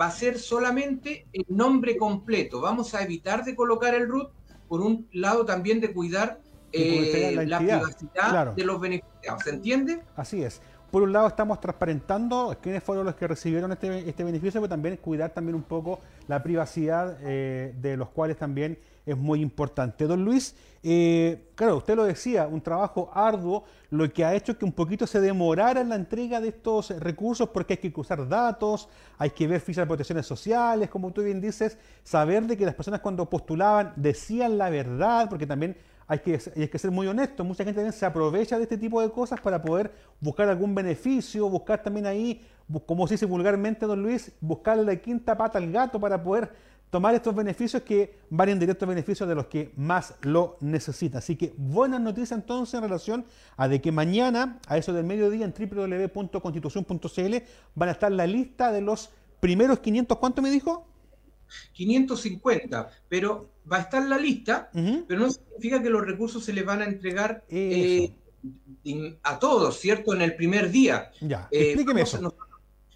va 0.00 0.06
a 0.06 0.10
ser 0.10 0.38
solamente 0.38 1.26
el 1.32 1.44
nombre 1.48 1.96
completo. 1.96 2.60
Vamos 2.60 2.94
a 2.94 3.02
evitar 3.02 3.44
de 3.44 3.54
colocar 3.54 3.94
el 3.94 4.08
root, 4.08 4.30
por 4.68 4.80
un 4.80 5.08
lado 5.12 5.44
también 5.44 5.80
de 5.80 5.92
cuidar 5.92 6.40
eh, 6.72 7.44
la, 7.46 7.58
privacidad 7.58 8.54
de 8.54 8.64
los 8.64 8.80
beneficiados. 8.80 9.42
¿Se 9.42 9.50
entiende? 9.50 10.02
Así 10.16 10.42
es. 10.42 10.60
Por 10.90 11.02
un 11.02 11.12
lado 11.12 11.28
estamos 11.28 11.60
transparentando 11.60 12.56
quiénes 12.62 12.82
fueron 12.82 13.04
los 13.04 13.14
que 13.14 13.28
recibieron 13.28 13.70
este, 13.72 14.08
este 14.08 14.24
beneficio, 14.24 14.58
pero 14.58 14.70
también 14.70 14.96
cuidar 14.96 15.30
también 15.30 15.54
un 15.54 15.62
poco 15.62 16.00
la 16.28 16.42
privacidad 16.42 17.18
eh, 17.20 17.74
de 17.78 17.96
los 17.98 18.08
cuales 18.08 18.38
también 18.38 18.78
es 19.04 19.14
muy 19.14 19.42
importante. 19.42 20.06
Don 20.06 20.24
Luis, 20.24 20.54
eh, 20.82 21.50
claro, 21.54 21.76
usted 21.76 21.94
lo 21.94 22.04
decía, 22.04 22.46
un 22.46 22.62
trabajo 22.62 23.10
arduo, 23.12 23.64
lo 23.90 24.10
que 24.10 24.24
ha 24.24 24.34
hecho 24.34 24.56
que 24.56 24.64
un 24.64 24.72
poquito 24.72 25.06
se 25.06 25.20
demorara 25.20 25.82
en 25.82 25.90
la 25.90 25.96
entrega 25.96 26.40
de 26.40 26.48
estos 26.48 26.88
recursos 27.00 27.50
porque 27.50 27.74
hay 27.74 27.78
que 27.78 27.92
cruzar 27.92 28.26
datos, 28.26 28.88
hay 29.18 29.28
que 29.28 29.46
ver 29.46 29.60
fichas 29.60 29.82
de 29.82 29.88
protecciones 29.88 30.24
sociales, 30.24 30.88
como 30.88 31.10
tú 31.10 31.22
bien 31.22 31.40
dices, 31.40 31.76
saber 32.02 32.46
de 32.46 32.56
que 32.56 32.64
las 32.64 32.74
personas 32.74 33.00
cuando 33.00 33.28
postulaban 33.28 33.92
decían 33.96 34.56
la 34.56 34.70
verdad, 34.70 35.28
porque 35.28 35.46
también 35.46 35.76
hay 36.08 36.20
que, 36.20 36.40
hay 36.56 36.68
que 36.68 36.78
ser 36.78 36.90
muy 36.90 37.06
honesto, 37.06 37.44
mucha 37.44 37.62
gente 37.62 37.76
también 37.76 37.92
se 37.92 38.06
aprovecha 38.06 38.56
de 38.56 38.62
este 38.62 38.78
tipo 38.78 39.00
de 39.02 39.10
cosas 39.10 39.38
para 39.40 39.60
poder 39.62 39.92
buscar 40.20 40.48
algún 40.48 40.74
beneficio, 40.74 41.48
buscar 41.50 41.82
también 41.82 42.06
ahí, 42.06 42.42
como 42.86 43.06
se 43.06 43.14
dice 43.14 43.26
vulgarmente, 43.26 43.84
don 43.84 44.02
Luis, 44.02 44.32
buscarle 44.40 44.84
la 44.84 44.96
quinta 44.96 45.36
pata 45.36 45.58
al 45.58 45.70
gato 45.70 46.00
para 46.00 46.22
poder 46.22 46.50
tomar 46.90 47.14
estos 47.14 47.34
beneficios 47.34 47.82
que 47.82 48.16
van 48.30 48.48
en 48.48 48.58
directo 48.58 48.86
beneficio 48.86 49.26
de 49.26 49.34
los 49.34 49.46
que 49.46 49.72
más 49.76 50.14
lo 50.22 50.56
necesitan. 50.60 51.18
Así 51.18 51.36
que 51.36 51.52
buenas 51.58 52.00
noticias 52.00 52.32
entonces 52.32 52.74
en 52.74 52.82
relación 52.82 53.26
a 53.58 53.68
de 53.68 53.82
que 53.82 53.92
mañana, 53.92 54.58
a 54.66 54.78
eso 54.78 54.94
del 54.94 55.04
mediodía, 55.04 55.44
en 55.44 55.52
www.constitución.cl 55.52 57.36
van 57.74 57.88
a 57.90 57.92
estar 57.92 58.10
la 58.10 58.26
lista 58.26 58.72
de 58.72 58.80
los 58.80 59.10
primeros 59.40 59.80
500, 59.80 60.16
¿cuánto 60.16 60.40
me 60.40 60.50
dijo? 60.50 60.87
550, 61.72 62.90
pero 63.08 63.50
va 63.70 63.78
a 63.78 63.80
estar 63.80 64.04
la 64.04 64.18
lista, 64.18 64.70
pero 65.06 65.20
no 65.20 65.30
significa 65.30 65.82
que 65.82 65.90
los 65.90 66.04
recursos 66.04 66.44
se 66.44 66.52
les 66.52 66.64
van 66.64 66.82
a 66.82 66.86
entregar 66.86 67.44
eh, 67.48 68.12
a 69.22 69.38
todos, 69.38 69.78
¿cierto? 69.78 70.14
En 70.14 70.22
el 70.22 70.36
primer 70.36 70.70
día. 70.70 71.10
Ya, 71.20 71.48
eh, 71.50 71.68
explíqueme 71.68 72.02
eso. 72.02 72.34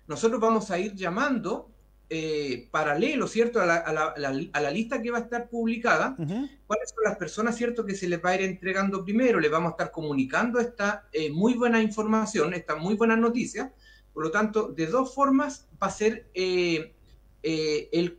nosotros 0.07 0.41
vamos 0.41 0.71
a 0.71 0.79
ir 0.79 0.95
llamando 0.95 1.71
eh, 2.09 2.69
paralelo, 2.71 3.27
¿cierto? 3.27 3.61
A 3.61 3.67
la, 3.67 4.71
lista 4.71 5.01
que 5.01 5.11
va 5.11 5.19
a 5.19 5.23
estar 5.23 5.49
publicada, 5.49 6.15
cuáles 6.17 6.91
son 6.91 7.05
las 7.05 7.17
personas, 7.17 7.57
¿cierto? 7.57 7.85
Que 7.85 7.95
se 7.95 8.09
les 8.09 8.23
va 8.23 8.31
a 8.31 8.35
ir 8.37 8.43
entregando 8.43 9.05
primero, 9.05 9.41
le 9.41 9.49
vamos 9.49 9.71
a 9.71 9.73
estar 9.73 9.91
comunicando 9.91 10.61
esta 10.61 11.09
muy 11.33 11.55
buena 11.55 11.83
información, 11.83 12.55
esta 12.55 12.77
muy 12.77 12.95
buena 12.95 13.17
noticia. 13.17 13.73
Por 14.13 14.25
lo 14.25 14.31
tanto, 14.31 14.69
de 14.69 14.87
dos 14.87 15.15
formas 15.15 15.69
va 15.83 15.87
a 15.87 15.91
ser 15.91 16.29
eh, 16.35 16.95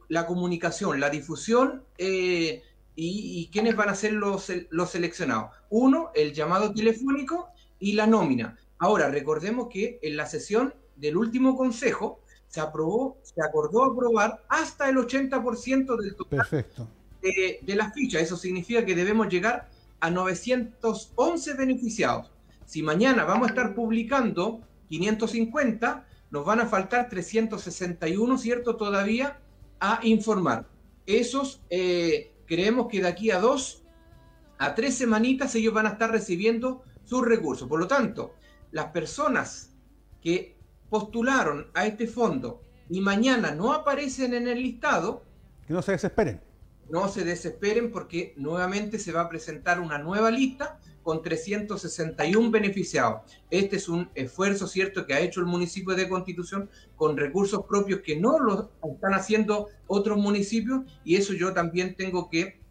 la 0.10 0.26
comunicación, 0.26 1.00
la 1.00 1.10
difusión 1.10 1.84
y, 1.98 2.62
y, 2.96 3.50
quiénes 3.52 3.76
van 3.76 3.90
a 3.90 3.96
ser 3.96 4.14
los, 4.14 4.52
los 4.70 4.92
seleccionados. 4.92 5.52
Uno, 5.70 6.12
el 6.14 6.34
llamado 6.34 6.74
telefónico 6.74 7.50
y 7.80 7.94
la 7.94 8.08
nómina. 8.08 8.58
Ahora, 8.78 9.10
recordemos 9.10 9.70
que 9.70 10.00
en 10.02 10.18
la 10.18 10.26
sesión 10.26 10.74
del 10.96 11.18
último 11.18 11.56
consejo, 11.56 12.20
se 12.48 12.62
aprobó, 12.62 13.18
se 13.24 13.42
acordó 13.42 13.84
aprobar 13.84 14.44
hasta 14.48 14.88
el 14.88 14.98
80% 14.98 15.98
del 16.00 16.16
total 16.16 16.66
De, 17.22 17.60
de 17.62 17.76
la 17.76 17.92
ficha. 17.92 18.20
Eso 18.20 18.38
significa 18.38 18.86
que 18.86 18.94
debemos 18.94 19.28
llegar 19.28 19.70
a 20.00 20.12
911 20.12 21.54
beneficiados. 21.56 22.30
Si 22.66 22.84
mañana 22.84 23.24
vamos 23.24 23.48
a 23.48 23.50
estar 23.50 23.74
publicando 23.74 24.62
550, 24.90 26.06
nos 26.34 26.44
van 26.44 26.60
a 26.62 26.66
faltar 26.66 27.10
361, 27.10 28.40
¿cierto? 28.40 28.76
Todavía 28.76 29.40
a 29.80 30.00
informar. 30.02 30.68
Esos 31.06 31.62
eh, 31.70 32.34
creemos 32.48 32.88
que 32.88 33.04
de 33.04 33.08
aquí 33.08 33.30
a 33.30 33.38
dos, 33.38 33.84
a 34.58 34.74
tres 34.74 34.96
semanitas, 34.96 35.54
ellos 35.54 35.76
van 35.76 35.86
a 35.86 35.90
estar 35.90 36.10
recibiendo 36.10 36.82
sus 37.04 37.24
recursos. 37.24 37.70
Por 37.70 37.80
lo 37.80 37.88
tanto, 37.88 38.34
las 38.72 38.88
personas 38.88 39.76
que 40.24 40.58
postularon 40.90 41.68
a 41.76 41.86
este 41.86 42.08
fondo 42.08 42.64
y 42.90 43.00
mañana 43.00 43.52
no 43.52 43.72
aparecen 43.72 44.34
en 44.34 44.48
el 44.48 44.60
listado, 44.60 45.24
que 45.68 45.74
no 45.74 45.84
se 45.84 45.92
desesperen. 45.92 46.42
no 46.90 47.10
se 47.10 47.24
desesperen 47.24 47.92
porque 47.92 48.34
nuevamente 48.38 48.98
se 48.98 49.12
va 49.12 49.22
a 49.22 49.30
presentar 49.30 49.80
una 49.80 50.00
nueva 50.00 50.32
lista 50.32 50.80
con 51.04 51.22
361 51.22 52.50
beneficiados. 52.50 53.22
Este 53.52 53.76
es 53.76 53.90
un 53.90 54.10
esfuerzo, 54.16 54.68
¿cierto?, 54.68 55.06
que 55.06 55.14
ha 55.14 55.20
hecho 55.20 55.42
el 55.42 55.46
municipio 55.46 55.94
de 55.96 56.10
Constitución 56.10 56.70
con 56.96 57.18
recursos 57.18 57.66
propios 57.68 58.02
que 58.02 58.20
no 58.20 58.40
lo 58.40 58.72
están 58.84 59.14
haciendo 59.14 59.68
otros 59.88 60.18
municipios 60.18 60.82
y 61.04 61.16
eso 61.16 61.34
yo 61.34 61.54
también 61.54 61.96
tengo 61.96 62.30
que 62.30 62.64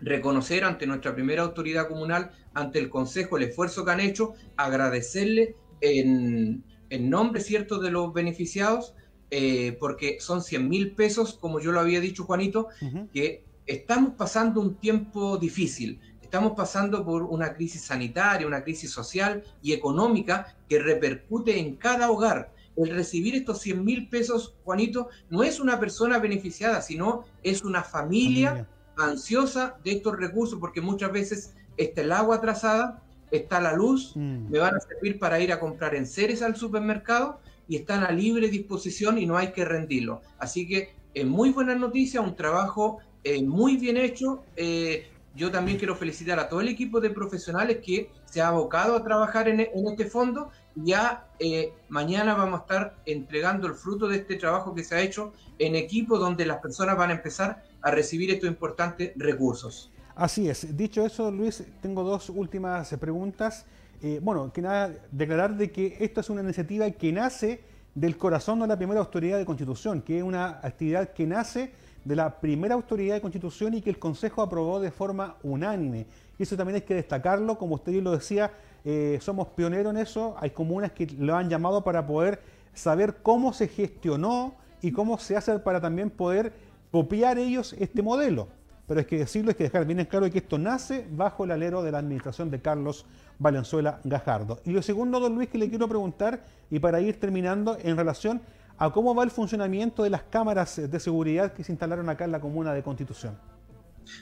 reconocer 0.00 0.64
ante 0.64 0.86
nuestra 0.86 1.14
primera 1.14 1.42
autoridad 1.42 1.88
comunal, 1.88 2.30
ante 2.54 2.78
el 2.78 2.88
Consejo, 2.88 3.36
el 3.36 3.44
esfuerzo 3.44 3.84
que 3.84 3.90
han 3.90 4.00
hecho, 4.00 4.34
agradecerle 4.56 5.56
en, 5.80 6.62
nombre, 6.90 7.40
¿cierto?, 7.40 7.78
de 7.78 7.90
los 7.90 8.12
beneficiados, 8.12 8.94
eh, 9.30 9.76
porque 9.80 10.18
son 10.20 10.42
100 10.42 10.68
mil 10.68 10.92
pesos, 10.92 11.34
como 11.34 11.60
yo 11.60 11.72
lo 11.72 11.80
había 11.80 12.00
dicho, 12.00 12.24
Juanito, 12.24 12.68
que 13.12 13.44
estamos 13.66 14.14
pasando 14.14 14.60
un 14.60 14.76
tiempo 14.76 15.36
difícil. 15.36 16.00
Estamos 16.28 16.52
pasando 16.52 17.06
por 17.06 17.22
una 17.22 17.54
crisis 17.54 17.80
sanitaria, 17.80 18.46
una 18.46 18.62
crisis 18.62 18.90
social 18.90 19.42
y 19.62 19.72
económica 19.72 20.54
que 20.68 20.78
repercute 20.78 21.58
en 21.58 21.76
cada 21.76 22.10
hogar. 22.10 22.52
El 22.76 22.90
recibir 22.90 23.34
estos 23.34 23.62
100 23.62 23.82
mil 23.82 24.10
pesos, 24.10 24.54
Juanito, 24.62 25.08
no 25.30 25.42
es 25.42 25.58
una 25.58 25.80
persona 25.80 26.18
beneficiada, 26.18 26.82
sino 26.82 27.24
es 27.42 27.64
una 27.64 27.82
familia, 27.82 28.68
ansiosa 28.98 29.78
de 29.82 29.92
estos 29.92 30.18
recursos, 30.18 30.58
porque 30.60 30.82
muchas 30.82 31.12
veces 31.12 31.54
está 31.78 32.02
el 32.02 32.12
agua 32.12 32.36
atrasada, 32.36 33.02
está 33.30 33.58
la 33.58 33.72
luz, 33.72 34.12
mm. 34.14 34.50
me 34.50 34.58
van 34.58 34.76
a 34.76 34.80
servir 34.80 35.18
para 35.18 35.40
ir 35.40 35.50
a 35.50 35.58
comprar 35.58 35.94
en 35.94 36.02
enseres 36.02 36.42
al 36.42 36.56
supermercado 36.56 37.40
y 37.68 37.76
están 37.76 38.04
a 38.04 38.12
libre 38.12 38.48
disposición 38.48 39.16
y 39.16 39.24
no 39.24 39.38
hay 39.38 39.52
que 39.52 39.64
rendirlo. 39.64 40.20
Así 40.38 40.68
que 40.68 40.90
es 41.14 41.24
muy 41.24 41.52
buena 41.52 41.74
noticia, 41.74 42.20
un 42.20 42.36
trabajo 42.36 42.98
eh, 43.24 43.42
muy 43.42 43.78
bien 43.78 43.96
hecho. 43.96 44.42
Eh, 44.56 45.06
yo 45.38 45.52
también 45.52 45.78
quiero 45.78 45.94
felicitar 45.94 46.40
a 46.40 46.48
todo 46.48 46.60
el 46.60 46.68
equipo 46.68 47.00
de 47.00 47.10
profesionales 47.10 47.78
que 47.80 48.10
se 48.24 48.42
ha 48.42 48.48
abocado 48.48 48.96
a 48.96 49.04
trabajar 49.04 49.48
en, 49.48 49.60
este 49.60 50.06
fondo. 50.06 50.50
Ya 50.74 51.28
eh, 51.38 51.72
mañana 51.88 52.34
vamos 52.34 52.58
a 52.58 52.62
estar 52.62 52.96
entregando 53.06 53.68
el 53.68 53.74
fruto 53.74 54.08
de 54.08 54.16
este 54.16 54.34
trabajo 54.34 54.74
que 54.74 54.82
se 54.82 54.96
ha 54.96 55.00
hecho 55.00 55.32
en 55.60 55.76
equipo 55.76 56.18
donde 56.18 56.44
las 56.44 56.58
personas 56.58 56.96
van 56.96 57.10
a 57.10 57.12
empezar 57.14 57.62
a 57.80 57.90
recibir 57.92 58.32
estos 58.32 58.48
importantes 58.48 59.12
recursos. 59.14 59.92
Así 60.16 60.48
es. 60.48 60.76
Dicho 60.76 61.06
eso, 61.06 61.30
Luis, 61.30 61.62
tengo 61.80 62.02
dos 62.02 62.30
últimas 62.30 62.92
preguntas. 62.96 63.64
Eh, 64.02 64.18
bueno, 64.20 64.52
que 64.52 64.60
nada, 64.60 64.92
declarar 65.12 65.56
de 65.56 65.70
que 65.70 65.98
esto 66.00 66.20
es 66.20 66.30
una 66.30 66.42
iniciativa 66.42 66.90
que 66.90 67.12
nace 67.12 67.62
del 67.94 68.16
corazón 68.16 68.58
de 68.58 68.66
la 68.66 68.76
primera 68.76 68.98
autoridad 68.98 69.38
de 69.38 69.44
Constitución, 69.44 70.02
que 70.02 70.18
es 70.18 70.24
una 70.24 70.58
actividad 70.64 71.12
que 71.12 71.26
nace 71.28 71.72
de 72.08 72.16
la 72.16 72.40
primera 72.40 72.74
autoridad 72.74 73.16
de 73.16 73.20
constitución 73.20 73.74
y 73.74 73.82
que 73.82 73.90
el 73.90 73.98
Consejo 73.98 74.40
aprobó 74.40 74.80
de 74.80 74.90
forma 74.90 75.36
unánime. 75.42 76.06
Y 76.38 76.42
eso 76.42 76.56
también 76.56 76.76
hay 76.76 76.80
que 76.80 76.94
destacarlo, 76.94 77.58
como 77.58 77.74
usted 77.74 77.92
lo 78.02 78.12
decía, 78.12 78.50
eh, 78.82 79.18
somos 79.20 79.48
pioneros 79.48 79.92
en 79.92 80.00
eso, 80.00 80.34
hay 80.40 80.50
comunas 80.50 80.92
que 80.92 81.06
lo 81.18 81.36
han 81.36 81.50
llamado 81.50 81.84
para 81.84 82.06
poder 82.06 82.40
saber 82.72 83.16
cómo 83.22 83.52
se 83.52 83.68
gestionó 83.68 84.54
y 84.80 84.90
cómo 84.90 85.18
se 85.18 85.36
hace 85.36 85.58
para 85.58 85.82
también 85.82 86.08
poder 86.08 86.54
copiar 86.90 87.36
ellos 87.38 87.74
este 87.78 88.00
modelo. 88.00 88.48
Pero 88.86 89.00
es 89.00 89.06
que 89.06 89.18
decirlo, 89.18 89.50
es 89.50 89.56
que 89.58 89.64
dejar 89.64 89.84
bien 89.84 90.02
claro 90.06 90.30
que 90.30 90.38
esto 90.38 90.56
nace 90.56 91.06
bajo 91.10 91.44
el 91.44 91.50
alero 91.50 91.82
de 91.82 91.92
la 91.92 91.98
administración 91.98 92.50
de 92.50 92.62
Carlos 92.62 93.04
Valenzuela 93.38 94.00
Gajardo. 94.02 94.60
Y 94.64 94.70
lo 94.70 94.80
segundo, 94.80 95.20
don 95.20 95.34
Luis, 95.34 95.50
que 95.50 95.58
le 95.58 95.68
quiero 95.68 95.86
preguntar, 95.88 96.42
y 96.70 96.78
para 96.78 97.02
ir 97.02 97.20
terminando, 97.20 97.76
en 97.82 97.98
relación 97.98 98.40
a 98.78 98.92
cómo 98.92 99.14
va 99.14 99.24
el 99.24 99.30
funcionamiento 99.30 100.02
de 100.02 100.10
las 100.10 100.22
cámaras 100.22 100.90
de 100.90 101.00
seguridad 101.00 101.52
que 101.52 101.64
se 101.64 101.72
instalaron 101.72 102.08
acá 102.08 102.24
en 102.24 102.32
la 102.32 102.40
comuna 102.40 102.72
de 102.72 102.82
Constitución. 102.82 103.38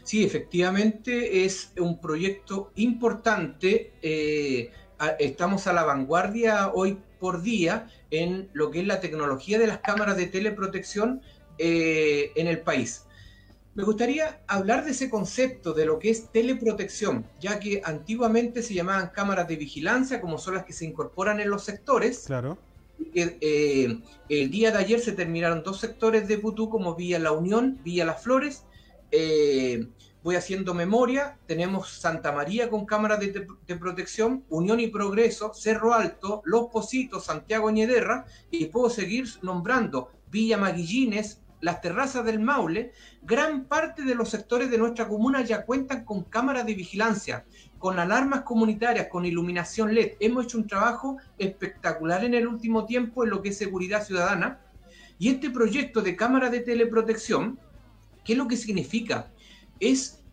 Sí, 0.03 0.25
efectivamente 0.25 1.45
es 1.45 1.73
un 1.79 2.01
proyecto 2.01 2.73
importante. 2.75 3.93
Eh, 4.03 4.71
estamos 5.19 5.67
a 5.67 5.73
la 5.73 5.85
vanguardia 5.85 6.73
hoy 6.73 6.99
por 7.21 7.43
día 7.43 7.89
en 8.11 8.49
lo 8.53 8.71
que 8.71 8.81
es 8.81 8.87
la 8.87 9.01
tecnología 9.01 9.59
de 9.59 9.67
las 9.67 9.79
cámaras 9.79 10.17
de 10.17 10.27
teleprotección 10.27 11.23
eh, 11.59 12.33
en 12.35 12.47
el 12.47 12.61
país. 12.61 13.05
Me 13.75 13.85
gustaría 13.85 14.41
hablar 14.47 14.87
de 14.87 14.93
ese 14.93 15.11
concepto 15.11 15.75
de 15.75 15.85
lo 15.85 15.99
que 15.99 16.09
es 16.09 16.33
teleprotección, 16.33 17.27
ya 17.39 17.61
que 17.61 17.83
antiguamente 17.85 18.63
se 18.63 18.73
llamaban 18.73 19.11
cámaras 19.11 19.47
de 19.49 19.57
vigilancia, 19.57 20.19
como 20.23 20.39
son 20.39 20.55
las 20.55 20.65
que 20.65 20.73
se 20.73 20.87
incorporan 20.87 21.41
en 21.41 21.51
los 21.51 21.65
sectores. 21.65 22.25
Claro. 22.27 22.57
Eh, 23.15 24.01
el 24.29 24.51
día 24.51 24.71
de 24.71 24.79
ayer 24.79 25.01
se 25.01 25.13
terminaron 25.13 25.63
dos 25.63 25.81
sectores 25.81 26.29
de 26.29 26.39
Putú, 26.39 26.69
como 26.69 26.95
Villa 26.95 27.19
La 27.19 27.33
Unión, 27.33 27.79
Villa 27.83 28.05
Las 28.05 28.23
Flores. 28.23 28.65
Eh, 29.11 29.87
voy 30.23 30.35
haciendo 30.35 30.75
memoria, 30.75 31.39
tenemos 31.47 32.01
Santa 32.01 32.33
María 32.33 32.69
con 32.69 32.85
cámaras 32.85 33.21
de, 33.21 33.77
protección, 33.79 34.45
Unión 34.49 34.81
y 34.81 34.89
Progreso, 34.89 35.55
Cerro 35.55 35.95
Alto, 35.95 36.43
Los 36.45 36.67
Positos, 36.67 37.27
Santiago 37.27 37.71
Ñederra, 37.71 38.27
y 38.51 38.65
puedo 38.67 38.91
seguir 38.91 39.29
nombrando 39.43 40.11
Villa 40.29 40.59
Maguillines, 40.59 41.43
las 41.61 41.81
terrazas 41.81 42.25
del 42.25 42.41
Maule, 42.41 42.93
gran 43.23 43.67
parte 43.67 44.03
de 44.03 44.17
los 44.17 44.29
sectores 44.29 44.69
de 44.69 44.79
nuestra 44.79 45.07
comuna 45.07 45.43
ya 45.43 45.65
cuentan 45.65 46.05
con 46.05 46.25
cámaras 46.25 46.67
de 46.67 46.75
vigilancia 46.75 47.45
con 47.87 48.01
alarmas 48.01 48.41
comunitarias, 48.41 49.07
con 49.07 49.25
iluminación 49.25 49.95
LED. 49.95 50.15
Hemos 50.19 50.47
hecho 50.47 50.59
un 50.59 50.67
trabajo 50.67 51.19
espectacular 51.39 52.25
en 52.25 52.35
el 52.35 52.49
último 52.49 52.85
tiempo 52.85 53.23
en 53.23 53.31
lo 53.31 53.41
que 53.41 53.51
es 53.51 53.59
seguridad 53.59 54.05
ciudadana. 54.05 54.59
Y 55.21 55.29
este 55.29 55.51
proyecto 55.51 56.03
de 56.03 56.17
cámara 56.17 56.51
de 56.51 56.59
teleprotección, 56.59 57.61
¿qué 58.25 58.33
es 58.33 58.39
lo 58.39 58.49
que 58.49 58.57
significa? 58.57 59.31
Es, 59.79 60.25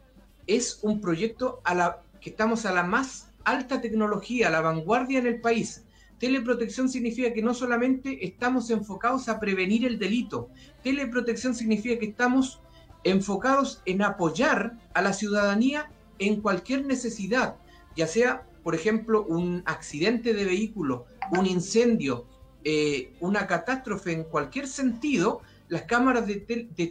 es 0.47 0.80
un 0.82 0.99
proyecto 0.99 1.62
a 1.64 1.76
la, 1.76 2.01
que 2.20 2.32
estamos 2.32 2.66
a 2.66 2.74
la 2.74 2.82
más 2.82 3.32
alta 3.43 3.82
tecnología, 3.82 4.47
a 4.47 4.49
la 4.49 4.62
vanguardia 4.62 5.20
en 5.20 5.28
el 5.28 5.39
país. 5.39 5.84
Teleprotección 6.18 6.89
significa 6.89 7.34
que 7.34 7.43
no 7.43 7.54
solamente 7.54 8.26
estamos 8.26 8.72
enfocados 8.72 9.30
a 9.30 9.39
prevenir 9.39 9.86
el 9.86 9.99
delito, 9.99 10.49
teleprotección 10.82 11.54
significa 11.54 11.99
que 11.99 12.08
estamos 12.08 12.64
enfocados 13.04 13.84
en 13.86 14.01
apoyar 14.01 14.80
a 14.95 15.04
la 15.04 15.14
ciudadanía 15.14 15.91
en 16.28 16.42
cualquier 16.42 16.86
necesidad, 16.86 17.56
ya 17.96 18.08
sea, 18.08 18.48
por 18.64 18.76
ejemplo, 18.76 19.26
un 19.26 19.64
accidente 19.66 20.34
de 20.34 20.46
vehículo, 20.46 21.06
un 21.32 21.46
incendio, 21.46 22.28
eh, 22.64 23.14
una 23.20 23.46
catástrofe 23.46 24.14
en 24.14 24.24
cualquier 24.24 24.68
sentido, 24.68 25.42
las 25.68 25.84
cámaras 25.84 26.28
de, 26.28 26.38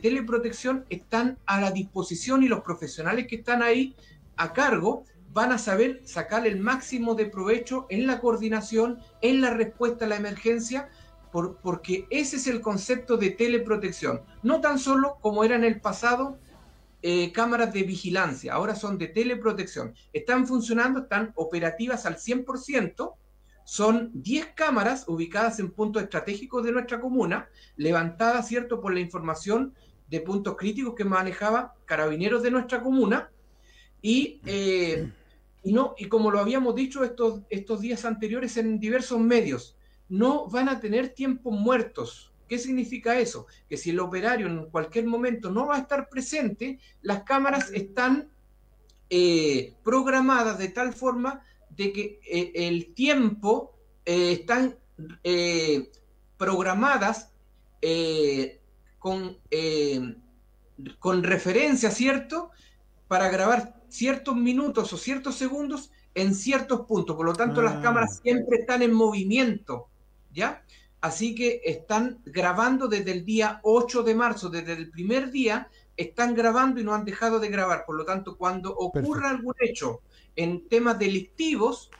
teleprotección 0.03 0.85
están 0.91 1.39
a 1.47 1.61
la 1.61 1.71
disposición 1.71 2.43
y 2.43 2.49
los 2.49 2.63
profesionales 2.63 3.27
que 3.27 3.37
están 3.37 3.63
ahí 3.63 3.95
a 4.37 4.53
cargo 4.53 5.05
van 5.33 5.53
a 5.53 5.59
saber 5.59 6.03
sacar 6.05 6.47
el 6.47 6.59
máximo 6.59 7.15
de 7.15 7.27
provecho 7.27 7.87
en 7.89 8.07
la 8.07 8.21
coordinación, 8.21 8.99
en 9.23 9.41
la 9.41 9.51
respuesta 9.51 10.05
a 10.05 10.09
la 10.09 10.17
emergencia, 10.17 10.91
porque 11.31 12.07
ese 12.11 12.37
es 12.37 12.47
el 12.47 12.61
concepto 12.61 13.17
de 13.17 13.31
teleprotección. 13.31 14.21
No 14.43 14.61
tan 14.61 14.79
solo 14.79 15.17
como 15.21 15.45
era 15.45 15.57
en 15.57 15.65
el 15.65 15.81
pasado 15.81 16.39
eh, 17.03 17.33
cámaras 17.33 17.73
de 17.73 17.83
vigilancia, 17.83 18.55
ahora 18.55 18.77
son 18.77 18.97
de 18.97 19.09
teleprotección. 19.09 19.95
Están 20.13 20.47
funcionando, 20.47 21.01
están 21.01 21.33
operativas 21.35 22.07
al 22.07 22.17
100%. 22.17 23.15
Son 23.65 24.11
10 24.15 24.47
cámaras 24.55 25.09
ubicadas 25.09 25.59
en 25.59 25.71
puntos 25.71 26.03
estratégicos 26.03 26.65
de 26.65 26.73
nuestra 26.73 27.01
comuna, 27.01 27.49
levantadas, 27.77 28.49
¿cierto?, 28.49 28.81
por 28.81 28.95
la 28.95 29.01
información 29.01 29.75
de 30.09 30.21
puntos 30.21 30.57
críticos 30.57 30.95
que 30.95 31.05
manejaba 31.05 31.75
carabineros 31.87 32.43
de 32.43 32.51
nuestra 32.51 32.83
comuna. 32.83 33.31
Y, 34.01 34.41
eh, 34.47 35.11
y, 35.63 35.73
no, 35.73 35.95
y 35.97 36.07
como 36.07 36.31
lo 36.31 36.39
habíamos 36.39 36.75
dicho 36.75 37.05
estos, 37.05 37.43
estos 37.51 37.81
días 37.81 38.05
anteriores 38.05 38.57
en 38.57 38.79
diversos 38.79 39.21
medios, 39.21 39.77
no 40.09 40.49
van 40.49 40.69
a 40.69 40.81
tener 40.81 41.11
tiempos 41.11 41.53
muertos 41.53 42.32
¿Qué 42.53 42.59
significa 42.59 43.19
eso? 43.19 43.47
Que 43.67 43.79
si 43.79 43.89
el 43.89 44.01
operario 44.01 44.47
en 44.47 44.67
cualquier 44.67 45.07
momento 45.07 45.51
no 45.51 45.69
va 45.69 45.77
a 45.77 45.79
estar 45.79 46.11
presente, 46.11 46.79
las 47.01 47.23
cámaras 47.23 47.73
están 47.73 48.31
eh, 49.09 49.73
programadas 49.83 50.59
de 50.59 50.69
tal 50.69 50.93
forma 50.93 51.43
de 51.71 51.95
que 51.95 52.21
eh, 52.31 52.53
el 52.55 52.93
tiempo 52.93 53.75
eh, 54.05 54.33
están 54.33 54.77
programadas 56.37 57.33
con, 58.99 59.39
con 60.99 61.23
referencia, 61.23 61.91
¿cierto? 61.91 62.51
Para 63.09 63.31
grabar 63.31 63.81
ciertos 63.89 64.37
minutos 64.37 64.93
o 64.93 64.99
ciertos 64.99 65.37
segundos 65.37 65.91
en 66.15 66.35
ciertos 66.35 66.83
puntos. 66.83 67.17
Por 67.17 67.25
lo 67.25 67.33
tanto, 67.33 67.63
las 67.63 67.77
ah. 67.77 67.81
cámaras 67.81 68.21
siempre 68.23 68.59
están 68.59 68.83
en 68.83 68.93
movimiento, 68.93 69.89
¿ya? 70.35 70.63
Así 71.03 71.35
que 71.35 71.61
están 71.65 72.21
grabando 72.25 72.87
desde 72.87 73.11
el 73.11 73.25
día 73.25 73.61
8 73.65 74.05
de 74.05 74.15
marzo, 74.15 74.49
desde 74.49 74.73
el 74.75 74.89
primer 74.89 75.33
día, 75.33 75.69
están 75.97 76.33
grabando 76.35 76.81
y 76.81 76.85
no 76.85 76.95
han 76.95 77.05
dejado 77.05 77.41
de 77.41 77.49
grabar. 77.49 77.85
Por 77.85 77.97
lo 77.97 78.05
tanto, 78.05 78.39
cuando 78.39 78.73
ocurra 78.75 79.31
algún 79.31 79.55
hecho 79.59 80.01
en 80.37 80.69
temas 80.69 81.01
delictivos, 81.01 81.91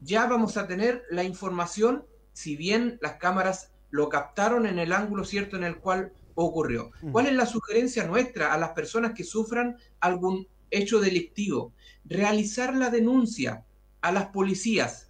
ya 0.00 0.26
vamos 0.26 0.56
a 0.56 0.68
tener 0.68 1.02
la 1.10 1.24
información, 1.24 2.04
si 2.32 2.54
bien 2.54 2.98
las 3.02 3.14
cámaras 3.14 3.72
lo 3.90 4.08
captaron 4.08 4.66
en 4.66 4.78
el 4.78 4.92
ángulo 4.92 5.24
cierto 5.24 5.56
en 5.56 5.64
el 5.64 5.78
cual 5.78 6.12
ocurrió. 6.36 6.92
¿Cuál 7.10 7.26
es 7.26 7.34
la 7.34 7.46
sugerencia 7.46 8.06
nuestra 8.06 8.52
a 8.52 8.58
las 8.58 8.70
personas 8.70 9.14
que 9.14 9.24
sufran 9.24 9.76
algún 9.98 10.46
hecho 10.70 11.00
delictivo? 11.00 11.72
Realizar 12.04 12.74
la 12.76 12.90
denuncia 12.90 13.64
a 14.00 14.12
las 14.12 14.26
policías, 14.26 15.03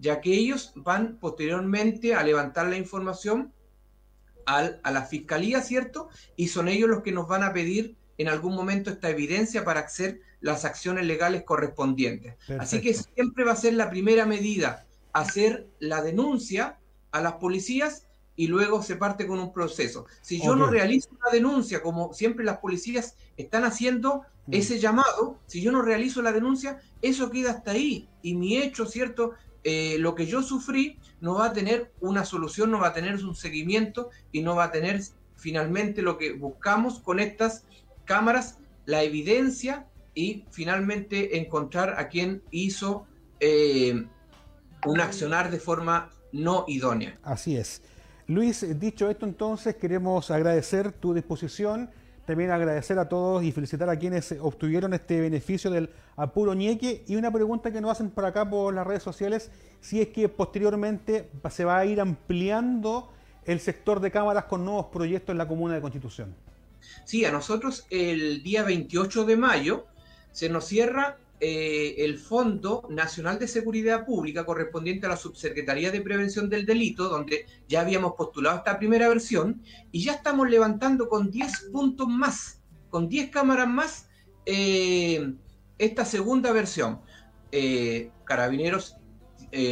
ya 0.00 0.20
que 0.20 0.32
ellos 0.32 0.72
van 0.74 1.18
posteriormente 1.20 2.14
a 2.14 2.22
levantar 2.22 2.68
la 2.68 2.76
información 2.76 3.52
al, 4.46 4.80
a 4.82 4.90
la 4.90 5.04
fiscalía, 5.04 5.60
¿cierto? 5.60 6.08
Y 6.36 6.48
son 6.48 6.68
ellos 6.68 6.88
los 6.88 7.02
que 7.02 7.12
nos 7.12 7.28
van 7.28 7.44
a 7.44 7.52
pedir 7.52 7.96
en 8.18 8.28
algún 8.28 8.54
momento 8.54 8.90
esta 8.90 9.10
evidencia 9.10 9.64
para 9.64 9.80
hacer 9.80 10.20
las 10.40 10.64
acciones 10.64 11.04
legales 11.04 11.42
correspondientes. 11.44 12.34
Así 12.58 12.80
que 12.80 12.94
siempre 12.94 13.44
va 13.44 13.52
a 13.52 13.56
ser 13.56 13.74
la 13.74 13.90
primera 13.90 14.26
medida, 14.26 14.86
hacer 15.12 15.68
la 15.78 16.02
denuncia 16.02 16.78
a 17.12 17.20
las 17.20 17.34
policías 17.34 18.06
y 18.36 18.46
luego 18.46 18.82
se 18.82 18.96
parte 18.96 19.26
con 19.26 19.38
un 19.38 19.52
proceso. 19.52 20.06
Si 20.22 20.40
yo 20.42 20.56
no 20.56 20.66
realizo 20.66 21.10
una 21.10 21.30
denuncia, 21.30 21.82
como 21.82 22.14
siempre 22.14 22.44
las 22.44 22.58
policías 22.58 23.16
están 23.36 23.64
haciendo 23.64 24.24
Mm. 24.50 24.54
ese 24.54 24.78
llamado, 24.78 25.38
si 25.46 25.62
yo 25.62 25.70
no 25.70 25.82
realizo 25.82 26.22
la 26.22 26.32
denuncia, 26.32 26.80
eso 27.02 27.30
queda 27.30 27.52
hasta 27.52 27.72
ahí. 27.72 28.08
Y 28.22 28.34
mi 28.34 28.56
hecho, 28.58 28.86
¿cierto? 28.86 29.34
Eh, 29.62 29.96
lo 29.98 30.14
que 30.14 30.26
yo 30.26 30.42
sufrí 30.42 30.98
no 31.20 31.34
va 31.34 31.46
a 31.46 31.52
tener 31.52 31.92
una 32.00 32.24
solución, 32.24 32.70
no 32.70 32.78
va 32.80 32.88
a 32.88 32.92
tener 32.94 33.22
un 33.24 33.34
seguimiento 33.34 34.10
y 34.32 34.40
no 34.42 34.56
va 34.56 34.64
a 34.64 34.70
tener 34.70 35.00
finalmente 35.36 36.02
lo 36.02 36.16
que 36.16 36.32
buscamos 36.32 36.98
con 37.00 37.20
estas 37.20 37.64
cámaras, 38.04 38.58
la 38.86 39.02
evidencia 39.02 39.86
y 40.14 40.44
finalmente 40.50 41.38
encontrar 41.38 41.98
a 41.98 42.08
quien 42.08 42.42
hizo 42.50 43.06
eh, 43.38 44.06
un 44.86 45.00
accionar 45.00 45.50
de 45.50 45.58
forma 45.58 46.10
no 46.32 46.64
idónea. 46.68 47.18
Así 47.22 47.56
es. 47.56 47.82
Luis, 48.26 48.64
dicho 48.78 49.10
esto 49.10 49.26
entonces, 49.26 49.74
queremos 49.76 50.30
agradecer 50.30 50.92
tu 50.92 51.12
disposición, 51.12 51.90
también 52.26 52.50
agradecer 52.50 52.98
a 52.98 53.08
todos 53.08 53.42
y 53.42 53.52
felicitar 53.52 53.88
a 53.88 53.98
quienes 53.98 54.34
obtuvieron 54.40 54.94
este 54.94 55.20
beneficio 55.20 55.70
del 55.70 55.90
apuro 56.16 56.54
ñeque 56.54 57.04
y 57.06 57.16
una 57.16 57.32
pregunta 57.32 57.72
que 57.72 57.80
nos 57.80 57.92
hacen 57.92 58.10
por 58.10 58.24
acá 58.24 58.48
por 58.48 58.74
las 58.74 58.86
redes 58.86 59.02
sociales, 59.02 59.50
si 59.80 60.00
es 60.00 60.08
que 60.08 60.28
posteriormente 60.28 61.30
se 61.50 61.64
va 61.64 61.78
a 61.78 61.86
ir 61.86 62.00
ampliando 62.00 63.10
el 63.44 63.60
sector 63.60 64.00
de 64.00 64.10
cámaras 64.10 64.44
con 64.44 64.64
nuevos 64.64 64.86
proyectos 64.86 65.32
en 65.32 65.38
la 65.38 65.48
comuna 65.48 65.74
de 65.74 65.80
Constitución. 65.80 66.34
Sí, 67.04 67.24
a 67.24 67.32
nosotros 67.32 67.86
el 67.90 68.42
día 68.42 68.62
28 68.62 69.24
de 69.24 69.36
mayo 69.36 69.86
se 70.32 70.48
nos 70.48 70.66
cierra 70.66 71.18
eh, 71.40 71.94
el 72.04 72.18
Fondo 72.18 72.86
Nacional 72.90 73.38
de 73.38 73.48
Seguridad 73.48 74.04
Pública 74.04 74.44
correspondiente 74.44 75.06
a 75.06 75.08
la 75.08 75.16
Subsecretaría 75.16 75.90
de 75.90 76.02
Prevención 76.02 76.50
del 76.50 76.66
Delito, 76.66 77.08
donde 77.08 77.46
ya 77.66 77.80
habíamos 77.80 78.12
postulado 78.12 78.58
esta 78.58 78.78
primera 78.78 79.08
versión 79.08 79.62
y 79.90 80.04
ya 80.04 80.12
estamos 80.12 80.50
levantando 80.50 81.08
con 81.08 81.30
10 81.30 81.70
puntos 81.72 82.08
más, 82.08 82.60
con 82.90 83.08
10 83.08 83.30
cámaras 83.30 83.68
más, 83.68 84.08
eh, 84.44 85.32
esta 85.78 86.04
segunda 86.04 86.52
versión. 86.52 87.00
Eh, 87.52 88.10
Carabineros 88.24 88.96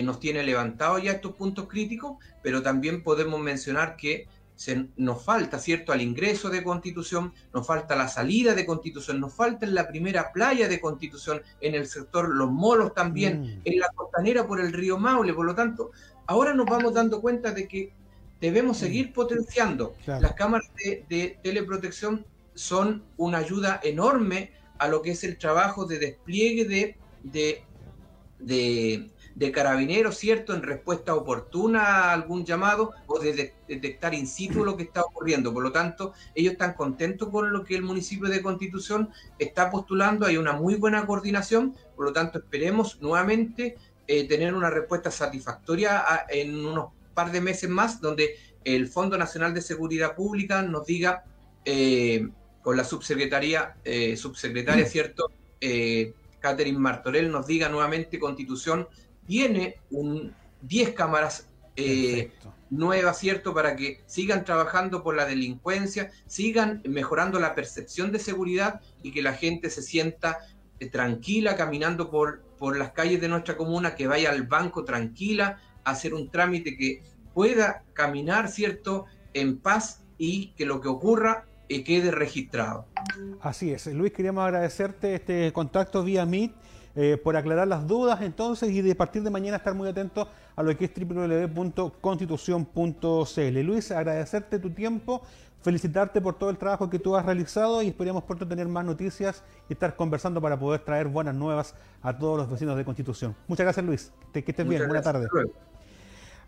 nos 0.02 0.18
tiene 0.18 0.42
levantado 0.42 0.98
ya 0.98 1.12
estos 1.12 1.36
puntos 1.36 1.68
críticos, 1.68 2.16
pero 2.42 2.62
también 2.62 3.04
podemos 3.04 3.38
mencionar 3.38 3.94
que 3.94 4.26
se, 4.58 4.88
nos 4.96 5.22
falta, 5.24 5.60
¿cierto?, 5.60 5.92
al 5.92 6.02
ingreso 6.02 6.50
de 6.50 6.64
Constitución, 6.64 7.32
nos 7.54 7.64
falta 7.64 7.94
la 7.94 8.08
salida 8.08 8.56
de 8.56 8.66
Constitución, 8.66 9.20
nos 9.20 9.32
falta 9.32 9.64
en 9.64 9.72
la 9.72 9.86
primera 9.86 10.32
playa 10.32 10.66
de 10.68 10.80
Constitución, 10.80 11.42
en 11.60 11.76
el 11.76 11.86
sector 11.86 12.28
Los 12.28 12.50
Molos 12.50 12.92
también, 12.92 13.40
Mm. 13.40 13.60
en 13.64 13.78
la 13.78 13.88
costanera 13.94 14.48
por 14.48 14.60
el 14.60 14.72
río 14.72 14.98
Maule, 14.98 15.32
por 15.32 15.46
lo 15.46 15.54
tanto, 15.54 15.92
ahora 16.26 16.54
nos 16.54 16.66
vamos 16.66 16.92
dando 16.92 17.20
cuenta 17.20 17.52
de 17.52 17.68
que 17.68 17.92
debemos 18.40 18.78
seguir 18.78 19.12
potenciando. 19.12 19.94
Claro. 20.04 20.22
Las 20.22 20.32
cámaras 20.34 20.68
de, 20.74 21.04
de 21.08 21.38
teleprotección 21.40 22.26
son 22.54 23.04
una 23.16 23.38
ayuda 23.38 23.78
enorme 23.84 24.50
a 24.78 24.88
lo 24.88 25.02
que 25.02 25.12
es 25.12 25.22
el 25.22 25.38
trabajo 25.38 25.84
de 25.86 26.00
despliegue 26.00 26.64
de, 26.64 26.96
de, 27.22 27.62
de, 28.40 29.08
de 29.38 29.52
carabineros, 29.52 30.16
¿cierto? 30.18 30.52
En 30.52 30.62
respuesta 30.62 31.14
oportuna 31.14 31.80
a 31.84 32.12
algún 32.12 32.44
llamado 32.44 32.92
o 33.06 33.20
de, 33.20 33.32
de- 33.34 33.54
detectar 33.68 34.12
in 34.14 34.26
situ 34.26 34.64
lo 34.64 34.76
que 34.76 34.82
está 34.82 35.02
ocurriendo. 35.02 35.54
Por 35.54 35.62
lo 35.62 35.70
tanto, 35.70 36.12
ellos 36.34 36.52
están 36.54 36.74
contentos 36.74 37.28
con 37.28 37.52
lo 37.52 37.62
que 37.64 37.76
el 37.76 37.82
municipio 37.82 38.28
de 38.28 38.42
Constitución 38.42 39.10
está 39.38 39.70
postulando. 39.70 40.26
Hay 40.26 40.36
una 40.38 40.54
muy 40.54 40.74
buena 40.74 41.06
coordinación. 41.06 41.76
Por 41.94 42.06
lo 42.06 42.12
tanto, 42.12 42.38
esperemos 42.38 43.00
nuevamente 43.00 43.76
eh, 44.08 44.26
tener 44.26 44.54
una 44.54 44.70
respuesta 44.70 45.10
satisfactoria 45.12 45.98
a- 46.00 46.26
en 46.30 46.66
unos 46.66 46.86
par 47.14 47.30
de 47.30 47.40
meses 47.40 47.70
más, 47.70 48.00
donde 48.00 48.34
el 48.64 48.88
Fondo 48.88 49.16
Nacional 49.16 49.54
de 49.54 49.60
Seguridad 49.62 50.16
Pública 50.16 50.62
nos 50.62 50.84
diga, 50.84 51.22
eh, 51.64 52.26
con 52.62 52.76
la 52.76 52.82
subsecretaría, 52.84 53.76
eh, 53.84 54.16
subsecretaria, 54.16 54.84
¿cierto? 54.86 55.30
Eh, 55.60 56.12
Catherine 56.40 56.78
Martorell 56.78 57.30
nos 57.30 57.46
diga 57.46 57.68
nuevamente 57.68 58.18
Constitución 58.18 58.88
tiene 59.28 59.76
un 59.90 60.34
10 60.62 60.94
cámaras 60.94 61.46
eh, 61.76 62.32
nuevas, 62.70 63.18
¿cierto? 63.18 63.52
Para 63.52 63.76
que 63.76 64.00
sigan 64.06 64.42
trabajando 64.42 65.02
por 65.02 65.14
la 65.14 65.26
delincuencia, 65.26 66.10
sigan 66.26 66.82
mejorando 66.88 67.38
la 67.38 67.54
percepción 67.54 68.10
de 68.10 68.18
seguridad 68.20 68.80
y 69.02 69.12
que 69.12 69.20
la 69.20 69.34
gente 69.34 69.68
se 69.68 69.82
sienta 69.82 70.38
eh, 70.80 70.88
tranquila 70.88 71.56
caminando 71.56 72.10
por, 72.10 72.40
por 72.58 72.78
las 72.78 72.92
calles 72.92 73.20
de 73.20 73.28
nuestra 73.28 73.56
comuna, 73.56 73.94
que 73.94 74.06
vaya 74.06 74.30
al 74.30 74.44
banco 74.44 74.84
tranquila 74.84 75.60
a 75.84 75.90
hacer 75.90 76.14
un 76.14 76.30
trámite 76.30 76.76
que 76.78 77.02
pueda 77.34 77.84
caminar, 77.92 78.48
¿cierto? 78.48 79.04
En 79.34 79.58
paz 79.58 80.02
y 80.16 80.52
que 80.56 80.64
lo 80.64 80.80
que 80.80 80.88
ocurra 80.88 81.44
eh, 81.68 81.84
quede 81.84 82.10
registrado. 82.10 82.86
Así 83.42 83.72
es. 83.72 83.86
Luis, 83.88 84.12
queríamos 84.12 84.42
agradecerte 84.42 85.14
este 85.14 85.52
contacto 85.52 86.02
vía 86.02 86.24
Meet 86.24 86.52
eh, 87.00 87.16
por 87.16 87.36
aclarar 87.36 87.68
las 87.68 87.86
dudas 87.86 88.22
entonces 88.22 88.70
y 88.70 88.82
de 88.82 88.92
partir 88.96 89.22
de 89.22 89.30
mañana 89.30 89.58
estar 89.58 89.72
muy 89.72 89.88
atentos 89.88 90.26
a 90.56 90.64
lo 90.64 90.76
que 90.76 90.86
es 90.86 90.90
www.constitución.cl. 90.92 93.60
Luis, 93.60 93.92
agradecerte 93.92 94.58
tu 94.58 94.70
tiempo, 94.70 95.22
felicitarte 95.62 96.20
por 96.20 96.36
todo 96.36 96.50
el 96.50 96.58
trabajo 96.58 96.90
que 96.90 96.98
tú 96.98 97.14
has 97.14 97.24
realizado 97.24 97.82
y 97.82 97.86
esperemos 97.86 98.24
pronto 98.24 98.48
tener 98.48 98.66
más 98.66 98.84
noticias 98.84 99.44
y 99.68 99.74
estar 99.74 99.94
conversando 99.94 100.40
para 100.40 100.58
poder 100.58 100.80
traer 100.80 101.06
buenas 101.06 101.36
nuevas 101.36 101.76
a 102.02 102.18
todos 102.18 102.36
los 102.36 102.50
vecinos 102.50 102.76
de 102.76 102.84
Constitución. 102.84 103.36
Muchas 103.46 103.62
gracias 103.62 103.86
Luis, 103.86 104.12
que 104.32 104.40
estés 104.40 104.66
bien, 104.66 104.84
buena 104.88 105.00
tarde. 105.00 105.28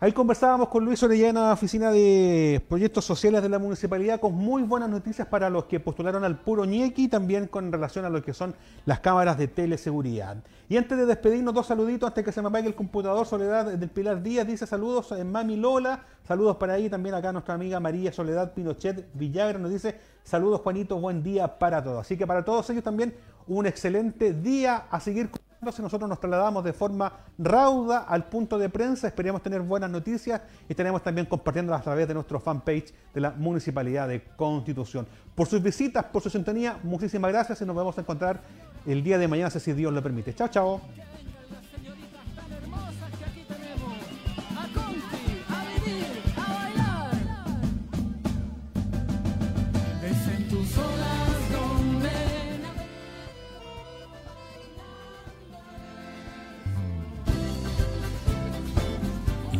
Ahí 0.03 0.13
conversábamos 0.13 0.69
con 0.69 0.83
Luis 0.83 1.03
Orellana, 1.03 1.53
oficina 1.53 1.91
de 1.91 2.65
proyectos 2.67 3.05
sociales 3.05 3.43
de 3.43 3.49
la 3.49 3.59
municipalidad, 3.59 4.19
con 4.19 4.33
muy 4.33 4.63
buenas 4.63 4.89
noticias 4.89 5.27
para 5.27 5.47
los 5.47 5.65
que 5.65 5.79
postularon 5.79 6.23
al 6.23 6.39
puro 6.39 6.65
ñequi, 6.65 7.07
también 7.07 7.45
con 7.45 7.71
relación 7.71 8.03
a 8.05 8.09
lo 8.09 8.23
que 8.23 8.33
son 8.33 8.55
las 8.85 8.99
cámaras 8.99 9.37
de 9.37 9.47
teleseguridad. 9.47 10.37
Y 10.69 10.77
antes 10.77 10.97
de 10.97 11.05
despedirnos, 11.05 11.53
dos 11.53 11.67
saluditos 11.67 12.07
antes 12.07 12.25
que 12.25 12.31
se 12.31 12.41
me 12.41 12.47
apague 12.47 12.67
el 12.67 12.73
computador. 12.73 13.27
Soledad 13.27 13.77
del 13.77 13.89
Pilar 13.91 14.23
Díaz 14.23 14.47
dice 14.47 14.65
saludos 14.65 15.11
en 15.11 15.31
Mami 15.31 15.55
Lola, 15.55 16.03
saludos 16.27 16.57
para 16.57 16.73
ahí 16.73 16.89
también 16.89 17.13
acá 17.13 17.31
nuestra 17.31 17.53
amiga 17.53 17.79
María 17.79 18.11
Soledad 18.11 18.55
Pinochet 18.55 19.07
Villagra 19.13 19.59
nos 19.59 19.69
dice 19.69 19.99
saludos 20.23 20.61
Juanito, 20.61 20.99
buen 20.99 21.21
día 21.21 21.59
para 21.59 21.83
todos. 21.83 21.99
Así 21.99 22.17
que 22.17 22.25
para 22.25 22.43
todos 22.43 22.67
ellos 22.71 22.83
también 22.83 23.13
un 23.45 23.67
excelente 23.67 24.33
día 24.33 24.87
a 24.89 24.99
seguir 24.99 25.29
si 25.71 25.83
nosotros 25.83 26.09
nos 26.09 26.19
trasladamos 26.19 26.63
de 26.63 26.73
forma 26.73 27.13
rauda 27.37 27.99
al 27.99 28.25
punto 28.25 28.57
de 28.57 28.67
prensa, 28.67 29.07
esperemos 29.07 29.43
tener 29.43 29.61
buenas 29.61 29.91
noticias 29.91 30.41
y 30.67 30.73
estaremos 30.73 31.03
también 31.03 31.27
compartiéndolas 31.27 31.81
a 31.81 31.83
través 31.83 32.07
de 32.07 32.15
nuestro 32.15 32.39
fanpage 32.39 32.91
de 33.13 33.21
la 33.21 33.29
Municipalidad 33.29 34.07
de 34.07 34.23
Constitución. 34.35 35.05
Por 35.35 35.47
sus 35.47 35.61
visitas, 35.61 36.05
por 36.05 36.23
su 36.23 36.31
sintonía, 36.31 36.79
muchísimas 36.81 37.31
gracias 37.31 37.61
y 37.61 37.65
nos 37.65 37.75
vamos 37.75 37.95
a 37.95 38.01
encontrar 38.01 38.41
el 38.87 39.03
día 39.03 39.19
de 39.19 39.27
mañana, 39.27 39.51
si 39.51 39.73
Dios 39.73 39.93
lo 39.93 40.01
permite. 40.01 40.33
Chao, 40.33 40.47
chao. 40.47 40.81